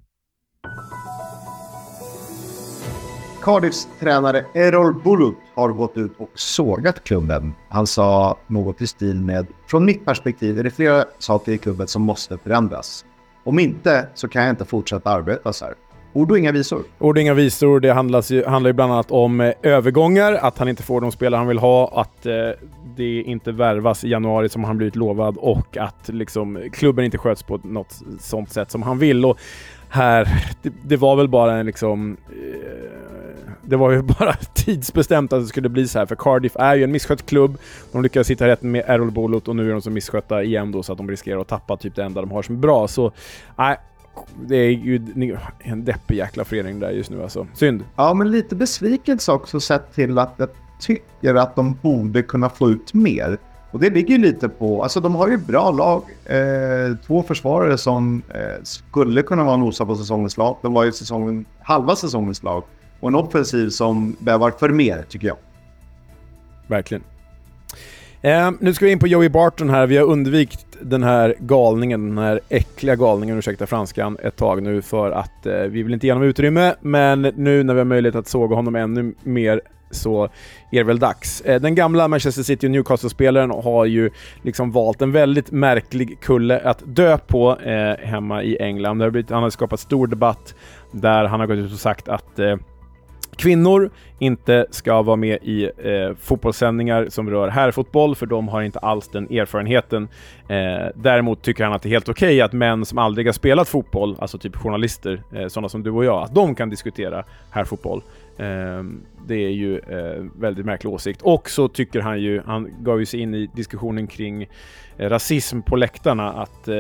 Cardiffs 3.42 3.88
tränare 4.00 4.46
Errol 4.54 4.94
Bulut 5.04 5.36
har 5.56 5.70
gått 5.70 5.98
ut 5.98 6.12
och 6.18 6.30
sågat 6.34 7.04
klubben. 7.04 7.54
Han 7.70 7.88
sa 7.88 8.38
något 8.48 8.82
i 8.82 8.88
stil 8.88 9.16
med 9.16 9.48
“Från 9.68 9.86
mitt 9.86 10.06
perspektiv 10.06 10.60
är 10.60 10.64
det 10.64 10.72
flera 10.72 11.06
saker 11.20 11.52
i 11.52 11.58
klubben 11.58 11.88
som 11.88 12.02
måste 12.02 12.38
förändras. 12.38 13.06
Om 13.44 13.60
inte 13.60 14.08
så 14.14 14.28
kan 14.28 14.44
jag 14.44 14.50
inte 14.50 14.66
fortsätta 14.66 15.10
arbeta 15.10 15.54
så 15.54 15.66
här. 15.66 15.74
Ord 16.14 16.32
och 16.32 16.40
inga 16.40 16.52
visor. 16.52 16.84
Ord 17.00 17.18
och 17.18 17.22
inga 17.22 17.34
visor. 17.34 17.80
Det 17.80 17.94
handlas 17.94 18.32
ju, 18.32 18.46
handlar 18.46 18.70
ju 18.70 18.74
bland 18.74 18.94
annat 18.94 19.12
om 19.12 19.42
eh, 19.42 19.54
övergångar, 19.62 20.34
att 20.34 20.58
han 20.58 20.70
inte 20.70 20.84
får 20.84 21.02
de 21.02 21.12
spelare 21.12 21.38
han 21.38 21.48
vill 21.48 21.58
ha, 21.58 22.02
att 22.02 22.26
eh, 22.26 22.34
det 22.96 23.22
inte 23.22 23.52
värvas 23.52 24.04
i 24.04 24.10
januari 24.10 24.50
som 24.50 24.64
han 24.64 24.78
blivit 24.78 24.96
lovad 24.96 25.38
och 25.38 25.78
att 25.78 26.10
liksom, 26.10 26.70
klubben 26.74 27.06
inte 27.06 27.18
sköts 27.18 27.44
på 27.44 27.60
något 27.64 28.02
sånt 28.20 28.52
sätt 28.52 28.72
som 28.72 28.84
han 28.84 29.00
vill. 29.00 29.26
Och 29.26 29.40
här, 29.90 30.28
det, 30.62 30.74
det 30.84 30.98
var 30.98 31.16
väl 31.16 31.28
bara 31.28 31.58
en 31.58 31.66
liksom... 31.66 32.18
Eh, 32.30 33.06
det 33.62 33.76
var 33.76 33.92
ju 33.92 34.02
bara 34.20 34.34
tidsbestämt 34.34 35.34
att 35.34 35.42
det 35.42 35.48
skulle 35.48 35.70
bli 35.70 35.88
så 35.88 36.00
här, 36.00 36.06
för 36.06 36.16
Cardiff 36.16 36.56
är 36.56 36.76
ju 36.76 36.84
en 36.84 36.92
misskött 36.92 37.26
klubb. 37.26 37.58
De 37.92 38.04
lyckades 38.04 38.30
hitta 38.30 38.48
rätt 38.48 38.62
med 38.62 38.84
Errol 38.88 39.12
Bulut 39.12 39.48
och 39.48 39.56
nu 39.56 39.70
är 39.70 39.72
de 39.72 39.82
så 39.82 39.90
misskötta 39.90 40.44
igen 40.44 40.72
då 40.72 40.84
så 40.84 40.92
att 40.92 40.98
de 40.98 41.10
riskerar 41.10 41.42
att 41.42 41.48
tappa 41.48 41.78
typ 41.78 41.96
det 41.96 42.04
enda 42.04 42.22
de 42.22 42.32
har 42.32 42.42
som 42.42 42.56
är 42.56 42.60
bra. 42.60 42.88
Så 42.88 43.12
nej, 43.56 43.78
det 44.48 44.56
är 44.56 44.70
ju 44.70 44.96
en 45.60 45.86
deppig 45.86 46.16
jäkla 46.18 46.46
förening 46.46 46.80
där 46.80 46.92
just 46.92 47.10
nu 47.10 47.24
alltså. 47.24 47.48
Synd. 47.54 47.84
Ja, 47.96 48.14
men 48.14 48.32
lite 48.32 48.56
besvikelse 48.56 49.32
också 49.32 49.60
sett 49.60 49.96
till 49.96 50.18
att 50.18 50.42
att 50.42 50.56
tycker 50.86 51.36
att 51.36 51.56
de 51.56 51.78
borde 51.82 52.24
kunna 52.24 52.50
få 52.50 52.70
ut 52.70 52.94
mer. 52.94 53.38
Och 53.72 53.80
det 53.80 53.90
ligger 53.90 54.18
lite 54.18 54.50
på, 54.50 54.84
alltså 54.84 55.00
de 55.00 55.16
har 55.16 55.28
ju 55.28 55.38
bra 55.38 55.72
lag. 55.72 56.04
Eh, 56.26 56.98
två 57.08 57.24
försvarare 57.24 57.78
som 57.78 58.22
eh, 58.30 58.64
skulle 58.64 59.22
kunna 59.22 59.44
vara 59.44 59.58
nosa 59.58 59.86
på 59.86 59.96
säsongens 59.96 60.38
lag. 60.38 60.58
De 60.62 60.74
var 60.74 60.84
ju 60.84 60.92
säsongen, 60.92 61.46
halva 61.62 61.96
säsongens 61.96 62.44
lag. 62.44 62.64
Och 63.00 63.08
en 63.10 63.16
offensiv 63.16 63.70
som 63.70 64.16
bävar 64.20 64.52
för 64.52 64.70
mer, 64.70 65.06
tycker 65.10 65.28
jag. 65.28 65.38
Verkligen. 66.68 67.04
Eh, 68.22 68.52
nu 68.60 68.74
ska 68.74 68.86
vi 68.86 68.92
in 68.92 69.00
på 69.00 69.08
Joey 69.08 69.30
Barton 69.30 69.70
här. 69.70 69.88
Vi 69.88 69.98
har 69.98 70.06
undvikit 70.06 70.66
den 70.82 71.04
här 71.04 71.36
galningen, 71.40 72.16
den 72.16 72.18
här 72.18 72.40
äckliga 72.50 72.96
galningen, 72.96 73.38
ursäkta 73.38 73.68
franskan, 73.68 74.18
ett 74.24 74.36
tag 74.36 74.64
nu 74.64 74.82
för 74.82 75.12
att 75.12 75.46
eh, 75.46 75.54
vi 75.54 75.84
vill 75.84 75.94
inte 75.94 76.08
ge 76.08 76.14
honom 76.14 76.28
utrymme. 76.28 76.76
Men 76.82 77.22
nu 77.22 77.64
när 77.64 77.74
vi 77.74 77.80
har 77.80 77.86
möjlighet 77.86 78.16
att 78.16 78.28
såga 78.28 78.56
honom 78.56 78.76
ännu 78.76 79.14
mer 79.24 79.62
så 79.92 80.24
är 80.72 80.78
det 80.78 80.84
väl 80.84 81.00
dags. 81.00 81.42
Eh, 81.42 81.62
den 81.62 81.76
gamla 81.76 82.08
Manchester 82.08 82.44
City 82.44 82.68
och 82.68 82.72
Newcastle-spelaren 82.72 83.52
har 83.52 83.86
ju 83.86 84.10
liksom 84.42 84.72
valt 84.72 85.02
en 85.02 85.12
väldigt 85.12 85.52
märklig 85.52 86.20
kulle 86.20 86.60
att 86.60 86.84
dö 86.86 87.18
på 87.18 87.60
eh, 87.60 88.08
hemma 88.08 88.44
i 88.44 88.58
England. 88.58 89.00
Det 89.00 89.06
har 89.06 89.12
blivit, 89.12 89.30
han 89.30 89.44
har 89.44 89.50
skapat 89.50 89.80
stor 89.80 90.08
debatt 90.08 90.56
där 90.92 91.26
han 91.26 91.40
har 91.40 91.48
gått 91.48 91.58
ut 91.58 91.74
och 91.74 91.80
sagt 91.80 92.08
att 92.08 92.40
eh, 92.40 92.56
kvinnor 93.36 93.90
inte 94.20 94.66
ska 94.72 95.02
vara 95.02 95.16
med 95.16 95.40
i 95.44 95.64
eh, 95.64 96.16
fotbollssändningar 96.20 97.08
som 97.10 97.30
rör 97.30 97.48
herrfotboll, 97.48 98.16
för 98.16 98.26
de 98.26 98.48
har 98.48 98.62
inte 98.62 98.80
alls 98.80 99.08
den 99.08 99.24
erfarenheten. 99.32 100.08
Eh, 100.48 100.88
däremot 100.96 101.42
tycker 101.42 101.64
han 101.64 101.74
att 101.74 101.82
det 101.82 101.90
är 101.90 101.92
helt 101.92 102.10
okej 102.10 102.28
okay 102.28 102.42
att 102.42 102.54
män 102.54 102.86
som 102.86 102.98
aldrig 102.98 103.28
har 103.28 103.34
spelat 103.34 103.68
fotboll, 103.70 104.16
alltså 104.20 104.38
typ 104.38 104.56
journalister, 104.56 105.24
eh, 105.34 105.48
sådana 105.48 105.70
som 105.70 105.84
du 105.84 105.92
och 105.92 106.06
jag, 106.06 106.24
att 106.24 106.36
de 106.36 106.56
kan 106.56 106.70
diskutera 106.70 107.24
herrfotboll. 107.52 108.02
Ehm, 108.38 109.02
det 109.28 109.36
är 109.36 109.50
ju 109.50 109.78
eh, 109.78 110.24
väldigt 110.36 110.66
märklig 110.66 110.94
åsikt. 110.94 111.22
Och 111.22 111.50
så 111.50 111.68
tycker 111.68 112.02
han 112.02 112.22
ju, 112.22 112.42
han 112.46 112.74
gav 112.80 113.00
ju 113.00 113.06
sig 113.06 113.20
in 113.20 113.36
i 113.36 113.50
diskussionen 113.56 114.08
kring 114.08 114.44
eh, 114.98 115.10
rasism 115.10 115.62
på 115.62 115.76
läktarna, 115.76 116.34
att 116.34 116.68
eh, 116.68 116.76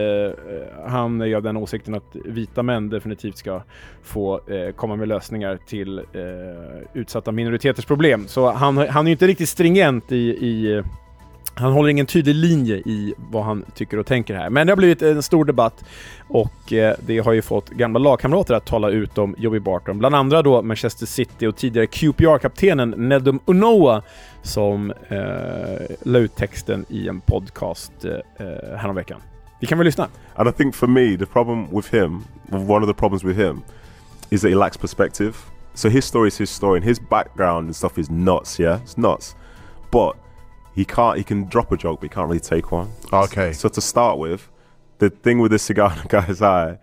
han 0.88 1.22
är 1.22 1.36
av 1.36 1.44
den 1.44 1.58
åsikten 1.58 1.96
att 1.96 2.15
vita 2.26 2.63
män 2.63 2.89
definitivt 2.89 3.38
ska 3.38 3.62
få 4.04 4.41
komma 4.76 4.96
med 4.96 5.08
lösningar 5.08 5.60
till 5.68 6.02
utsatta 6.94 7.32
minoriteters 7.32 7.86
problem. 7.86 8.28
Så 8.28 8.52
han, 8.52 8.78
han 8.78 9.06
är 9.06 9.10
ju 9.10 9.12
inte 9.12 9.28
riktigt 9.28 9.50
stringent 9.50 10.12
i, 10.12 10.18
i 10.18 10.84
han 11.56 11.72
håller 11.72 11.89
ingen 11.89 12.06
tydlig 12.06 12.36
linje 12.36 12.76
i 12.76 13.13
vad 13.18 13.44
han 13.44 13.65
tycker 13.76 14.00
och 14.00 14.06
tänker 14.06 14.36
här. 14.36 14.50
Men 14.50 14.68
det 14.68 14.74
har 14.74 14.78
blivit 14.78 15.02
en 15.02 15.24
stor 15.24 15.46
debatt 15.46 15.84
och 16.28 16.74
eh, 16.74 16.96
det 17.06 17.19
har 17.19 17.34
ju 17.34 17.42
fått 17.42 17.69
gamla 17.69 18.00
lagkamrater 18.00 18.54
att 18.54 18.65
tala 18.65 18.90
ut 18.90 19.17
om 19.17 19.36
Joey 19.38 19.60
Barton. 19.60 20.00
Bland 20.00 20.15
andra 20.15 20.42
då 20.42 20.62
Manchester 20.62 21.06
City 21.06 21.48
och 21.48 21.56
tidigare 21.56 21.88
QPR-kaptenen 21.88 22.90
Nedum 22.98 23.40
Unoa 23.46 24.02
som 24.42 24.92
eh, 25.10 25.17
la 26.04 26.19
ut 26.19 26.36
texten 26.36 26.86
i 26.90 27.08
en 27.08 27.21
podcast 27.21 27.92
eh, 28.06 28.12
eh, 28.12 28.77
häromveckan. 28.77 29.21
Vi 29.60 29.67
kan 29.67 29.77
väl 29.77 29.86
lyssna? 29.86 30.08
And 30.36 30.50
I 30.50 30.52
think 30.52 30.75
for 30.75 30.88
me 30.88 31.17
the 31.17 31.25
problem 31.25 31.67
with 31.71 31.94
him, 31.94 32.23
one 32.52 32.86
of 32.86 32.88
the 32.88 33.00
problems 33.00 33.23
with 33.23 33.40
him 33.40 33.62
is 34.29 34.42
that 34.42 34.50
he 34.50 34.56
lacks 34.56 34.77
perspective. 34.77 35.34
So 35.73 35.90
his 35.90 36.06
story 36.06 36.27
is 36.27 36.40
his 36.40 36.50
story, 36.50 36.77
and 36.77 36.86
his 36.86 37.00
background 37.10 37.65
and 37.65 37.75
stuff 37.75 37.98
is 37.98 38.10
nuts. 38.10 38.60
Yeah, 38.60 38.79
it's 38.84 38.98
nuts. 38.98 39.36
But 39.92 40.15
he 40.76 40.86
can't. 40.86 41.17
He 41.17 41.23
can 41.23 41.46
drop 41.46 41.71
a 41.71 41.78
joke, 41.78 42.02
but 42.02 42.10
he 42.10 42.13
can't 42.13 42.28
really 42.28 42.40
take 42.40 42.71
one. 42.71 42.92
Okay. 43.12 43.54
So 43.54 43.69
to 43.69 43.82
start 43.82 44.17
with, 44.19 44.50
the 45.00 45.10
thing 45.10 45.40
with 45.40 45.52
this 45.52 45.63
cigar 45.63 45.92
in 45.96 46.00
the 46.02 46.08
guy's 46.08 46.42
eye, 46.42 46.78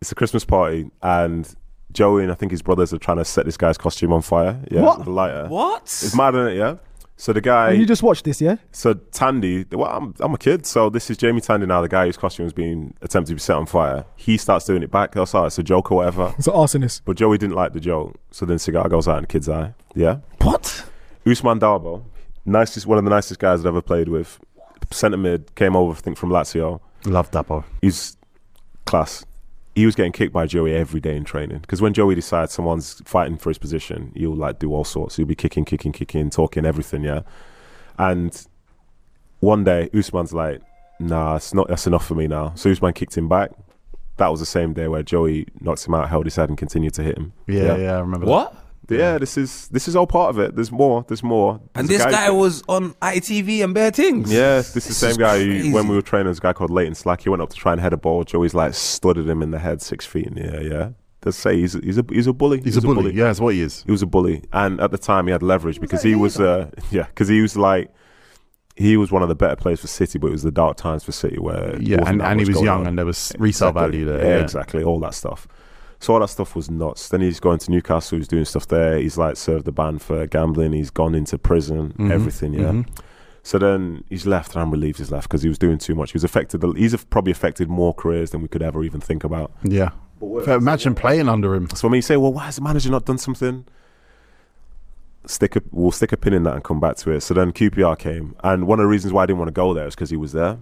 it's 0.00 0.10
a 0.12 0.14
Christmas 0.14 0.44
party, 0.44 0.90
and 1.02 1.54
Joey 1.92 2.22
and 2.24 2.32
I 2.32 2.34
think 2.34 2.50
his 2.50 2.62
brothers 2.62 2.92
are 2.92 2.98
trying 2.98 3.18
to 3.18 3.24
set 3.24 3.44
this 3.46 3.56
guy's 3.56 3.78
costume 3.78 4.12
on 4.12 4.22
fire. 4.22 4.60
Yeah, 4.70 4.82
What? 4.82 4.98
with 4.98 5.06
a 5.08 5.10
lighter. 5.10 5.46
What? 5.48 5.82
It's 5.84 6.16
mad, 6.16 6.34
isn't 6.34 6.48
it? 6.48 6.56
Yeah. 6.56 6.76
So 7.16 7.32
the 7.32 7.40
guy, 7.40 7.70
And 7.70 7.78
you 7.78 7.86
just 7.86 8.02
watched 8.02 8.24
this, 8.24 8.40
yeah? 8.40 8.56
so 8.72 8.94
Tandy, 8.94 9.64
well, 9.70 9.90
I'm, 9.96 10.14
I'm 10.18 10.34
a 10.34 10.38
kid, 10.38 10.66
so 10.66 10.90
this 10.90 11.08
is 11.08 11.16
Jamie 11.16 11.40
Tandy 11.40 11.66
now, 11.66 11.80
the 11.80 11.88
guy 11.88 12.06
whose 12.06 12.16
costume 12.16 12.46
is 12.46 12.52
being 12.52 12.94
attempted 13.00 13.28
to 13.28 13.34
be 13.34 13.40
set 13.40 13.54
on 13.54 13.66
fire. 13.66 14.04
He 14.16 14.36
starts 14.36 14.64
doing 14.64 14.82
it 14.82 14.90
back. 14.90 15.12
That's 15.12 15.32
all. 15.32 15.46
It's 15.46 15.56
a 15.58 15.62
joke 15.62 15.92
or 15.92 15.98
whatever. 15.98 16.34
It's 16.36 16.48
an 16.48 16.54
arsonist. 16.54 17.02
But 17.04 17.16
Joey 17.16 17.38
didn't 17.38 17.54
like 17.54 17.74
the 17.74 17.80
joke, 17.80 18.16
so 18.32 18.44
then 18.44 18.58
cigar 18.58 18.88
goes 18.88 19.06
out 19.06 19.18
in 19.18 19.22
the 19.24 19.28
kid's 19.28 19.48
eye. 19.48 19.74
Yeah. 19.94 20.16
What? 20.40 20.86
Usman 21.24 21.60
Darbo, 21.60 22.02
nicest, 22.44 22.86
one 22.86 22.98
of 22.98 23.04
the 23.04 23.10
nicest 23.10 23.40
guys 23.40 23.60
I've 23.60 23.66
ever 23.66 23.82
played 23.82 24.08
with. 24.08 24.38
Centre 24.90 25.16
mid, 25.16 25.54
came 25.54 25.76
over, 25.76 25.92
I 25.92 26.00
think, 26.00 26.16
from 26.16 26.30
Lazio. 26.30 26.80
Love 27.04 27.30
Dapo. 27.30 27.64
He's 27.80 28.16
class. 28.84 29.24
He 29.74 29.86
was 29.86 29.94
getting 29.94 30.12
kicked 30.12 30.32
by 30.32 30.46
Joey 30.46 30.74
every 30.74 31.00
day 31.00 31.16
in 31.16 31.24
training 31.24 31.60
because 31.60 31.80
when 31.80 31.94
Joey 31.94 32.14
decides 32.14 32.52
someone's 32.52 33.00
fighting 33.06 33.38
for 33.38 33.48
his 33.48 33.56
position, 33.58 34.12
he'll 34.14 34.34
like 34.34 34.58
do 34.58 34.72
all 34.72 34.84
sorts. 34.84 35.16
He'll 35.16 35.26
be 35.26 35.34
kicking, 35.34 35.64
kicking, 35.64 35.92
kicking, 35.92 36.28
talking, 36.28 36.66
everything. 36.66 37.02
Yeah. 37.04 37.22
And 37.98 38.46
one 39.40 39.64
day, 39.64 39.88
Usman's 39.94 40.34
like, 40.34 40.60
"Nah, 41.00 41.36
it's 41.36 41.54
not. 41.54 41.68
That's 41.68 41.86
enough 41.86 42.06
for 42.06 42.14
me 42.14 42.26
now." 42.26 42.52
So 42.54 42.70
Usman 42.70 42.92
kicked 42.92 43.16
him 43.16 43.28
back. 43.28 43.50
That 44.18 44.28
was 44.28 44.40
the 44.40 44.46
same 44.46 44.74
day 44.74 44.88
where 44.88 45.02
Joey 45.02 45.46
knocked 45.60 45.86
him 45.86 45.94
out, 45.94 46.08
held 46.10 46.26
his 46.26 46.36
head, 46.36 46.50
and 46.50 46.58
continued 46.58 46.92
to 46.94 47.02
hit 47.02 47.16
him. 47.16 47.32
Yeah, 47.46 47.76
yeah, 47.76 47.96
I 47.96 48.00
remember. 48.00 48.26
What? 48.26 48.54
Yeah, 48.98 49.18
this 49.18 49.36
is 49.36 49.68
this 49.68 49.88
is 49.88 49.96
all 49.96 50.06
part 50.06 50.30
of 50.30 50.38
it. 50.38 50.54
There's 50.54 50.72
more. 50.72 51.04
There's 51.08 51.22
more. 51.22 51.60
And 51.74 51.88
There's 51.88 52.02
a 52.02 52.04
this 52.06 52.14
guy 52.14 52.30
was 52.30 52.62
on 52.68 52.94
ITV 52.94 53.62
and 53.64 53.74
bare 53.74 53.90
things. 53.90 54.32
Yes, 54.32 54.72
this 54.72 54.88
is 54.90 54.98
the 55.00 55.08
same 55.08 55.16
guy 55.16 55.42
who, 55.42 55.72
when 55.72 55.88
we 55.88 55.94
were 55.96 56.02
training, 56.02 56.28
this 56.30 56.40
guy 56.40 56.52
called 56.52 56.70
Leighton 56.70 56.94
Slack. 56.94 57.22
He 57.22 57.28
went 57.28 57.42
up 57.42 57.50
to 57.50 57.56
try 57.56 57.72
and 57.72 57.80
head 57.80 57.92
a 57.92 57.96
ball. 57.96 58.24
Joey's 58.24 58.54
like 58.54 58.74
studded 58.74 59.28
him 59.28 59.42
in 59.42 59.50
the 59.50 59.58
head, 59.58 59.82
six 59.82 60.06
feet 60.06 60.26
in 60.26 60.34
the 60.34 60.42
air. 60.44 60.62
Yeah, 60.62 60.88
they 61.22 61.30
say 61.30 61.56
he's 61.56 61.74
he's 61.74 61.98
a 61.98 62.04
he's 62.08 62.26
a 62.26 62.32
bully. 62.32 62.60
He's, 62.60 62.76
a 62.76 62.80
bully. 62.82 63.12
Yeah, 63.14 63.24
that's 63.24 63.40
what 63.40 63.54
he 63.54 63.60
is. 63.60 63.82
he 63.84 63.90
was 63.92 64.02
a 64.02 64.06
bully, 64.06 64.42
and 64.52 64.80
at 64.80 64.90
the 64.90 64.98
time 64.98 65.26
he 65.26 65.32
had 65.32 65.42
leverage 65.42 65.80
because 65.80 66.02
he 66.02 66.14
was 66.14 66.40
uh 66.40 66.70
yeah 66.90 67.04
because 67.04 67.28
he 67.28 67.40
was 67.42 67.56
like 67.56 67.90
he 68.74 68.96
was 68.96 69.12
one 69.12 69.22
of 69.22 69.28
the 69.28 69.34
better 69.34 69.54
players 69.54 69.80
for 69.80 69.86
City, 69.86 70.18
but 70.18 70.28
it 70.28 70.32
was 70.32 70.42
the 70.42 70.50
dark 70.50 70.76
times 70.78 71.04
for 71.04 71.12
City 71.12 71.38
where 71.38 71.76
Yeah, 71.80 72.02
and, 72.06 72.22
and 72.22 72.40
he 72.40 72.46
was 72.46 72.60
young, 72.62 72.80
on. 72.80 72.86
and 72.86 72.98
there 72.98 73.04
was 73.04 73.30
resale 73.38 73.68
Exactly. 73.68 73.98
value 73.98 74.04
there. 74.06 74.22
Yeah, 74.26 74.36
Yeah, 74.38 74.42
exactly. 74.42 74.82
All 74.82 74.98
that 75.00 75.12
stuff. 75.14 75.46
So 76.02 76.14
all 76.14 76.18
that 76.20 76.30
stuff 76.30 76.56
was 76.56 76.68
nuts. 76.68 77.08
Then 77.10 77.20
he's 77.20 77.38
going 77.38 77.60
to 77.60 77.70
Newcastle. 77.70 78.18
He's 78.18 78.26
doing 78.26 78.44
stuff 78.44 78.66
there. 78.66 78.98
He's 78.98 79.16
like 79.16 79.36
served 79.36 79.66
the 79.66 79.70
ban 79.70 80.00
for 80.00 80.26
gambling. 80.26 80.72
He's 80.72 80.90
gone 80.90 81.14
into 81.14 81.38
prison. 81.38 81.94
Mhm, 81.96 82.10
Everything. 82.10 82.54
Yeah. 82.54 82.72
mhm. 82.72 82.88
So 83.44 83.56
then 83.56 84.02
he's 84.10 84.26
left, 84.26 84.54
and 84.54 84.62
I'm 84.62 84.72
relieved 84.72 84.98
he's 84.98 85.12
left 85.12 85.28
because 85.28 85.42
he 85.42 85.48
was 85.48 85.58
doing 85.58 85.78
too 85.78 85.94
much. 85.94 86.10
He 86.10 86.16
was 86.16 86.24
affected. 86.24 86.60
He's 86.76 86.96
probably 87.04 87.30
affected 87.30 87.68
more 87.68 87.94
careers 87.94 88.32
than 88.32 88.42
we 88.42 88.48
could 88.48 88.62
ever 88.62 88.82
even 88.82 89.00
think 89.00 89.22
about. 89.22 89.52
Yeah. 89.62 89.90
But 90.20 90.48
imagine 90.48 90.96
playing 90.96 91.28
under 91.28 91.54
him. 91.54 91.68
So 91.72 91.86
when 91.86 91.94
you 91.96 92.02
say, 92.02 92.16
"Well, 92.16 92.32
why 92.32 92.46
has 92.46 92.56
the 92.56 92.62
manager 92.62 92.90
not 92.90 93.04
done 93.04 93.18
something?" 93.18 93.64
Stick 95.26 95.54
a, 95.54 95.62
we'll 95.70 95.92
stick 95.92 96.10
a 96.10 96.16
pin 96.16 96.32
in 96.32 96.42
that 96.42 96.54
and 96.54 96.64
come 96.64 96.80
back 96.80 96.96
to 96.96 97.12
it. 97.12 97.20
So 97.20 97.32
then 97.32 97.52
QPR 97.52 97.96
came, 97.96 98.34
and 98.42 98.66
one 98.66 98.80
of 98.80 98.84
the 98.84 98.88
reasons 98.88 99.12
why 99.12 99.22
I 99.22 99.26
didn't 99.26 99.38
want 99.38 99.50
to 99.50 99.52
go 99.52 99.72
there 99.72 99.86
is 99.86 99.94
because 99.94 100.10
he 100.10 100.16
was 100.16 100.32
there. 100.32 100.58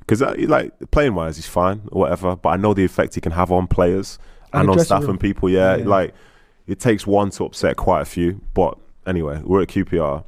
Because 0.00 0.22
like 0.48 0.72
playing 0.90 1.14
wise, 1.14 1.36
he's 1.36 1.46
fine 1.46 1.82
or 1.92 2.00
whatever, 2.00 2.34
but 2.36 2.48
I 2.48 2.56
know 2.56 2.72
the 2.72 2.86
effect 2.86 3.16
he 3.16 3.20
can 3.20 3.32
have 3.32 3.52
on 3.52 3.66
players 3.66 4.18
And 4.52 4.68
and, 4.68 4.70
on 4.78 4.84
staff 4.84 5.02
room. 5.02 5.10
and 5.10 5.20
people. 5.20 5.48
Yeah, 5.50 5.76
Yeah. 5.76 5.86
like 5.86 6.14
it 6.66 6.78
takes 6.80 7.06
one 7.06 7.30
to 7.30 7.44
upset 7.44 7.76
quite 7.76 8.00
a 8.02 8.04
few. 8.04 8.40
But 8.54 8.76
anyway, 9.06 9.40
we're 9.44 9.62
at 9.62 9.68
QPR. 9.68 10.24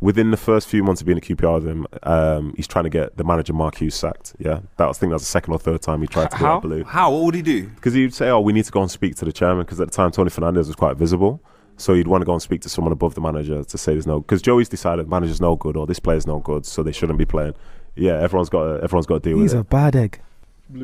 Within 0.00 0.30
the 0.30 0.36
first 0.36 0.68
few 0.68 0.84
months 0.84 1.00
of 1.00 1.06
being 1.06 1.16
at 1.16 1.24
QPR, 1.24 1.54
with 1.54 1.66
him, 1.66 1.86
um, 2.02 2.52
he's 2.56 2.66
trying 2.66 2.84
to 2.84 2.90
get 2.90 3.16
the 3.16 3.24
manager 3.24 3.54
Mark 3.54 3.76
Hughes 3.76 3.94
sacked. 3.94 4.34
Yeah, 4.38 4.60
that 4.76 4.86
was, 4.86 4.98
I 4.98 5.00
think 5.00 5.10
that 5.10 5.14
was 5.14 5.22
the 5.22 5.26
second 5.28 5.54
or 5.54 5.58
third 5.58 5.80
time 5.80 6.02
he 6.02 6.06
tried 6.06 6.30
to 6.32 6.36
do 6.36 6.44
How? 6.44 6.54
it. 6.54 6.56
I 6.56 6.60
believe 6.60 6.86
How? 6.86 7.10
What 7.12 7.24
would 7.24 7.34
he 7.34 7.40
do? 7.42 7.68
because 7.68 7.94
he'd 7.94 8.12
say, 8.12 8.28
"Oh, 8.28 8.40
we 8.40 8.52
need 8.52 8.66
to 8.66 8.72
go 8.72 8.82
and 8.82 8.90
speak 8.90 9.16
to 9.16 9.24
the 9.24 9.32
chairman." 9.32 9.64
Because 9.64 9.80
at 9.80 9.88
the 9.88 9.94
time, 9.94 10.10
Tony 10.10 10.28
Fernandez 10.28 10.66
was 10.66 10.76
quite 10.76 10.96
visible, 10.98 11.40
so 11.78 11.94
you'd 11.94 12.08
want 12.08 12.20
to 12.20 12.26
go 12.26 12.32
and 12.34 12.42
speak 12.42 12.60
to 12.62 12.68
someone 12.68 12.92
above 12.92 13.14
the 13.14 13.22
manager 13.22 13.64
to 13.64 13.78
say 13.78 13.92
there's 13.92 14.06
no. 14.06 14.20
Because 14.20 14.42
Joey's 14.42 14.68
decided 14.68 15.06
the 15.06 15.10
manager's 15.10 15.40
no 15.40 15.56
good 15.56 15.74
or 15.76 15.86
this 15.86 16.00
player's 16.00 16.26
no 16.26 16.38
good, 16.38 16.66
so 16.66 16.82
they 16.82 16.92
shouldn't 16.92 17.18
be 17.18 17.24
playing. 17.24 17.54
Yeah, 17.96 18.20
everyone's 18.20 18.50
got 18.50 18.64
to, 18.64 18.82
everyone's 18.84 19.06
got 19.06 19.22
to 19.22 19.28
deal 19.30 19.38
with. 19.38 19.44
He's 19.44 19.52
a 19.54 19.64
bad 19.64 19.96
egg. 19.96 20.20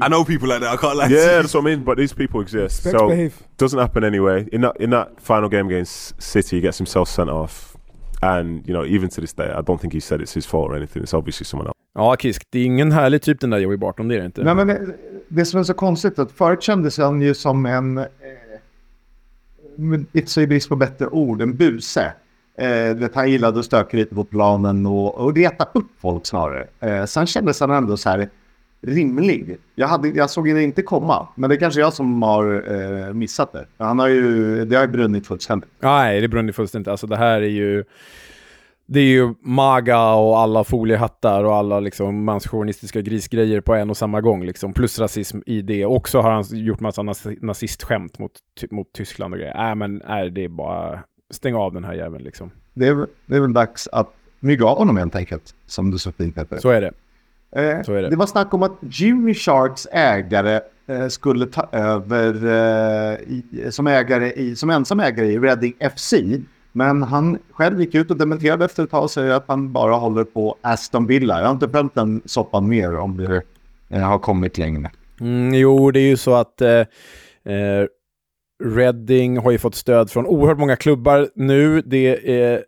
I 0.03 0.09
know 0.09 0.25
people 0.25 0.49
like 0.49 0.61
that. 0.61 0.73
I 0.75 0.77
can't 0.77 0.97
lie. 0.97 1.09
to 1.09 1.15
Yeah, 1.15 1.37
you. 1.37 1.43
that's 1.43 1.55
what 1.55 1.63
I 1.63 1.71
mean. 1.77 1.85
But 1.85 1.97
these 1.97 2.15
people 2.15 2.41
exist, 2.43 2.85
Respect 2.85 2.99
so 3.01 3.09
behave. 3.09 3.33
doesn't 3.57 3.79
happen 3.81 4.05
anyway. 4.05 4.47
In 4.53 4.61
that 4.61 4.77
in 4.81 4.91
that 4.91 5.09
final 5.21 5.49
game 5.49 5.67
against 5.67 6.23
City, 6.23 6.57
he 6.57 6.61
gets 6.63 6.79
himself 6.79 7.09
sent 7.09 7.31
off, 7.31 7.77
and 8.23 8.67
you 8.69 8.75
know 8.75 8.85
even 8.85 9.09
to 9.09 9.21
this 9.21 9.33
day, 9.33 9.51
I 9.59 9.63
don't 9.63 9.81
think 9.81 9.93
he 9.95 10.01
said 10.01 10.21
it's 10.21 10.35
his 10.35 10.47
fault 10.47 10.71
or 10.71 10.77
anything. 10.77 11.03
It's 11.03 11.15
obviously 11.15 11.45
someone 11.45 11.67
else. 11.69 11.77
Ja, 11.95 12.17
Kisk, 12.17 12.43
det 12.51 12.59
är 12.59 12.65
ingen 12.65 12.93
härlig 12.93 13.23
typ 13.23 13.41
den 13.41 13.51
där 13.51 13.59
Joey 13.59 13.77
Barton, 13.77 14.09
det 14.09 14.15
är 14.15 14.19
det 14.19 14.27
inte. 14.27 14.43
Nej, 14.45 14.55
men 14.55 14.67
det, 14.67 14.97
det 15.29 15.45
som 15.45 15.61
är 15.61 15.65
så 15.65 15.75
konstigt 15.75 16.19
är 16.19 16.23
att 16.23 16.33
förut 16.33 16.63
kändes 16.63 16.99
han 16.99 17.23
ju 17.23 17.35
som 17.35 17.67
en, 17.67 17.99
eh, 17.99 18.05
inte 20.13 20.41
i 20.41 20.47
brist 20.47 20.69
på 20.69 20.77
bättre 20.77 21.07
ord, 21.07 21.43
en 21.43 21.57
buse. 21.57 22.13
Eh, 22.59 22.95
vet, 22.97 23.15
han 23.15 23.31
gillade 23.31 23.59
att 23.61 23.65
stöka 23.67 23.97
lite 23.97 24.15
på 24.15 24.25
planen 24.25 24.87
och, 24.87 25.15
och 25.19 25.37
reta 25.37 25.69
upp 25.75 25.87
folk 26.01 26.27
snarare. 26.27 26.67
Eh, 26.81 27.05
sen 27.05 27.27
kändes 27.27 27.61
han 27.61 27.71
ändå 27.71 27.97
så 27.97 28.09
här 28.11 28.29
rimlig. 28.83 29.57
Jag, 29.75 29.89
hade, 29.89 30.09
jag 30.09 30.31
såg 30.31 30.55
det 30.55 30.63
inte 30.63 30.83
komma, 30.83 31.29
men 31.35 31.51
det 31.51 31.57
är 31.57 31.61
kanske 31.61 31.81
jag 31.81 31.93
som 31.93 32.23
har 32.23 32.65
eh, 33.09 33.13
missat 33.15 33.53
det. 33.53 33.67
Han 33.79 33.99
har 33.99 34.09
ju, 34.09 34.65
det 34.65 34.77
har 34.77 34.83
ju 34.83 34.89
brunnit 34.89 35.27
fullständigt. 35.27 35.71
Nej, 35.81 36.21
det 36.21 36.29
brunner 36.29 36.53
fullständigt. 36.53 36.89
Alltså 36.89 37.07
det 37.07 37.17
här 37.17 37.43
är 37.43 37.49
ju... 37.49 37.85
Det 38.93 39.01
är 39.01 39.05
ju 39.05 39.35
maga 39.41 40.13
och 40.13 40.39
alla 40.39 40.65
foliehattar 40.65 41.45
och 41.45 41.55
alla 41.55 41.81
liksom 41.81 42.25
manschauvinistiska 42.25 43.01
grisgrejer 43.01 43.61
på 43.61 43.75
en 43.75 43.91
och 43.91 43.97
samma 43.97 44.21
gång. 44.21 44.45
Liksom. 44.45 44.73
Plus 44.73 44.99
rasism 44.99 45.39
i 45.47 45.63
det. 45.63 45.87
Och 45.87 46.09
så 46.09 46.21
har 46.21 46.31
han 46.31 46.45
gjort 46.51 46.81
massa 46.81 47.03
nazi- 47.03 47.39
nazistskämt 47.43 48.19
mot, 48.19 48.33
mot 48.71 48.93
Tyskland 48.93 49.35
och 49.35 49.41
grejer. 49.41 49.55
Nej, 49.57 49.75
men 49.75 50.03
nej, 50.09 50.31
det 50.31 50.45
är 50.45 50.49
bara... 50.49 51.01
Stäng 51.31 51.55
av 51.55 51.73
den 51.73 51.85
här 51.85 51.95
jäveln 51.95 52.25
liksom. 52.25 52.51
Det 52.75 52.87
är, 52.87 53.07
det 53.27 53.37
är 53.37 53.41
väl 53.41 53.53
dags 53.53 53.89
att 53.93 54.09
mygga 54.41 54.67
av 54.67 54.79
honom 54.79 54.97
helt 54.97 55.17
enkelt, 55.17 55.55
som 55.67 55.91
du 55.91 55.99
så 55.99 56.13
fint 56.13 56.39
heter. 56.39 56.59
Så 56.59 56.71
är 56.71 56.81
det. 56.81 56.93
Eh, 57.57 57.83
Så 57.83 57.93
är 57.93 58.03
det. 58.03 58.11
det 58.11 58.17
var 58.17 58.27
snack 58.27 58.55
om 58.55 58.63
att 58.63 58.79
Jimmy 58.81 59.35
Sharks 59.35 59.87
ägare 59.93 60.61
eh, 60.87 61.09
skulle 61.09 61.47
ta 61.47 61.69
över 61.73 62.35
eh, 62.47 63.19
i, 63.21 63.45
som, 63.71 63.87
ägare 63.87 64.33
i, 64.33 64.57
som 64.57 64.71
ensam 64.71 65.01
ägare 65.01 65.27
i 65.27 65.39
Reading 65.39 65.75
FC. 65.97 66.15
Men 66.73 67.03
han 67.03 67.39
själv 67.53 67.81
gick 67.81 67.95
ut 67.95 68.11
och 68.11 68.17
dementerade 68.17 68.65
efter 68.65 68.85
ett 68.85 68.91
tag 68.91 69.03
och 69.03 69.11
säger 69.11 69.31
att 69.33 69.45
han 69.47 69.73
bara 69.73 69.95
håller 69.95 70.25
på 70.25 70.57
Aston 70.61 71.07
Villa. 71.07 71.39
Jag 71.39 71.47
har 71.47 71.53
inte 71.53 71.69
följt 71.69 71.95
den 71.95 72.23
soppan 72.25 72.69
mer 72.69 72.97
om 72.97 73.17
det 73.89 73.99
har 73.99 74.19
kommit 74.19 74.59
längre. 74.59 74.91
Mm, 75.21 75.55
jo, 75.55 75.91
det 75.91 76.01
är 76.01 76.09
ju 76.09 76.17
så 76.17 76.35
att 76.35 76.63
Reading 78.65 79.39
har 79.39 79.51
ju 79.51 79.59
fått 79.59 79.75
stöd 79.75 80.11
från 80.11 80.27
oerhört 80.27 80.59
många 80.59 80.77
klubbar 80.77 81.29
nu. 81.35 81.81
Det 81.81 82.43
eh, 82.55 82.61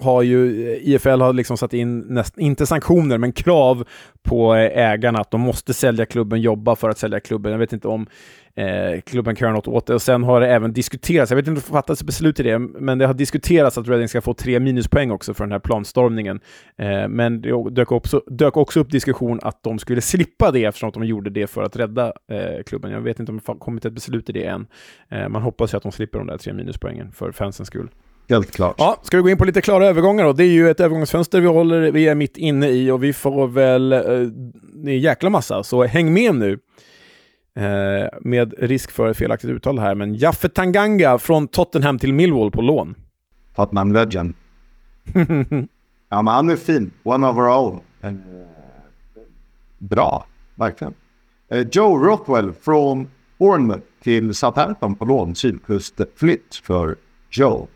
har 0.00 0.22
ju, 0.22 0.76
IFL 0.82 1.20
har 1.20 1.32
liksom 1.32 1.56
satt 1.56 1.74
in, 1.74 1.98
näst, 1.98 2.38
inte 2.38 2.66
sanktioner, 2.66 3.18
men 3.18 3.32
krav 3.32 3.84
på 4.22 4.54
eh, 4.54 4.90
ägarna 4.90 5.18
att 5.18 5.30
de 5.30 5.40
måste 5.40 5.74
sälja 5.74 6.06
klubben, 6.06 6.40
jobba 6.40 6.76
för 6.76 6.88
att 6.88 6.98
sälja 6.98 7.20
klubben. 7.20 7.52
Jag 7.52 7.58
vet 7.58 7.72
inte 7.72 7.88
om 7.88 8.06
eh, 8.54 9.00
klubben 9.00 9.34
kan 9.34 9.46
göra 9.46 9.56
något 9.56 9.68
åt 9.68 9.86
det. 9.86 9.94
Och 9.94 10.02
sen 10.02 10.22
har 10.22 10.40
det 10.40 10.48
även 10.48 10.72
diskuterats, 10.72 11.30
jag 11.30 11.36
vet 11.36 11.42
inte 11.42 11.50
om 11.50 11.54
det 11.54 11.72
fattats 11.72 12.04
beslut 12.04 12.40
i 12.40 12.42
det, 12.42 12.58
men 12.58 12.98
det 12.98 13.06
har 13.06 13.14
diskuterats 13.14 13.78
att 13.78 13.88
Reading 13.88 14.08
ska 14.08 14.20
få 14.20 14.34
tre 14.34 14.60
minuspoäng 14.60 15.10
också 15.10 15.34
för 15.34 15.44
den 15.44 15.52
här 15.52 15.58
planstormningen. 15.58 16.40
Eh, 16.78 17.08
men 17.08 17.40
det 17.40 17.70
dök 17.70 17.92
också, 17.92 18.22
dök 18.26 18.56
också 18.56 18.80
upp 18.80 18.90
diskussion 18.90 19.40
att 19.42 19.62
de 19.62 19.78
skulle 19.78 20.00
slippa 20.00 20.50
det 20.50 20.64
eftersom 20.64 20.88
att 20.88 20.94
de 20.94 21.04
gjorde 21.04 21.30
det 21.30 21.46
för 21.46 21.62
att 21.62 21.76
rädda 21.76 22.12
eh, 22.30 22.62
klubben. 22.66 22.90
Jag 22.90 23.00
vet 23.00 23.20
inte 23.20 23.32
om 23.32 23.36
det 23.36 23.46
har 23.46 23.54
kommit 23.54 23.84
ett 23.84 23.92
beslut 23.92 24.28
i 24.28 24.32
det 24.32 24.44
än. 24.44 24.66
Eh, 25.08 25.28
man 25.28 25.42
hoppas 25.42 25.74
ju 25.74 25.76
att 25.76 25.82
de 25.82 25.92
slipper 25.92 26.18
de 26.18 26.26
där 26.26 26.38
tre 26.38 26.52
minuspoängen 26.52 27.12
för 27.12 27.32
fansens 27.32 27.68
skull. 27.68 27.88
Helt 28.30 28.50
klart. 28.50 28.74
Ja, 28.78 28.96
ska 29.02 29.16
vi 29.16 29.22
gå 29.22 29.28
in 29.30 29.36
på 29.36 29.44
lite 29.44 29.60
klara 29.60 29.86
övergångar 29.86 30.24
då? 30.24 30.32
Det 30.32 30.44
är 30.44 30.48
ju 30.48 30.70
ett 30.70 30.80
övergångsfönster 30.80 31.40
vi 31.40 31.46
håller, 31.46 31.90
vi 31.90 32.08
är 32.08 32.14
mitt 32.14 32.36
inne 32.36 32.68
i 32.68 32.90
och 32.90 33.04
vi 33.04 33.12
får 33.12 33.46
väl, 33.48 33.92
eh, 33.92 34.00
en 34.86 34.98
jäkla 35.00 35.30
massa, 35.30 35.62
så 35.62 35.84
häng 35.84 36.12
med 36.12 36.34
nu. 36.34 36.58
Eh, 37.56 38.08
med 38.20 38.54
risk 38.58 38.90
för 38.90 39.12
felaktigt 39.12 39.50
uttal 39.50 39.78
här, 39.78 39.94
men 39.94 40.14
Jaffe 40.14 40.48
Tanganga 40.48 41.18
från 41.18 41.48
Tottenham 41.48 41.98
till 41.98 42.12
Millwall 42.12 42.50
på 42.50 42.62
lån. 42.62 42.94
Tottenham 43.56 43.92
Legend. 43.92 44.34
Ja, 46.12 46.22
men 46.22 46.34
han 46.34 46.50
är 46.50 46.56
fin. 46.56 46.90
One 47.02 47.26
of 47.28 47.36
our. 47.36 47.80
Eh, 48.02 48.12
Bra, 49.78 50.26
verkligen. 50.54 50.94
Eh, 51.48 51.66
Joe 51.72 51.98
Rothwell 51.98 52.52
från 52.52 53.08
Bournemouth 53.38 53.82
till 54.02 54.34
Southampton 54.34 54.94
på 54.94 55.04
lån. 55.04 55.34
Sydkustflytt 55.34 56.60
för 56.64 56.96
Joe. 57.30 57.68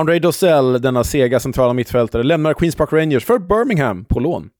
André 0.00 0.18
Dossell, 0.18 0.82
denna 0.82 1.04
sega 1.04 1.40
centrala 1.40 1.72
mittfältare, 1.72 2.22
lämnar 2.22 2.54
Queens 2.54 2.76
Park 2.76 2.92
Rangers 2.92 3.24
för 3.24 3.38
Birmingham 3.38 4.04
på 4.04 4.20
lån. 4.20 4.50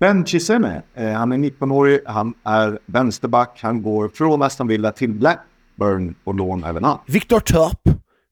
Ben 0.00 0.26
Chiseme, 0.26 0.82
eh, 0.94 1.08
han 1.08 1.32
är 1.32 1.36
19-årig, 1.36 2.00
han 2.06 2.34
är 2.44 2.78
vänsterback, 2.86 3.58
han 3.62 3.82
går 3.82 4.08
från 4.08 4.42
Aston 4.42 4.68
Villa 4.68 4.92
till 4.92 5.12
Black, 5.12 5.38
Burn 5.76 6.14
på 6.24 6.32
lån 6.32 6.64
även 6.64 6.84
han. 6.84 6.98
Viktor 7.06 7.40
Torp. 7.40 7.80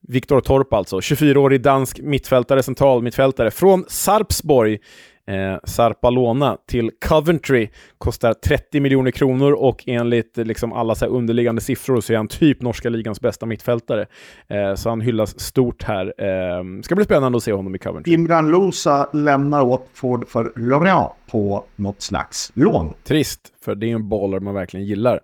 Viktor 0.08 0.40
Torp 0.40 0.72
alltså, 0.72 0.96
24-årig 0.96 1.62
dansk 1.62 2.00
mittfältare, 2.02 2.62
central 2.62 3.02
mittfältare 3.02 3.50
från 3.50 3.84
Sarpsborg. 3.88 4.78
Eh, 5.26 5.58
Sarpalona 5.64 6.56
till 6.66 6.90
Coventry 7.08 7.68
kostar 7.98 8.34
30 8.34 8.80
miljoner 8.80 9.10
kronor 9.10 9.52
och 9.52 9.84
enligt 9.86 10.36
liksom 10.36 10.72
alla 10.72 10.94
så 10.94 11.06
underliggande 11.06 11.60
siffror 11.60 12.00
så 12.00 12.12
är 12.12 12.16
han 12.16 12.28
typ 12.28 12.62
norska 12.62 12.88
ligans 12.88 13.20
bästa 13.20 13.46
mittfältare. 13.46 14.06
Eh, 14.48 14.74
så 14.74 14.88
han 14.88 15.00
hyllas 15.00 15.40
stort 15.40 15.82
här. 15.82 16.14
Eh, 16.18 16.82
ska 16.82 16.94
bli 16.94 17.04
spännande 17.04 17.36
att 17.36 17.42
se 17.42 17.52
honom 17.52 17.74
i 17.74 17.78
Coventry. 17.78 18.12
Imran 18.14 18.50
Losa 18.50 19.08
lämnar 19.12 19.64
Watford 19.64 20.28
för 20.28 20.52
Lorient 20.56 21.12
på 21.30 21.64
något 21.76 22.02
slags 22.02 22.52
lån. 22.54 22.94
Trist, 23.04 23.40
för 23.64 23.74
det 23.74 23.90
är 23.90 23.94
en 23.94 24.08
baller 24.08 24.40
man 24.40 24.54
verkligen 24.54 24.86
gillar. 24.86 25.20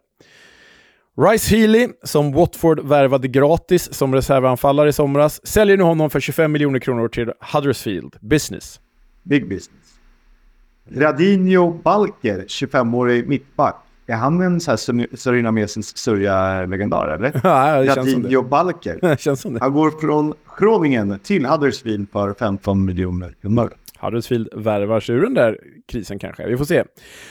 Rice 1.17 1.57
Healy, 1.57 1.89
som 2.03 2.33
Watford 2.33 2.81
värvade 2.81 3.29
gratis 3.29 3.95
som 3.95 4.15
reservanfallare 4.15 4.89
i 4.89 4.93
somras, 4.93 5.47
säljer 5.47 5.77
nu 5.77 5.83
honom 5.83 6.11
för 6.11 6.21
25 6.21 6.53
miljoner 6.53 6.79
kronor 6.79 7.09
till 7.09 7.33
Huddersfield 7.53 8.17
Business. 8.21 8.81
Big 9.23 9.49
business. 9.49 9.82
Radinho 10.91 11.73
Balker, 11.73 12.45
25-årig 12.49 13.29
mittback. 13.29 13.77
Är 14.07 14.17
han 14.17 14.41
en 14.41 14.61
sån 14.61 14.73
här 14.99 15.17
surinamesisk 15.17 15.99
sörja-legendar 15.99 17.09
eller? 17.09 17.41
Ja, 17.45 17.81
det 17.83 17.95
känns 17.95 18.13
som 18.13 18.23
det. 18.23 18.43
Balker. 18.43 18.99
Det 19.09 19.21
känns 19.21 19.41
som 19.41 19.55
det. 19.55 19.61
Han 19.61 19.73
går 19.73 19.91
från 19.91 20.35
Groningen 20.59 21.19
till 21.23 21.47
Huddersfield 21.47 22.11
för 22.13 22.35
15 22.35 22.85
miljoner 22.85 23.35
kronor. 23.43 23.73
Huddersfield 24.01 24.49
värvar 24.55 25.01
sig 25.01 25.15
ur 25.15 25.23
den 25.23 25.35
där 25.35 25.59
krisen 25.89 26.19
kanske. 26.19 26.47
Vi 26.47 26.57
får 26.57 26.65
se. 26.65 26.85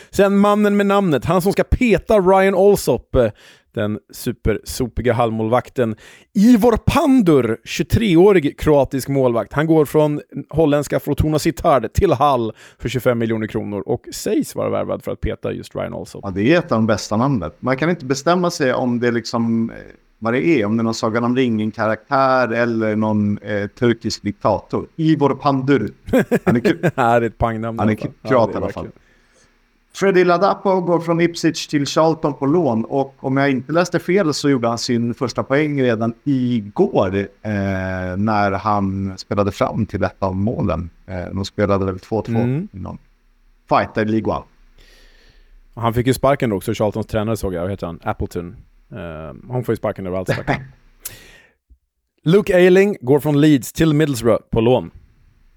Sen 0.10 0.38
mannen 0.38 0.78
med 0.78 0.86
namnet, 0.86 1.26
han 1.26 1.42
som 1.42 1.52
ska 1.52 1.64
peta 1.64 2.20
Ryan 2.20 2.56
Alsop, 2.56 3.16
eh, 3.16 3.32
den 3.74 4.00
supersopiga 4.14 5.14
halvmålvakten. 5.14 5.96
Ivor 6.34 6.78
Pandur, 6.78 7.58
23-årig 7.64 8.60
kroatisk 8.60 9.08
målvakt. 9.08 9.54
Han 9.54 9.68
går 9.68 9.86
från 9.86 10.22
holländska 10.50 11.00
Fortuna 11.00 11.40
Sittard 11.40 11.94
till 11.94 12.14
Hall 12.14 12.54
för 12.80 12.90
25 12.90 13.20
miljoner 13.20 13.48
kronor 13.48 13.84
och 13.86 14.08
sägs 14.12 14.56
vara 14.56 14.70
värvad 14.70 15.04
för 15.04 15.12
att 15.12 15.22
peta 15.22 15.54
just 15.54 15.76
Ryan 15.76 15.94
Alsop. 15.94 16.22
Ja, 16.24 16.32
det 16.32 16.54
är 16.54 16.60
ett 16.60 16.72
av 16.72 16.78
de 16.78 16.88
bästa 16.88 17.18
namnen. 17.18 17.52
Man 17.60 17.78
kan 17.78 17.90
inte 17.90 18.06
bestämma 18.06 18.52
sig 18.52 18.74
om 18.74 19.00
det 19.00 19.12
liksom 19.12 19.70
eh, 19.70 19.76
vad 20.20 20.34
det 20.34 20.48
är. 20.48 20.66
Om 20.66 20.78
det 20.78 20.82
är 20.82 20.84
någon 20.84 20.94
Sagan 20.94 21.24
om 21.24 21.36
ringen-karaktär 21.36 22.48
eller 22.54 22.96
någon 22.96 23.38
eh, 23.38 23.68
turkisk 23.68 24.22
diktator. 24.22 24.88
Ivor 24.96 25.30
Pandur. 25.36 25.92
Han 26.44 26.56
är, 26.56 26.60
kul. 26.60 26.78
det 26.82 26.92
är 26.96 27.22
ett 27.22 27.38
pangnamn. 27.38 27.80
Han 27.80 27.90
är 27.90 27.96
fall. 27.96 28.12
kroat 28.28 28.50
det 28.54 28.54
i 28.54 28.58
alla 28.58 28.70
fall. 28.70 28.88
Freddie 29.94 30.24
Ladapo 30.24 30.82
går 30.82 31.00
från 31.00 31.22
Ipswich 31.22 31.68
till 31.68 31.86
Charlton 31.86 32.34
på 32.34 32.46
lån 32.46 32.86
och 32.86 33.16
om 33.20 33.38
jag 33.38 33.52
inte 33.52 33.72
läste 33.72 34.00
fel 34.00 34.34
så 34.34 34.50
gjorde 34.50 34.68
han 34.68 34.78
sin 34.78 35.14
första 35.14 35.44
poäng 35.44 35.82
redan 35.82 36.14
igår 36.24 37.16
eh, 37.18 37.52
när 38.18 38.52
han 38.52 39.18
spelade 39.18 39.52
fram 39.52 39.86
till 39.86 40.04
ett 40.04 40.16
av 40.24 40.36
målen. 40.36 40.90
Eh, 41.06 41.26
de 41.34 41.46
spelade 41.46 41.86
väl 41.86 41.98
2-2 41.98 42.30
Mm. 42.30 42.68
i 42.74 42.80
någon 42.80 42.98
fighter 43.70 44.06
League 44.06 44.34
One. 44.34 44.46
Han 45.76 45.94
fick 45.94 46.08
ju 46.08 46.14
sparken 46.14 46.50
då 46.50 46.56
också, 46.56 46.74
Charltons 46.74 47.08
tränare 47.08 47.38
såg 47.38 47.54
jag, 47.54 47.62
vad 47.62 47.72
heter 47.72 47.88
han? 47.88 48.00
Appleton. 48.04 48.56
Uh, 48.94 48.98
han 49.52 49.64
får 49.64 49.74
ju 49.74 49.78
sparken 49.78 50.08
överallt 50.08 50.30
stackarn. 50.34 50.62
Luke 52.24 52.56
Ayling 52.56 52.98
går 53.02 53.20
från 53.20 53.42
Leeds 53.42 53.74
till 53.74 53.94
Middlesbrough 53.94 54.44
på 54.50 54.62
lån. 54.62 54.92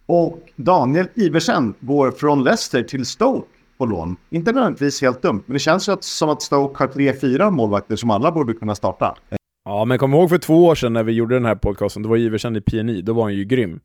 Och 0.06 0.38
Daniel 0.56 1.06
Iversen 1.14 1.74
går 1.80 2.10
från 2.10 2.44
Leicester 2.44 2.82
till 2.82 3.06
Stoke 3.06 3.48
på 3.78 3.86
lån. 3.86 4.16
Inte 4.30 4.52
nödvändigtvis 4.52 5.02
helt 5.02 5.22
dumt, 5.22 5.42
men 5.46 5.52
det 5.52 5.58
känns 5.58 5.88
ju 5.88 5.92
att, 5.92 6.04
som 6.04 6.28
att 6.30 6.42
Stoke 6.42 6.82
har 6.82 6.88
tre, 6.88 7.12
fyra 7.20 7.50
målvakter 7.50 7.96
som 7.96 8.10
alla 8.10 8.32
borde 8.32 8.54
kunna 8.54 8.74
starta. 8.74 9.16
Ja, 9.64 9.84
men 9.84 9.98
kom 9.98 10.14
ihåg 10.14 10.30
för 10.30 10.38
två 10.38 10.64
år 10.64 10.74
sedan 10.74 10.92
när 10.92 11.02
vi 11.02 11.12
gjorde 11.12 11.34
den 11.34 11.44
här 11.44 11.54
podcasten, 11.54 12.02
då 12.02 12.08
var 12.08 12.16
Iversen 12.16 12.56
i 12.56 12.60
PNI, 12.60 13.02
då 13.02 13.12
var 13.12 13.22
han 13.22 13.34
ju 13.34 13.44
grym. 13.44 13.80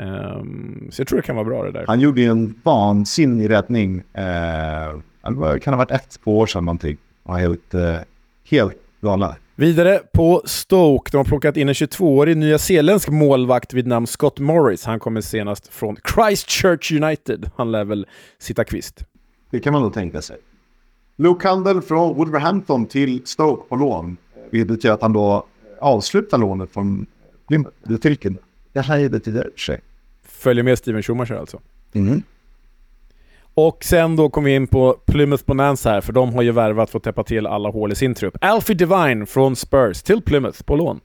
Ehm, 0.00 0.88
så 0.90 1.00
jag 1.00 1.08
tror 1.08 1.16
det 1.16 1.26
kan 1.26 1.36
vara 1.36 1.44
bra 1.44 1.64
det 1.64 1.72
där. 1.72 1.84
Han 1.86 2.00
gjorde 2.00 2.20
ju 2.20 2.30
en 2.30 2.60
vansinnig 2.62 3.50
räddning. 3.50 4.02
Eh, 4.12 4.98
det 5.52 5.60
kan 5.60 5.74
ha 5.74 5.78
varit 5.78 5.90
ett, 5.90 6.18
två 6.24 6.38
år 6.38 6.46
sedan 6.46 6.64
någonting. 6.64 6.96
Han 7.24 7.34
var 7.34 7.40
helt, 7.40 7.74
eh, 7.74 7.96
helt 8.44 8.74
galna. 9.00 9.36
Vidare 9.54 10.00
på 10.12 10.42
Stoke, 10.44 11.10
de 11.10 11.16
har 11.16 11.24
plockat 11.24 11.56
in 11.56 11.68
en 11.68 11.74
22-årig 11.74 12.36
nyzeeländsk 12.36 13.08
målvakt 13.08 13.74
vid 13.74 13.86
namn 13.86 14.06
Scott 14.06 14.38
Morris. 14.38 14.84
Han 14.84 15.00
kommer 15.00 15.20
senast 15.20 15.68
från 15.74 15.96
Christchurch 16.14 16.92
United. 16.92 17.50
Han 17.56 17.72
lär 17.72 17.84
väl 17.84 18.06
sitta 18.38 18.64
kvist. 18.64 19.04
Det 19.50 19.60
kan 19.60 19.72
man 19.72 19.82
nog 19.82 19.94
tänka 19.94 20.22
sig. 20.22 20.36
Luke 21.16 21.48
Handel 21.48 21.82
från 21.82 22.16
Wolverhampton 22.16 22.86
till 22.86 23.26
Stoke 23.26 23.68
på 23.68 23.76
lån. 23.76 24.16
Vilket 24.50 24.68
betyder 24.68 24.94
att 24.94 25.02
han 25.02 25.12
då 25.12 25.46
avslutar 25.80 26.38
lånet 26.38 26.70
från 26.70 27.06
Plymouth. 27.48 27.76
Det 27.82 27.98
tycker 27.98 28.34
Det 28.72 28.80
här 28.80 28.98
är 28.98 29.08
det 29.08 29.20
till 29.20 29.42
sig. 29.56 29.80
Följer 30.22 30.64
med 30.64 30.78
Steven 30.78 31.02
Schumacher 31.02 31.34
alltså. 31.34 31.60
Mm. 31.92 32.22
Och 33.54 33.84
sen 33.84 34.16
då 34.16 34.30
kom 34.30 34.44
vi 34.44 34.54
in 34.54 34.66
på 34.66 34.96
Plymouth 35.06 35.44
Bonanza 35.46 35.90
här, 35.90 36.00
för 36.00 36.12
de 36.12 36.34
har 36.34 36.42
ju 36.42 36.52
värvat 36.52 36.90
för 36.90 36.98
att 36.98 37.02
täppa 37.02 37.24
till 37.24 37.46
alla 37.46 37.68
hål 37.68 37.92
i 37.92 37.94
sin 37.94 38.14
trupp. 38.14 38.36
Alfie 38.40 38.76
Devine 38.76 39.26
från 39.26 39.56
Spurs 39.56 40.02
till 40.02 40.22
Plymouth 40.22 40.62
på 40.62 40.76
lån. 40.76 41.00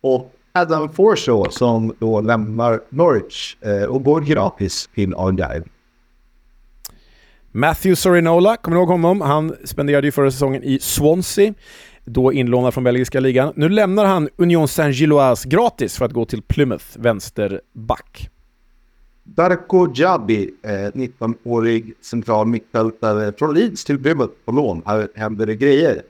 Och 0.00 0.34
Adam 0.52 0.92
Forshaw 0.92 1.50
som 1.50 1.94
då 1.98 2.20
lämnar 2.20 2.80
Norwich 2.88 3.56
eh, 3.60 3.84
och 3.84 4.04
går 4.04 4.20
gratis 4.20 4.88
till 4.94 5.14
Argyle. 5.14 5.64
Matthew 7.56 7.96
Sorinola, 7.96 8.56
kommer 8.56 8.76
ni 8.76 8.80
ihåg 8.80 8.88
honom? 8.88 9.20
Han 9.20 9.56
spenderade 9.64 10.06
ju 10.06 10.12
förra 10.12 10.30
säsongen 10.30 10.62
i 10.64 10.78
Swansea, 10.78 11.54
då 12.04 12.32
inlånad 12.32 12.74
från 12.74 12.84
belgiska 12.84 13.20
ligan. 13.20 13.52
Nu 13.56 13.68
lämnar 13.68 14.04
han 14.04 14.28
Union 14.36 14.68
Saint-Gilloise 14.68 15.48
gratis 15.48 15.96
för 15.96 16.04
att 16.04 16.12
gå 16.12 16.24
till 16.24 16.42
Plymouth, 16.42 16.84
vänsterback. 16.94 18.30
Darko 19.24 19.92
Jabi, 19.94 20.50
eh, 20.62 20.70
19-årig 20.70 21.94
central 22.00 22.46
mittfältare 22.46 23.32
från 23.38 23.54
Leeds 23.54 23.84
till 23.84 24.02
Plymouth 24.02 24.34
på 24.44 24.52
lån. 24.52 24.82
Här 24.86 25.08
händer 25.14 25.46
det 25.46 25.56
grejer. 25.56 26.02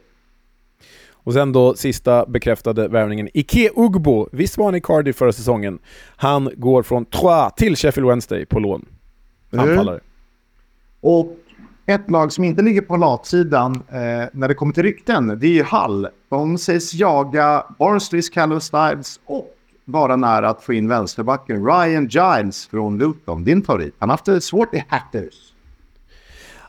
Och 1.11 1.33
sen 1.33 1.53
då 1.53 1.75
sista 1.75 2.27
bekräftade 2.27 2.89
värvningen, 2.89 3.29
Ike 3.35 3.71
Ugbo. 3.77 4.29
Visst 4.33 4.59
var 4.59 4.65
han 4.65 4.75
i 4.75 4.81
Cardiff 4.81 5.17
förra 5.17 5.33
säsongen? 5.33 5.79
Han 6.17 6.51
går 6.57 6.83
från 6.83 7.05
Troyes 7.05 7.53
till 7.57 7.77
Sheffield 7.77 8.09
Wednesday 8.09 8.47
på 8.47 8.59
lån. 8.59 8.87
Mm. 9.53 9.99
Och 11.07 11.37
ett 11.87 12.11
lag 12.11 12.33
som 12.33 12.45
inte 12.45 12.63
ligger 12.63 12.81
på 12.81 12.97
latsidan 12.97 13.75
eh, 13.75 14.29
när 14.33 14.49
det 14.49 14.55
kommer 14.55 14.73
till 14.73 14.83
rykten, 14.83 15.39
det 15.41 15.47
är 15.47 15.51
ju 15.51 15.63
Hull. 15.63 16.09
De 16.29 16.59
sägs 16.59 16.95
jaga 16.95 17.67
Barnsleys 17.79 18.31
Callum 18.31 18.61
Stiles 18.61 19.21
och 19.25 19.57
vara 19.85 20.17
nära 20.17 20.49
att 20.49 20.63
få 20.63 20.73
in 20.73 20.89
vänsterbacken 20.89 21.67
Ryan 21.67 22.07
Giles 22.07 22.67
från 22.67 22.99
Luton. 22.99 23.45
Din 23.45 23.63
favorit. 23.63 23.95
Han 23.99 24.09
har 24.09 24.13
haft 24.15 24.25
det 24.25 24.41
svårt 24.41 24.75
i 24.75 24.85
Hatters. 24.89 25.53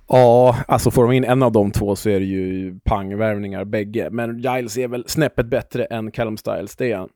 Ja, 0.07 0.57
alltså 0.67 0.91
får 0.91 1.03
de 1.03 1.11
in 1.11 1.23
en 1.23 1.43
av 1.43 1.51
de 1.51 1.71
två 1.71 1.95
så 1.95 2.09
är 2.09 2.19
det 2.19 2.25
ju 2.25 2.79
pangvärvningar 2.83 3.65
bägge. 3.65 4.09
Men 4.11 4.39
Giles 4.39 4.77
är 4.77 4.87
väl 4.87 5.03
snäppet 5.07 5.45
bättre 5.45 5.85
än 5.85 6.11
Callum 6.11 6.37
Stiles, 6.37 6.75
det 6.75 6.91
är 6.91 6.97
han. 6.97 7.09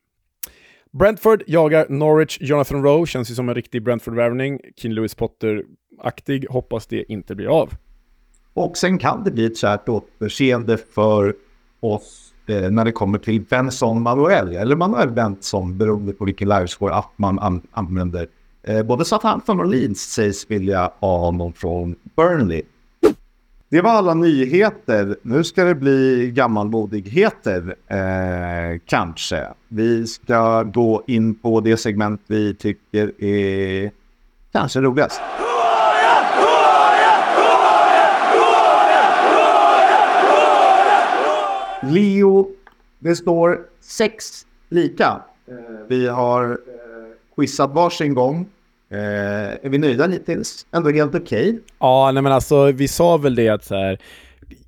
Brentford 0.92 1.44
jagar 1.48 1.86
Norwich 1.90 2.38
Jonathan 2.42 2.84
Rowe, 2.84 3.06
känns 3.06 3.32
ju 3.32 3.36
som 3.36 3.50
en 3.50 3.56
riktig 3.56 3.84
Brentford-värvning. 3.84 4.60
Keen 4.76 4.96
Lewis 4.96 5.16
Potter 5.16 5.64
aktig. 6.04 6.46
hoppas 6.50 6.88
det 6.88 7.12
inte 7.12 7.36
blir 7.36 7.48
av. 7.62 7.70
Och 8.54 8.78
sen 8.78 8.98
kan 8.98 9.24
det 9.24 9.32
bli 9.32 9.46
ett 9.46 9.58
kärt 9.58 9.90
återseende 9.90 10.78
för 10.78 11.36
oss 11.80 12.34
eh, 12.48 12.72
när 12.72 12.86
det 12.86 12.92
kommer 12.92 13.18
till 13.20 13.42
Benson 13.42 14.02
Manuel, 14.02 14.56
eller 14.56 14.76
Manuel 14.76 15.10
Benson, 15.12 15.78
beroende 15.78 16.14
på 16.14 16.26
vilken 16.26 16.50
livescore 16.50 16.94
app 16.94 17.12
man 17.16 17.40
an- 17.40 17.68
använder. 17.72 18.28
Eh, 18.64 18.84
både 18.84 19.06
Southampton 19.06 19.60
och 19.60 19.66
Leeds 19.66 20.02
sägs 20.02 20.52
vilja 20.52 20.92
ha 21.00 21.18
honom 21.18 21.54
från 21.54 21.96
Burnley. 22.16 22.62
Det 23.72 23.82
var 23.82 23.92
alla 23.92 24.14
nyheter. 24.14 25.18
Nu 25.22 25.44
ska 25.44 25.64
det 25.64 25.76
bli 25.76 26.32
gammalmodigheter, 26.36 27.76
eh, 27.88 28.80
kanske. 28.86 29.48
Vi 29.68 30.08
ska 30.08 30.64
gå 30.64 31.04
in 31.08 31.36
på 31.36 31.60
det 31.62 31.78
segment 31.78 32.22
vi 32.28 32.56
tycker 32.56 33.24
är 33.24 33.92
kanske 34.52 34.82
roligast. 34.82 35.22
Leo, 41.84 42.48
det 43.00 43.16
står 43.16 43.60
sex 43.82 44.46
lika. 44.70 45.22
Eh, 45.48 45.56
Vi 45.88 46.08
har 46.08 46.44
eh, 46.52 46.58
quizat 47.36 47.72
varsin 47.74 48.14
gång. 48.14 48.46
Eh, 48.90 48.98
är 49.66 49.70
vi 49.70 49.78
nöjda 49.78 50.08
hittills? 50.08 50.66
Ändå 50.72 50.90
helt 50.90 51.16
okej. 51.16 51.60
Ja, 51.80 52.12
nej 52.14 52.24
men 52.24 52.32
alltså 52.32 52.72
vi 52.72 52.88
sa 52.88 53.18
väl 53.18 53.36
det 53.36 53.50
att 53.50 53.64
så 53.66 53.76
här, 53.76 54.00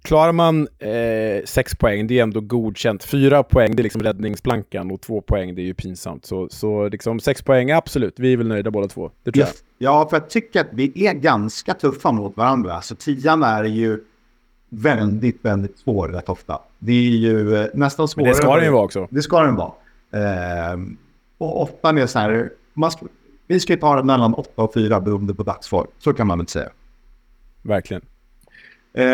klarar 0.01 0.31
man 0.31 0.67
eh, 0.79 1.45
sex 1.45 1.75
poäng, 1.75 2.07
det 2.07 2.19
är 2.19 2.23
ändå 2.23 2.41
godkänt. 2.41 3.03
Fyra 3.03 3.43
poäng, 3.43 3.75
det 3.75 3.81
är 3.81 3.83
liksom 3.83 4.03
räddningsplankan 4.03 4.91
och 4.91 5.01
två 5.01 5.21
poäng, 5.21 5.55
det 5.55 5.61
är 5.61 5.65
ju 5.65 5.73
pinsamt. 5.73 6.25
Så, 6.25 6.49
så 6.49 6.89
liksom 6.89 7.19
sex 7.19 7.41
poäng, 7.41 7.71
absolut, 7.71 8.19
vi 8.19 8.33
är 8.33 8.37
väl 8.37 8.47
nöjda 8.47 8.71
båda 8.71 8.87
två. 8.87 9.11
Det 9.23 9.31
tror 9.31 9.45
jag. 9.45 9.53
Ja, 9.77 10.07
för 10.09 10.17
jag 10.17 10.29
tycker 10.29 10.61
att 10.61 10.69
vi 10.71 11.07
är 11.07 11.13
ganska 11.13 11.73
tuffa 11.73 12.11
mot 12.11 12.37
varandra. 12.37 12.81
Så 12.81 12.95
tian 12.95 13.43
är 13.43 13.63
ju 13.63 13.99
väldigt, 14.71 15.45
väldigt 15.45 15.77
svår 15.77 16.07
rätt 16.07 16.29
ofta. 16.29 16.59
Det 16.79 16.91
är 16.91 17.17
ju 17.17 17.55
eh, 17.55 17.65
nästan 17.73 18.07
svårare. 18.07 18.25
Men 18.25 18.31
det 18.31 18.37
ska 18.37 18.55
den 18.55 18.65
ju 18.65 18.71
vara 18.71 18.83
också. 18.83 19.07
Det 19.09 19.21
ska 19.21 19.39
den 19.41 19.55
vara. 19.55 19.71
Ehm, 20.11 20.97
och 21.37 21.61
ofta 21.61 21.89
är 21.89 21.93
det 21.93 22.07
så 22.07 22.19
här, 22.19 22.49
man 22.73 22.91
vi 23.47 23.59
ska 23.59 23.77
ta 23.77 23.95
det 23.95 24.03
mellan 24.03 24.33
8 24.33 24.61
och 24.61 24.73
4 24.73 25.01
beroende 25.01 25.33
på 25.33 25.43
dagsform. 25.43 25.87
Så 25.99 26.13
kan 26.13 26.27
man 26.27 26.37
väl 26.37 26.47
säga. 26.47 26.69
Verkligen. 27.61 28.01
Eh, 28.93 29.05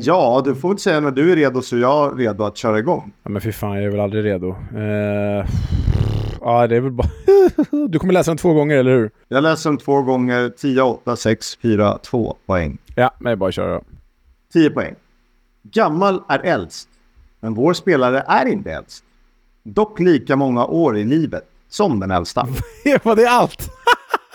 ja, 0.00 0.42
du 0.44 0.54
får 0.54 0.68
väl 0.68 0.78
säga 0.78 1.00
när 1.00 1.10
du 1.10 1.32
är 1.32 1.36
redo 1.36 1.62
så 1.62 1.76
är 1.76 1.80
jag 1.80 2.20
redo 2.20 2.44
att 2.44 2.56
köra 2.56 2.78
igång. 2.78 3.12
Ja, 3.22 3.30
men 3.30 3.42
fy 3.42 3.52
fan, 3.52 3.76
jag 3.76 3.84
är 3.84 3.90
väl 3.90 4.00
aldrig 4.00 4.24
redo. 4.24 4.48
Eh, 4.74 5.46
ja, 6.40 6.66
det 6.66 6.76
är 6.76 6.80
väl 6.80 6.92
bara... 6.92 7.08
du 7.88 7.98
kommer 7.98 8.12
läsa 8.12 8.30
den 8.30 8.38
två 8.38 8.52
gånger, 8.54 8.76
eller 8.76 8.90
hur? 8.90 9.10
Jag 9.28 9.42
läser 9.42 9.70
den 9.70 9.78
två 9.78 10.02
gånger, 10.02 10.48
10, 10.48 10.82
8, 10.82 11.16
6, 11.16 11.58
4, 11.62 11.98
2 11.98 12.36
poäng. 12.46 12.78
Ja, 12.94 13.10
men 13.18 13.24
det 13.24 13.34
är 13.34 13.36
bara 13.36 13.48
att 13.48 13.54
köra 13.54 13.74
då. 13.74 13.82
10 14.52 14.70
poäng. 14.70 14.94
Gammal 15.62 16.22
är 16.28 16.38
äldst, 16.38 16.88
men 17.40 17.54
vår 17.54 17.72
spelare 17.72 18.24
är 18.28 18.46
inte 18.46 18.72
äldst. 18.72 19.04
Dock 19.62 20.00
lika 20.00 20.36
många 20.36 20.66
år 20.66 20.98
i 20.98 21.04
livet 21.04 21.44
som 21.68 22.00
den 22.00 22.10
äldsta. 22.10 22.48
Var 23.02 23.16
det 23.16 23.26
allt? 23.26 23.70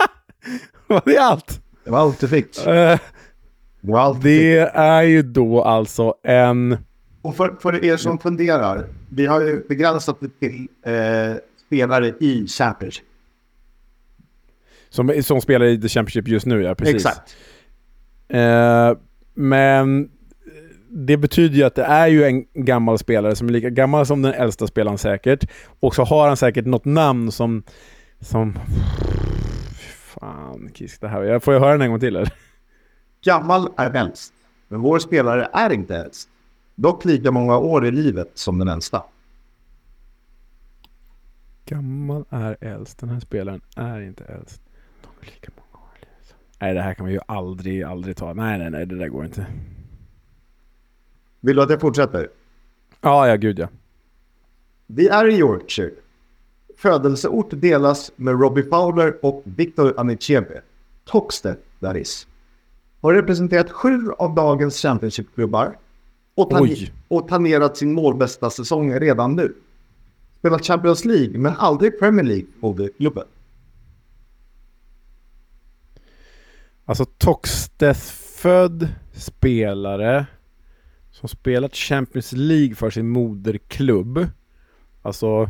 Var 0.88 1.02
det 1.06 1.18
allt? 1.18 1.62
Det 1.84 1.92
var 1.92 2.00
allt 2.00 2.20
du 2.20 2.28
fick. 2.28 2.68
Eh, 2.68 3.00
allt 3.94 4.16
du 4.16 4.22
fick. 4.22 4.32
det 4.32 4.60
är 4.74 5.02
ju 5.02 5.22
då 5.22 5.62
alltså 5.62 6.16
en... 6.24 6.78
Och 7.22 7.36
för, 7.36 7.56
för 7.60 7.86
er 7.86 7.98
som 7.98 8.20
funderar, 8.20 8.88
vi 9.10 9.26
har 9.26 9.42
ju 9.42 9.68
begränsat 9.68 10.18
det 10.20 10.40
till 10.40 10.68
eh, 10.84 11.38
spelare 11.66 12.08
i 12.08 12.48
Championship. 12.48 13.06
Som, 14.90 15.24
som 15.24 15.42
spelar 15.42 15.66
i 15.66 15.82
The 15.82 15.88
Championship 15.88 16.28
just 16.28 16.46
nu, 16.46 16.62
ja. 16.64 16.76
Precis. 16.76 16.96
Exakt. 16.96 17.36
Eh, 18.28 18.94
men 19.36 20.10
det 20.90 21.18
betyder 21.18 21.56
ju 21.56 21.64
att 21.64 21.76
det 21.76 21.84
är 21.84 22.08
ju 22.08 22.24
en 22.24 22.46
gammal 22.54 22.98
spelare 22.98 23.36
som 23.36 23.48
är 23.48 23.52
lika 23.52 23.70
gammal 23.70 24.06
som 24.06 24.22
den 24.22 24.34
äldsta 24.34 24.68
spelaren 24.68 24.98
säkert. 24.98 25.52
Och 25.80 25.96
så 25.96 26.04
har 26.04 26.28
han 26.28 26.38
säkert 26.38 26.66
något 26.66 26.86
namn 26.86 27.32
som... 27.32 27.64
som 28.20 28.54
fan, 30.20 30.72
Kisk, 30.74 31.02
det 31.02 31.08
här. 31.08 31.24
Jag 31.24 31.44
får 31.44 31.54
jag 31.54 31.62
höra 31.62 31.72
den 31.72 31.82
en 31.82 31.90
gång 31.90 32.00
till 32.00 32.16
eller? 32.16 32.34
Gammal 33.24 33.70
är 33.78 33.96
äldst, 33.96 34.34
men 34.68 34.82
vår 34.82 35.00
spelare 35.00 35.50
är 35.54 35.74
inte 35.74 35.96
äldst. 35.96 36.30
Dock 36.76 37.06
lika 37.06 37.32
många 37.32 37.58
år 37.58 37.86
i 37.86 37.92
livet 37.92 38.32
som 38.34 38.60
den 38.60 38.68
äldsta. 38.68 39.04
Gammal 41.66 42.26
är 42.30 42.58
äldst. 42.62 43.00
Den 43.00 43.10
här 43.10 43.20
spelaren 43.20 43.62
är 43.76 44.02
inte 44.02 44.24
äldst. 44.24 44.62
De 45.02 45.10
är 45.22 45.26
lika 45.26 45.52
många. 45.56 45.65
Nej, 46.60 46.74
det 46.74 46.82
här 46.82 46.94
kan 46.94 47.06
man 47.06 47.14
ju 47.14 47.20
aldrig, 47.28 47.84
aldrig 47.84 48.16
ta. 48.18 48.34
Nej, 48.34 48.60
nej, 48.60 48.70
nej, 48.70 48.86
det 48.86 48.96
där 48.98 49.08
går 49.08 49.26
inte. 49.26 49.46
Vill 51.40 51.56
du 51.56 51.62
att 51.62 51.70
jag 51.70 51.82
fortsätter? 51.82 52.30
Ja, 53.02 53.28
ja, 53.28 53.36
gud 53.36 53.60
ja. 53.60 53.68
Vi 54.88 55.08
är 55.08 55.28
i 55.28 55.38
Yorkshire. 55.38 55.92
Födelseort 56.78 57.48
delas 57.52 58.12
med 58.16 58.42
Robbie 58.42 58.64
Fowler 58.64 59.26
och 59.26 59.42
Victor 59.46 60.00
Anichebe. 60.00 60.62
Toxted, 61.06 61.56
that 61.80 61.96
is. 61.96 62.28
Har 63.02 63.14
representerat 63.14 63.72
sju 63.72 64.12
av 64.18 64.36
dagens 64.36 64.82
Championship-klubbar 64.82 65.78
och, 66.36 66.50
tan- 66.52 66.90
och 67.08 67.28
tangerat 67.28 67.78
sin 67.78 67.94
målbästa 67.94 68.50
säsong 68.50 68.94
redan 69.00 69.36
nu. 69.36 69.54
Spelat 70.40 70.66
Champions 70.66 71.06
League 71.06 71.38
men 71.40 71.54
aldrig 71.58 72.00
Premier 72.00 72.24
League 72.26 72.46
moderklubben. 72.60 73.24
Alltså 76.86 77.06
Toxteth-född 77.06 78.88
spelare 79.14 80.26
som 81.12 81.30
spelat 81.30 81.76
Champions 81.76 82.32
League 82.32 82.76
för 82.76 82.90
sin 82.90 83.10
moderklubb. 83.10 84.28
Alltså, 85.02 85.50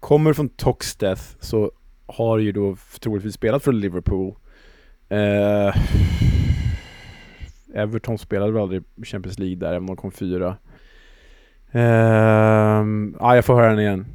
kommer 0.00 0.32
från 0.32 0.48
Toxteth 0.48 1.22
så 1.40 1.72
har 2.06 2.38
ju 2.38 2.52
då 2.52 2.76
troligtvis 3.00 3.34
spelat 3.34 3.64
för 3.64 3.72
Liverpool. 3.72 4.34
Eh, 5.08 5.76
Everton 7.74 8.18
spelade 8.18 8.52
väl 8.52 8.62
aldrig 8.62 8.82
Champions 9.04 9.38
League 9.38 9.56
där, 9.56 9.68
även 9.68 9.78
om 9.78 9.86
de 9.86 9.96
kom 9.96 10.12
fyra. 10.12 10.56
Eh, 11.70 12.84
ah, 13.18 13.34
jag 13.34 13.44
får 13.44 13.54
höra 13.54 13.70
den 13.70 13.80
igen. 13.80 14.06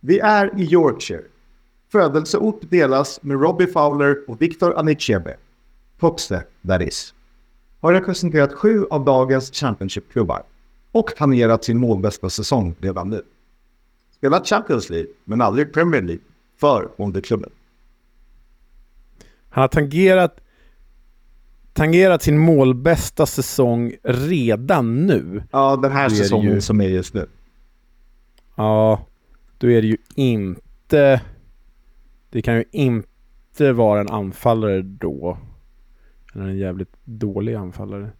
Vi 0.00 0.18
är 0.18 0.60
i 0.60 0.64
Yorkshire. 0.64 1.22
Födelseort 1.92 2.60
delas 2.70 3.22
med 3.22 3.40
Robbie 3.40 3.66
Fowler 3.66 4.16
och 4.30 4.42
Victor 4.42 4.78
Anichebe. 4.78 5.36
Toxted, 6.00 6.42
that 6.66 6.82
is. 6.82 7.14
Har 7.80 7.92
representerat 7.92 8.52
sju 8.52 8.86
av 8.90 9.04
dagens 9.04 9.52
Championship-klubbar 9.52 10.42
och 10.92 11.12
tangerat 11.16 11.64
sin 11.64 11.78
målbästa 11.78 12.30
säsong 12.30 12.74
redan 12.80 13.10
nu. 13.10 13.22
Spelat 14.10 14.46
Champions 14.46 14.90
League, 14.90 15.10
men 15.24 15.40
aldrig 15.40 15.72
Premier 15.72 16.02
League 16.02 16.24
för 16.60 16.88
moderklubben. 16.96 17.50
Han 19.50 19.60
har 19.60 19.68
tangerat, 19.68 20.40
tangerat 21.72 22.22
sin 22.22 22.38
målbästa 22.38 23.26
säsong 23.26 23.92
redan 24.02 25.06
nu. 25.06 25.42
Ja, 25.50 25.76
den 25.76 25.92
här 25.92 26.08
säsongen 26.08 26.54
ju. 26.54 26.60
som 26.60 26.80
är 26.80 26.88
just 26.88 27.14
nu. 27.14 27.28
Ja, 28.54 29.06
då 29.58 29.70
är 29.70 29.82
det 29.82 29.88
ju 29.88 29.96
inte... 30.14 31.20
Det 32.30 32.42
kan 32.42 32.54
ju 32.56 32.64
inte 32.72 33.72
vara 33.72 34.00
en 34.00 34.08
anfallare 34.08 34.82
då. 34.82 35.38
Eller 36.34 36.44
en 36.44 36.58
jävligt 36.58 36.92
dålig 37.04 37.54
anfallare. 37.54 38.10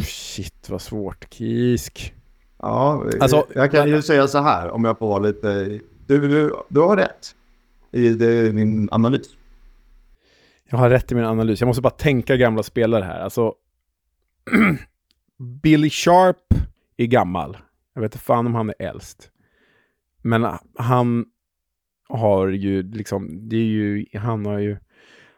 Shit 0.00 0.70
vad 0.70 0.82
svårt. 0.82 1.26
Kisk. 1.34 2.14
Ja, 2.58 3.04
Alltså- 3.20 3.46
jag 3.54 3.70
kan 3.70 3.88
ju 3.88 4.02
säga 4.02 4.28
så 4.28 4.38
här 4.38 4.70
om 4.70 4.84
jag 4.84 4.98
får 4.98 5.08
vara 5.08 5.18
lite... 5.18 5.80
Du, 6.06 6.28
du, 6.28 6.54
du 6.68 6.80
har 6.80 6.96
rätt 6.96 7.34
i 7.92 8.08
din 8.08 8.88
analys. 8.92 9.36
Jag 10.70 10.78
har 10.78 10.90
rätt 10.90 11.12
i 11.12 11.14
min 11.14 11.24
analys. 11.24 11.60
Jag 11.60 11.66
måste 11.66 11.82
bara 11.82 11.90
tänka 11.90 12.36
gamla 12.36 12.62
spelare 12.62 13.04
här. 13.04 13.20
Alltså... 13.20 13.54
Billy 15.62 15.90
Sharp 15.90 16.54
är 16.96 17.06
gammal. 17.06 17.56
Jag 17.94 18.02
vet 18.02 18.14
inte 18.14 18.24
fan 18.24 18.46
om 18.46 18.54
han 18.54 18.68
är 18.68 18.74
äldst. 18.78 19.30
Men 20.22 20.58
han 20.74 21.24
har 22.08 22.48
ju 22.48 22.82
liksom... 22.82 23.48
Det 23.48 23.56
är 23.56 23.64
ju... 23.64 24.06
Han 24.14 24.46
har 24.46 24.58
ju... 24.58 24.76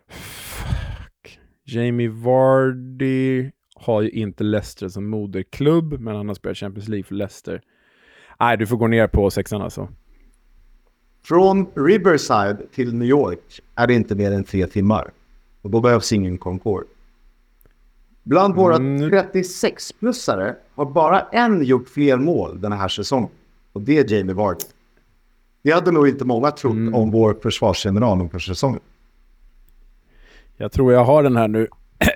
Fuck. 0.08 1.38
Jamie 1.64 2.08
Vardy 2.08 3.50
har 3.74 4.02
ju 4.02 4.10
inte 4.10 4.44
Leicester 4.44 4.88
som 4.88 5.06
moderklubb, 5.08 6.00
men 6.00 6.16
han 6.16 6.28
har 6.28 6.34
spelat 6.34 6.56
Champions 6.58 6.88
League 6.88 7.04
för 7.04 7.14
Leicester. 7.14 7.60
Nej, 8.40 8.56
du 8.56 8.66
får 8.66 8.76
gå 8.76 8.86
ner 8.86 9.06
på 9.08 9.30
sexan 9.30 9.62
alltså. 9.62 9.88
Från 11.24 11.66
Riverside 11.74 12.72
till 12.72 12.94
New 12.94 13.08
York 13.08 13.60
är 13.74 13.86
det 13.86 13.94
inte 13.94 14.14
mer 14.14 14.32
än 14.32 14.44
tre 14.44 14.66
timmar. 14.66 15.10
Och 15.62 15.70
då 15.70 15.80
behövs 15.80 16.12
ingen 16.12 16.38
Concorde. 16.38 16.86
Bland 18.22 18.54
våra 18.54 18.76
Mm. 18.76 19.10
36-plussare 19.10 20.54
har 20.74 20.86
bara 20.86 21.20
en 21.20 21.64
gjort 21.64 21.88
fler 21.88 22.16
mål 22.16 22.60
den 22.60 22.72
här 22.72 22.88
säsongen. 22.88 23.30
Och 23.72 23.80
det 23.82 23.98
är 23.98 24.14
Jamie 24.14 24.34
Vardy. 24.34 24.64
Det 25.64 25.70
hade 25.72 25.90
nog 25.90 26.08
inte 26.08 26.24
många 26.24 26.50
trott 26.50 26.72
Mm. 26.72 26.94
om 26.94 27.10
vår 27.10 27.36
försvarsgeneral 27.42 28.20
inför 28.20 28.38
säsongen. 28.38 28.80
Jag 30.56 30.72
tror 30.72 30.92
jag 30.92 31.04
har 31.04 31.22
den 31.22 31.36
här 31.36 31.48
nu. 31.48 31.68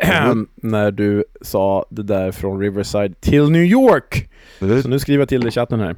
När 0.54 0.90
du 0.90 1.24
sa 1.40 1.86
det 1.90 2.02
där 2.02 2.32
från 2.32 2.60
Riverside 2.60 3.20
till 3.20 3.50
New 3.50 3.62
York. 3.64 4.30
Så 4.58 4.88
nu 4.88 4.98
skriver 4.98 5.20
jag 5.20 5.28
till 5.28 5.40
dig 5.40 5.48
i 5.48 5.50
chatten 5.50 5.80
här. 5.80 5.96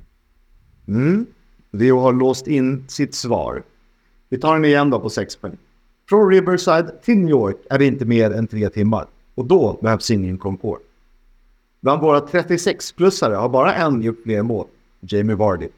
Mm. 0.88 1.26
Leo 1.70 1.98
har 1.98 2.12
låst 2.12 2.46
in 2.46 2.84
sitt 2.88 3.14
svar. 3.14 3.62
Vi 4.28 4.38
tar 4.38 4.54
den 4.54 4.64
igen 4.64 4.90
då 4.90 5.00
på 5.00 5.10
6 5.10 5.36
poäng. 5.36 5.56
Från 6.08 6.30
Riverside 6.30 7.02
till 7.02 7.18
New 7.18 7.30
York 7.30 7.56
är 7.70 7.78
det 7.78 7.86
inte 7.86 8.04
mer 8.04 8.30
än 8.30 8.46
tre 8.46 8.68
timmar. 8.68 9.06
Och 9.34 9.44
då 9.44 9.78
behövs 9.82 10.10
ingen 10.10 10.38
Concorde. 10.38 10.82
Bland 11.80 12.02
våra 12.02 12.20
36-plussare 12.20 13.34
har 13.34 13.48
bara 13.48 13.74
en 13.74 14.02
gjort 14.02 14.22
fler 14.22 14.42
mål. 14.42 14.66
Jamie 15.00 15.36
Vardy. 15.36 15.68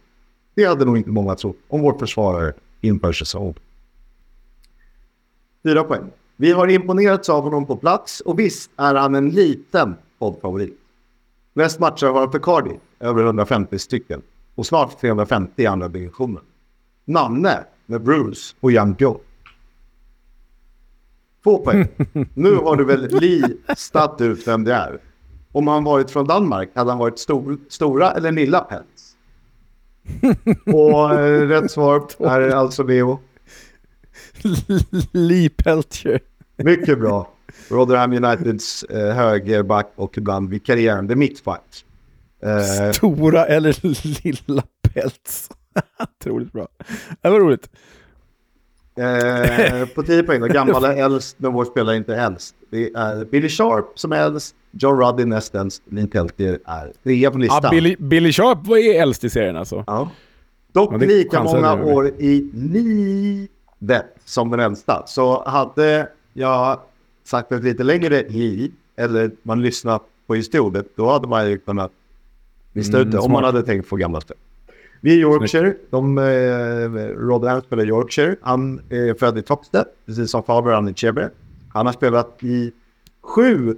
Det 0.54 0.64
hade 0.64 0.84
nog 0.84 0.96
inte 0.96 1.10
många 1.10 1.34
trott 1.34 1.56
om 1.68 1.80
vår 1.80 1.98
försvarare 1.98 2.52
inför 2.80 3.12
säsong. 3.12 3.54
Fyra 5.62 5.84
poäng. 5.84 6.10
Vi 6.36 6.52
har 6.52 6.68
imponerats 6.68 7.28
av 7.28 7.42
honom 7.42 7.66
på 7.66 7.76
plats 7.76 8.20
och 8.20 8.38
visst 8.38 8.70
är 8.76 8.94
han 8.94 9.14
en 9.14 9.30
liten 9.30 9.94
poddfavorit. 10.18 10.78
Mest 11.52 11.78
matcher 11.78 12.06
har 12.06 12.20
han 12.20 12.32
för 12.32 12.38
Cardiff, 12.38 12.80
över 13.00 13.24
150 13.24 13.78
stycken. 13.78 14.22
Och 14.54 14.66
snart 14.66 15.00
350 15.00 15.62
i 15.62 15.66
andra 15.66 15.88
divisionen. 15.88 16.42
Namne 17.04 17.64
med 17.86 18.02
Bruce 18.02 18.56
och 18.60 18.72
Young 18.72 18.96
Joe. 18.98 19.20
Två 21.44 21.58
poäng. 21.58 21.88
Nu 22.34 22.54
har 22.54 22.76
du 22.76 22.84
väl 22.84 23.20
listat 23.20 24.20
ut 24.20 24.48
vem 24.48 24.64
det 24.64 24.74
är. 24.74 24.98
Om 25.52 25.66
han 25.66 25.84
varit 25.84 26.10
från 26.10 26.26
Danmark 26.26 26.70
hade 26.74 26.90
han 26.90 26.98
varit 26.98 27.18
stor, 27.18 27.58
stora 27.68 28.12
eller 28.12 28.32
lilla 28.32 28.60
Pets. 28.60 28.84
Och 30.66 31.14
eh, 31.14 31.48
rätt 31.48 31.70
svar 31.70 32.06
är 32.18 32.50
alltså 32.50 32.82
Leo. 32.82 33.20
Lee 35.12 35.48
Peltier. 35.48 36.20
Mycket 36.56 36.98
bra. 36.98 37.32
Rotherham 37.68 38.12
Uniteds 38.12 38.82
eh, 38.82 39.14
högerback 39.14 39.92
och 39.96 40.18
ibland 40.18 40.50
vikarierande 40.50 41.16
mittback. 41.16 41.84
Eh, 42.42 42.92
Stora 42.92 43.46
eller 43.46 43.76
lilla 44.24 44.62
päls. 44.92 45.50
Otroligt 46.20 46.52
bra. 46.52 46.68
Det 47.22 47.28
var 47.30 47.40
roligt. 47.40 47.68
Eh, 48.96 49.86
på 49.86 50.02
10 50.02 50.22
poäng 50.22 50.40
då, 50.40 50.46
gammal 50.46 50.84
är 50.84 50.96
äldst, 50.96 51.36
men 51.38 51.52
vår 51.52 51.64
spelare 51.64 51.94
är 51.94 51.98
inte 51.98 52.16
äldst. 52.16 52.54
Det 52.70 52.90
är 52.94 53.24
Billy 53.24 53.48
Sharp 53.48 53.98
som 53.98 54.12
är 54.12 54.16
äldst, 54.16 54.54
John 54.72 55.00
Ruddy 55.00 55.24
näst 55.24 55.54
äldst, 55.54 55.82
Lee 55.90 56.06
Peltier 56.06 56.58
är 56.64 56.92
trea 57.04 57.30
på 57.30 57.38
listan. 57.38 57.60
Ja, 57.62 57.70
Billy, 57.70 57.96
Billy 57.98 58.32
Sharp 58.32 58.66
var 58.66 58.76
ju 58.76 58.90
äldst 58.90 59.24
i 59.24 59.30
serien 59.30 59.56
alltså. 59.56 59.84
Ja. 59.86 60.10
Dock 60.72 61.00
lika 61.02 61.42
många 61.44 61.84
år 61.84 62.08
i 62.08 62.50
livet 62.54 64.06
som 64.24 64.50
den 64.50 64.60
äldsta. 64.60 65.02
Så 65.06 65.44
hade 65.48 66.08
jag 66.32 66.80
sagt 67.24 67.52
ett 67.52 67.64
lite 67.64 67.82
längre 67.84 68.20
i, 68.20 68.72
eller 68.96 69.30
man 69.42 69.62
lyssnat 69.62 70.02
på 70.26 70.34
historien, 70.34 70.84
då 70.96 71.10
hade 71.10 71.28
man 71.28 71.50
ju 71.50 71.58
kunnat 71.58 71.92
lista 72.72 72.96
Mm, 72.96 73.08
ut 73.08 73.12
det 73.12 73.18
om 73.18 73.24
smart. 73.24 73.32
man 73.32 73.44
hade 73.44 73.62
tänkt 73.62 73.88
få 73.88 73.96
gamla 73.96 74.20
spel. 74.20 74.36
Vi 75.00 75.12
är 75.12 75.18
Yorkshire, 75.18 75.74
de, 75.90 76.18
eh, 76.18 76.24
Rotherham 77.18 77.60
spelar 77.60 77.84
Yorkshire. 77.84 78.36
Han 78.42 78.80
är 78.90 79.14
född 79.14 79.38
i 79.38 79.42
Toxted, 79.42 79.84
precis 80.06 80.30
som 80.30 80.42
Faber, 80.42 80.72
han 80.72 80.88
är 80.88 80.92
Chebe. 80.92 81.30
Han 81.72 81.86
har 81.86 81.92
spelat 81.92 82.36
i 82.44 82.72
sju 83.22 83.76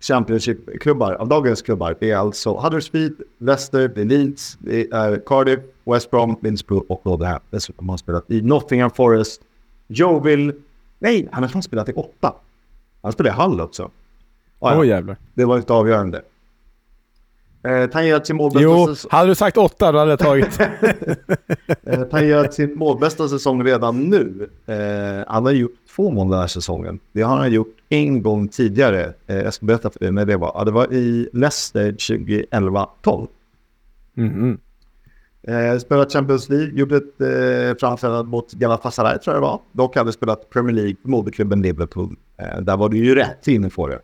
Championship-klubbar 0.00 1.12
av 1.12 1.28
dagens 1.28 1.62
klubbar. 1.62 1.96
Det 2.00 2.10
är 2.10 2.16
alltså 2.16 2.56
Huddersfield, 2.56 3.22
Leicester, 3.38 3.88
det 3.88 4.00
är 4.00 4.04
Leeds, 4.04 4.56
det 4.60 4.90
är 4.92 5.22
Cardiff, 5.26 5.60
West 5.84 6.10
Brom, 6.10 6.36
Middlesbrough 6.40 6.84
och 6.88 7.00
Rotherham. 7.04 7.40
Dessutom 7.50 7.88
har 7.88 7.92
han 7.92 7.98
spelat 7.98 8.30
i 8.30 8.42
Nottingham 8.42 8.90
Forest, 8.90 9.40
Yeovil. 9.88 10.52
Nej, 10.98 11.28
han 11.32 11.42
har 11.42 11.50
fan 11.50 11.62
spelat 11.62 11.88
i 11.88 11.92
åtta. 11.92 12.34
Han 13.02 13.12
spelade 13.12 13.36
i 13.36 13.42
Hull 13.42 13.60
också. 13.60 13.90
Ah, 14.58 14.72
ja. 14.72 14.78
Åh 14.78 14.86
jävlar. 14.86 15.16
Det 15.34 15.44
var 15.44 15.56
inte 15.56 15.72
avgörande. 15.72 16.22
Eh, 17.66 17.86
tangerat 17.90 18.26
sin 18.26 18.36
målbästa 18.36 18.62
Jo, 18.62 18.86
säsong. 18.86 19.08
hade 19.12 19.28
du 19.30 19.34
sagt 19.34 19.56
åtta 19.56 19.92
då 19.92 19.98
hade 19.98 20.10
jag 20.10 20.18
tagit. 20.18 20.58
Eh, 21.84 22.02
tangerat 22.02 22.54
sin 22.54 22.78
målbästa 22.78 23.28
säsong 23.28 23.64
redan 23.64 24.02
nu. 24.10 24.50
Eh, 24.66 25.24
han 25.32 25.44
har 25.44 25.52
gjort 25.52 25.72
två 25.96 26.10
mål 26.10 26.30
den 26.30 26.40
här 26.40 26.46
säsongen. 26.46 26.98
Det 27.12 27.22
har 27.22 27.36
han 27.36 27.52
gjort 27.52 27.76
en 27.88 28.22
gång 28.22 28.48
tidigare. 28.48 29.12
Eh, 29.26 29.36
jag 29.36 29.54
ska 29.54 29.66
berätta 29.66 29.90
för 29.90 29.98
dig 29.98 30.12
när 30.12 30.24
det 30.24 30.36
var. 30.36 30.52
Ja, 30.54 30.64
det 30.64 30.70
var 30.70 30.92
i 30.92 31.28
Leicester 31.32 31.92
2011-12. 31.92 33.26
Mhm. 34.14 34.58
Eh, 35.42 35.78
spelat 35.78 36.12
Champions 36.12 36.48
League, 36.48 36.70
gjorde 36.78 36.96
ett 36.96 37.20
eh, 37.20 37.78
framträdande 37.80 38.30
mot 38.30 38.52
Galatasaray 38.52 39.18
tror 39.18 39.34
jag 39.36 39.42
det 39.42 39.46
var. 39.46 39.60
Dock 39.72 39.96
hade 39.96 40.12
spelat 40.12 40.50
Premier 40.50 40.74
League 40.76 40.96
moderklubben 41.02 41.62
Liverpool. 41.62 42.16
Eh, 42.36 42.60
där 42.60 42.76
var 42.76 42.88
det 42.88 42.96
ju 42.96 43.14
rätt 43.14 43.48
inne 43.48 43.70
på 43.70 43.88
det. 43.88 44.00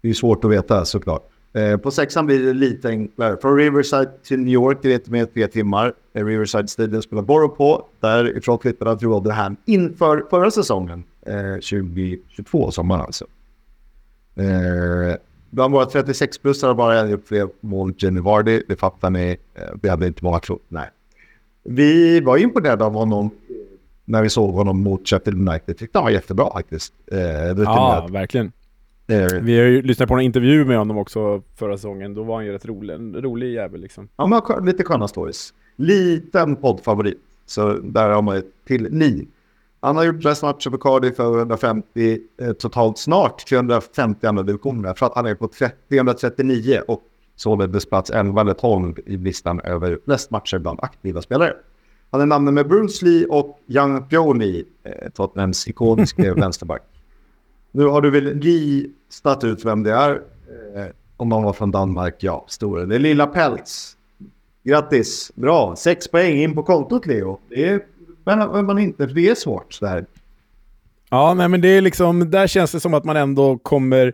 Det 0.00 0.08
är 0.08 0.14
svårt 0.14 0.44
att 0.44 0.50
veta 0.50 0.84
såklart. 0.84 1.28
Eh, 1.52 1.76
på 1.76 1.90
sexan 1.90 2.26
blir 2.26 2.46
det 2.46 2.52
lite 2.52 2.88
enklare. 2.88 3.36
Från 3.42 3.56
Riverside 3.56 4.22
till 4.22 4.38
New 4.38 4.54
York 4.54 4.78
det 4.82 5.08
mer 5.08 5.20
än 5.20 5.26
tre 5.26 5.46
timmar. 5.46 5.92
Eh, 6.14 6.24
Riverside 6.24 6.68
Stadium 6.70 7.02
spelar 7.02 7.22
Borough 7.22 7.56
på. 7.56 7.86
Därifrån 8.00 8.58
flyttade 8.58 8.90
han 8.90 8.98
till 8.98 9.08
Rotherham 9.08 9.56
inför 9.64 10.24
förra 10.30 10.50
säsongen. 10.50 11.04
Eh, 11.26 11.54
2022 11.54 12.70
sommaren 12.70 13.00
alltså. 13.00 13.24
Eh, 14.36 15.16
bland 15.50 15.72
våra 15.74 15.84
36-plussare 15.84 16.68
har 16.68 16.74
bara 16.74 17.00
en 17.00 17.10
gjort 17.10 17.26
fler 17.28 17.48
mål 17.60 17.94
Jenny 17.98 18.20
Vardy. 18.20 18.62
Det 18.68 18.76
fattar 18.76 19.10
ni. 19.10 19.36
Eh, 19.54 19.62
vi 19.82 19.88
hade 19.88 20.06
inte 20.06 20.24
många 20.24 20.40
klot. 20.40 20.62
Nej. 20.68 20.90
Vi 21.64 22.20
var 22.20 22.36
imponerade 22.36 22.84
av 22.84 22.92
honom 22.92 23.26
eh, 23.26 23.54
när 24.04 24.22
vi 24.22 24.28
såg 24.28 24.54
honom 24.54 24.82
mot 24.82 25.08
Sheffield 25.08 25.48
United. 25.48 25.78
Tyckte 25.78 25.98
han 25.98 26.04
var 26.04 26.10
jättebra 26.10 26.52
faktiskt. 26.52 26.94
Eh, 27.12 27.18
Ja, 27.62 28.08
verkligen. 28.10 28.52
Eh, 29.08 29.26
Vi 29.42 29.58
har 29.58 29.66
ju 29.66 29.82
lyssnat 29.82 30.08
på 30.08 30.14
en 30.14 30.20
intervju 30.20 30.64
med 30.64 30.78
honom 30.78 30.98
också 30.98 31.42
förra 31.56 31.76
säsongen. 31.76 32.14
Då 32.14 32.22
var 32.22 32.34
han 32.34 32.44
ju 32.46 32.52
rätt 32.52 32.66
rolig. 32.66 32.94
En 32.94 33.22
rolig 33.22 33.52
jävel 33.52 33.80
liksom. 33.80 34.08
Ja, 34.16 34.26
men 34.26 34.64
lite 34.66 34.84
sköna 34.84 35.08
stories. 35.08 35.54
Liten 35.76 36.56
poddfavorit. 36.56 37.18
Så 37.46 37.72
där 37.72 38.10
har 38.10 38.22
man 38.22 38.36
ett 38.36 38.46
till 38.66 38.88
ni. 38.90 39.28
Han 39.80 39.96
har 39.96 40.04
gjort 40.04 40.22
flest 40.22 40.42
matcher 40.42 40.70
för 40.70 40.78
Cardiff 40.78 41.16
för 41.16 41.38
150, 41.38 42.18
eh, 42.40 42.52
totalt 42.52 42.98
snart 42.98 43.46
350 43.46 44.26
andra 44.26 44.42
divisioner. 44.42 44.94
För 44.94 45.06
att 45.06 45.14
han 45.14 45.26
är 45.26 45.34
på 45.34 45.48
30 45.48 45.74
339 45.88 46.80
och 46.88 47.02
således 47.36 47.86
plats 47.86 48.10
11 48.10 48.40
eller 48.40 48.54
12 48.54 48.94
i 49.06 49.16
listan 49.16 49.60
över 49.60 49.98
flest 50.04 50.30
matcher 50.30 50.58
bland 50.58 50.78
aktiva 50.82 51.22
spelare. 51.22 51.52
Han 52.10 52.20
är 52.20 52.26
namnen 52.26 52.54
med 52.54 52.68
Bruce 52.68 53.04
Lee 53.04 53.26
och 53.26 53.58
Young 53.66 54.02
Pioni, 54.02 54.64
eh, 54.84 55.10
Tottenhams 55.14 55.68
ikoniske 55.68 56.34
vänsterback. 56.36 56.82
Nu 57.72 57.84
har 57.84 58.00
du 58.00 58.10
väl 58.10 58.34
listat 58.34 59.44
ut 59.44 59.64
vem 59.64 59.82
det 59.82 59.92
är. 59.92 60.10
Eh, 60.76 60.86
om 61.16 61.28
man 61.28 61.42
var 61.42 61.52
från 61.52 61.70
Danmark, 61.70 62.14
ja, 62.18 62.44
stora. 62.48 62.86
Det 62.86 62.94
är 62.94 62.98
Lilla 62.98 63.26
Peltz. 63.26 63.96
Grattis, 64.64 65.32
bra. 65.34 65.76
Sex 65.76 66.08
poäng 66.08 66.36
in 66.36 66.54
på 66.54 66.62
kontot 66.62 67.06
Leo. 67.06 67.38
Det 67.48 67.68
är, 67.68 67.80
men, 68.24 68.66
man 68.66 68.78
inte, 68.78 69.08
för 69.08 69.14
det 69.14 69.28
är 69.28 69.34
svårt 69.34 69.72
så 69.72 69.86
här. 69.86 70.06
Ja, 71.10 71.34
nej, 71.34 71.48
men 71.48 71.60
det 71.60 71.68
är 71.68 71.80
liksom, 71.80 72.30
där 72.30 72.46
känns 72.46 72.72
det 72.72 72.80
som 72.80 72.94
att 72.94 73.04
man 73.04 73.16
ändå 73.16 73.58
kommer... 73.58 74.12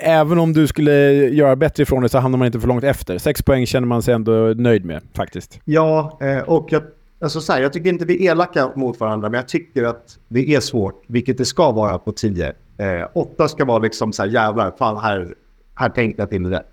Även 0.00 0.38
om 0.38 0.52
du 0.52 0.66
skulle 0.66 0.92
göra 1.28 1.56
bättre 1.56 1.82
ifrån 1.82 2.02
det 2.02 2.08
så 2.08 2.18
hamnar 2.18 2.38
man 2.38 2.46
inte 2.46 2.60
för 2.60 2.68
långt 2.68 2.84
efter. 2.84 3.18
Sex 3.18 3.42
poäng 3.42 3.66
känner 3.66 3.86
man 3.86 4.02
sig 4.02 4.14
ändå 4.14 4.32
nöjd 4.56 4.84
med 4.84 5.02
faktiskt. 5.14 5.60
Ja, 5.64 6.18
eh, 6.20 6.38
och 6.38 6.68
jag, 6.72 6.82
alltså 7.20 7.40
så 7.40 7.52
här, 7.52 7.62
jag 7.62 7.72
tycker 7.72 7.88
inte 7.88 8.04
vi 8.04 8.26
är 8.26 8.30
elaka 8.30 8.72
mot 8.76 9.00
varandra, 9.00 9.28
men 9.28 9.38
jag 9.38 9.48
tycker 9.48 9.84
att 9.84 10.18
det 10.28 10.54
är 10.54 10.60
svårt, 10.60 11.02
vilket 11.06 11.38
det 11.38 11.44
ska 11.44 11.72
vara 11.72 11.98
på 11.98 12.12
tio. 12.12 12.52
Eh, 12.78 13.08
åtta 13.14 13.48
ska 13.48 13.64
vara 13.64 13.78
liksom 13.78 14.12
så 14.12 14.22
här, 14.22 14.30
jävlar, 14.30 14.72
fan 14.78 14.96
här, 14.96 15.34
här 15.74 15.88
tänkte 15.88 16.22
jag 16.22 16.30
till 16.30 16.46
rätt. 16.46 16.66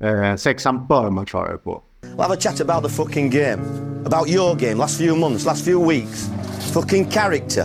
Eh, 0.00 0.36
sexan 0.36 0.86
bör 0.86 1.10
man 1.10 1.26
klara 1.26 1.52
det 1.52 1.58
på. 1.58 1.82
We'll 2.02 2.22
have 2.22 2.34
a 2.34 2.40
chat 2.40 2.60
about 2.60 2.90
the 2.90 2.96
fucking 2.96 3.30
game. 3.30 3.62
About 4.04 4.28
your 4.28 4.54
game, 4.54 4.74
last 4.74 4.98
few 4.98 5.20
months, 5.20 5.46
last 5.46 5.64
few 5.64 5.94
weeks. 5.94 6.30
Fucking 6.74 7.10
character. 7.10 7.64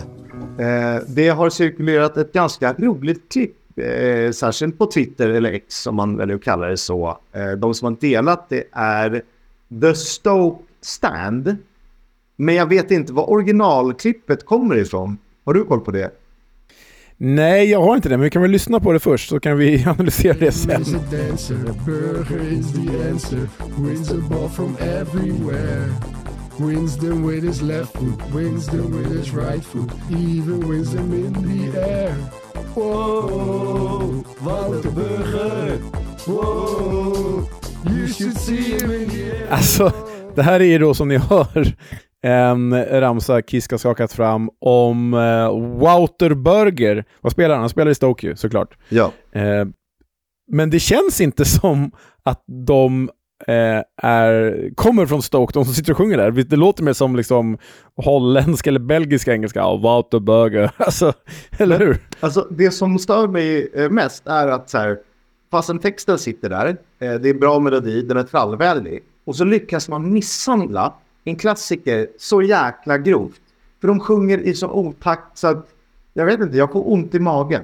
Eh, 0.58 1.02
det 1.08 1.28
har 1.28 1.50
cirkulerat 1.50 2.16
ett 2.16 2.32
ganska 2.32 2.72
roligt 2.72 3.32
klipp, 3.32 3.78
eh, 3.78 4.30
särskilt 4.30 4.78
på 4.78 4.86
Twitter 4.86 5.28
eller 5.28 5.52
X 5.52 5.86
om 5.86 5.94
man 5.94 6.16
väljer 6.16 6.36
att 6.36 6.42
kalla 6.42 6.66
det 6.66 6.76
så. 6.76 7.18
Eh, 7.32 7.50
de 7.50 7.74
som 7.74 7.86
har 7.86 8.00
delat 8.00 8.48
det 8.48 8.64
är 8.72 9.22
The 9.80 9.94
Stoke 9.94 10.62
Stand. 10.80 11.56
Men 12.36 12.54
jag 12.54 12.66
vet 12.66 12.90
inte 12.90 13.12
var 13.12 13.30
originalklippet 13.30 14.46
kommer 14.46 14.76
ifrån. 14.76 15.18
Har 15.44 15.54
du 15.54 15.64
koll 15.64 15.80
på 15.80 15.90
det? 15.90 16.10
Nej, 17.18 17.70
jag 17.70 17.82
har 17.82 17.96
inte 17.96 18.08
det, 18.08 18.16
men 18.16 18.24
vi 18.24 18.30
kan 18.30 18.42
väl 18.42 18.50
lyssna 18.50 18.80
på 18.80 18.92
det 18.92 19.00
först 19.00 19.28
så 19.28 19.40
kan 19.40 19.58
vi 19.58 19.84
analysera 19.86 20.36
det 20.38 20.52
sen. 20.52 20.84
Wins 26.58 26.96
them 26.96 27.26
with 27.26 27.42
his 27.42 27.62
left 27.62 27.92
foot. 27.92 28.20
Wins 28.32 28.66
them 28.66 28.92
with 28.92 29.10
his 29.10 29.34
right 29.34 29.64
foot. 29.64 29.90
Even 30.10 30.60
wins 30.68 30.92
them 30.92 31.12
in 31.12 31.32
the 31.32 31.80
air. 31.80 32.14
Whoa, 32.74 34.24
Walter 34.40 34.90
Burger. 34.90 35.78
Whoa, 36.26 37.48
you 37.90 38.06
should 38.06 38.38
see 38.38 38.78
him 38.78 38.92
in 38.92 39.08
the 39.10 39.22
air. 39.24 39.48
Alltså, 39.50 39.92
det 40.34 40.42
här 40.42 40.60
är 40.60 40.64
ju 40.64 40.78
då 40.78 40.94
som 40.94 41.08
ni 41.08 41.16
hör 41.18 41.74
en 42.24 42.84
ramsa 43.00 43.42
Kiss 43.42 43.70
har 43.70 43.78
skakat 43.78 44.12
fram 44.12 44.50
om 44.60 45.14
uh, 45.14 45.78
Wouter 45.78 46.34
Burger. 46.34 47.04
Vad 47.20 47.32
spelar 47.32 47.54
han? 47.54 47.60
Han 47.60 47.68
spelar 47.68 47.90
i 47.90 47.94
Stoke 47.94 48.26
ju, 48.26 48.36
såklart. 48.36 48.76
Ja. 48.88 49.12
Eh, 49.32 49.66
men 50.52 50.70
det 50.70 50.80
känns 50.80 51.20
inte 51.20 51.44
som 51.44 51.90
att 52.22 52.44
de 52.66 53.10
eh, 53.46 53.82
är, 54.02 54.70
kommer 54.74 55.06
från 55.06 55.22
Stoke, 55.22 55.52
de 55.54 55.64
som 55.64 55.74
sitter 55.74 55.92
och 55.92 55.98
sjunger 55.98 56.16
där. 56.16 56.30
Det 56.30 56.56
låter 56.56 56.82
mer 56.82 56.92
som 56.92 57.16
liksom 57.16 57.58
holländska 57.96 58.70
eller 58.70 58.80
belgiska 58.80 59.32
engelska. 59.32 59.58
Ja, 59.58 59.76
Wouter 59.76 60.20
Burger. 60.20 60.70
Alltså, 60.76 61.12
eller 61.58 61.78
hur? 61.78 61.98
Alltså 62.20 62.48
det 62.50 62.70
som 62.70 62.98
stör 62.98 63.28
mig 63.28 63.70
eh, 63.74 63.90
mest 63.90 64.26
är 64.26 64.48
att 64.48 64.70
så 64.70 64.78
här, 64.78 64.98
fastän 65.50 65.78
texten 65.78 66.18
sitter 66.18 66.50
där, 66.50 66.76
det 66.98 67.28
är 67.28 67.34
bra 67.34 67.58
melodi, 67.58 68.02
den 68.02 68.16
är 68.16 68.22
trallvänlig. 68.22 69.02
Och 69.26 69.36
så 69.36 69.44
lyckas 69.44 69.88
man 69.88 70.12
misshandla 70.12 70.92
en 71.24 71.36
klassiker 71.36 72.08
så 72.18 72.42
jäkla 72.42 72.98
grovt. 72.98 73.40
För 73.80 73.88
de 73.88 74.00
sjunger 74.00 74.38
i 74.38 74.54
så 74.54 74.70
otakt 74.70 75.38
så 75.38 75.46
att, 75.46 75.68
jag 76.14 76.26
vet 76.26 76.40
inte, 76.40 76.56
jag 76.56 76.72
får 76.72 76.92
ont 76.92 77.14
i 77.14 77.18
magen. 77.18 77.62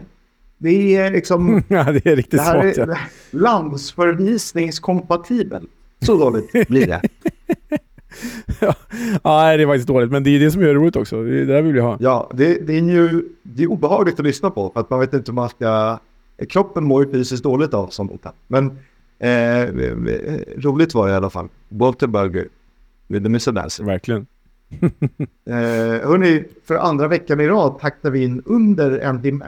Det 0.59 0.97
är 0.97 1.11
liksom, 1.11 1.63
ja, 1.69 1.85
det 1.93 2.07
är 2.07 2.17
riktigt 2.17 2.41
det 2.41 2.45
här 2.45 2.73
svårt. 2.73 2.89
är 2.89 2.91
Ja. 2.91 2.97
landsförvisningskompatibel. 3.39 5.67
Så 6.03 6.17
dåligt 6.19 6.69
blir 6.69 6.87
det. 6.87 7.01
ja, 8.61 8.75
nej, 9.25 9.57
det 9.57 9.63
är 9.63 9.67
faktiskt 9.67 9.89
dåligt, 9.89 10.11
men 10.11 10.25
det 10.25 10.31
är 10.31 10.41
det 10.41 10.51
som 10.51 10.63
gör 10.63 10.69
det 10.69 10.75
roligt 10.75 10.97
också. 10.97 11.23
Det, 11.23 11.31
det 11.31 11.45
där 11.45 11.63
vill 11.63 11.73
vi 11.73 11.81
ha. 11.81 11.97
Ja, 12.01 12.31
det, 12.35 12.67
det 12.67 12.73
är 12.79 12.83
ju 12.83 13.25
det 13.43 13.63
är 13.63 13.67
obehagligt 13.71 14.21
att 14.21 14.27
lyssna 14.27 14.51
på 14.51 14.71
för 14.75 14.81
att 14.81 14.91
man 14.91 15.01
vet 15.01 15.15
inte 15.15 15.31
hur 15.31 15.35
man 15.37 15.49
ska... 15.49 15.99
Kroppen 16.49 16.85
mår 16.85 17.05
ju 17.05 17.13
fysiskt 17.13 17.43
dåligt 17.43 17.75
av 17.75 17.89
sånt. 17.89 18.21
här. 18.25 18.33
Men 18.47 18.79
eh, 19.19 19.61
eh, 19.63 19.69
roligt 20.57 20.95
var 20.95 21.07
det 21.07 21.13
i 21.13 21.17
alla 21.17 21.31
fall. 21.31 21.49
Walter 21.69 22.07
Burger 22.07 22.49
with 23.11 23.45
the. 23.45 23.51
Dancer. 23.51 23.85
Verkligen. 23.85 24.27
Eh, 25.45 26.09
hörni, 26.09 26.45
för 26.65 26.75
andra 26.75 27.09
veckan 27.09 27.41
i 27.41 27.49
rad 27.49 27.79
taktar 27.81 28.11
vi 28.11 28.25
in 28.25 28.43
under 28.47 28.99
en 28.99 29.23
timme. 29.23 29.47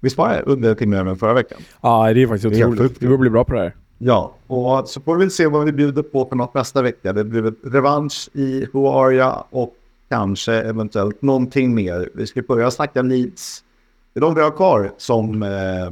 Visst 0.00 0.18
var 0.18 0.28
det 0.28 0.42
under 0.42 0.70
en 0.70 0.76
timme 0.76 0.96
än 0.96 1.16
förra 1.16 1.34
veckan? 1.34 1.58
Ja, 1.80 2.12
det 2.12 2.22
är 2.22 2.26
faktiskt 2.26 2.56
är 2.56 2.64
otroligt. 2.68 3.02
Vi 3.02 3.06
borde 3.06 3.18
bli 3.18 3.30
bra 3.30 3.44
på 3.44 3.52
det 3.54 3.60
här. 3.60 3.74
Ja, 3.98 4.34
och 4.46 4.88
så 4.88 5.00
får 5.00 5.16
vi 5.16 5.30
se 5.30 5.46
vad 5.46 5.64
vi 5.64 5.72
bjuder 5.72 6.02
på 6.02 6.26
för 6.26 6.36
något 6.36 6.54
nästa 6.54 6.82
vecka. 6.82 7.12
Det 7.12 7.24
blir 7.24 7.54
revansch 7.64 8.28
i 8.32 8.66
Huaria 8.72 9.44
och 9.50 9.74
kanske 10.08 10.52
eventuellt 10.54 11.22
någonting 11.22 11.74
mer. 11.74 12.10
Vi 12.14 12.26
ska 12.26 12.42
börja 12.42 12.70
snacka 12.70 13.02
Leeds. 13.02 13.64
Det 14.12 14.18
är 14.18 14.22
de 14.22 14.34
vi 14.34 14.40
har 14.40 14.50
kvar 14.50 14.92
som... 14.98 15.42
Eh, 15.42 15.90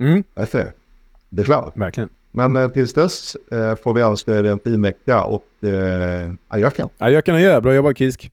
Mm, 0.00 0.24
vad 0.34 0.44
heter 0.44 0.72
det? 1.30 1.40
Är 1.42 1.44
klart. 1.44 1.76
verkligen. 1.76 2.08
Men 2.32 2.56
eh, 2.56 2.68
tills 2.68 2.92
dess 2.94 3.36
eh, 3.52 3.74
får 3.76 3.94
vi 3.94 4.02
önska 4.02 4.34
er 4.38 4.44
en 4.44 4.58
fin 4.58 4.82
vecka 4.82 5.22
och 5.24 5.64
eh, 5.64 6.32
adjöken. 6.48 6.88
Ja, 6.98 7.06
adjö. 7.06 7.60
Bra 7.60 7.74
jobbat 7.74 7.98
Kisk. 7.98 8.30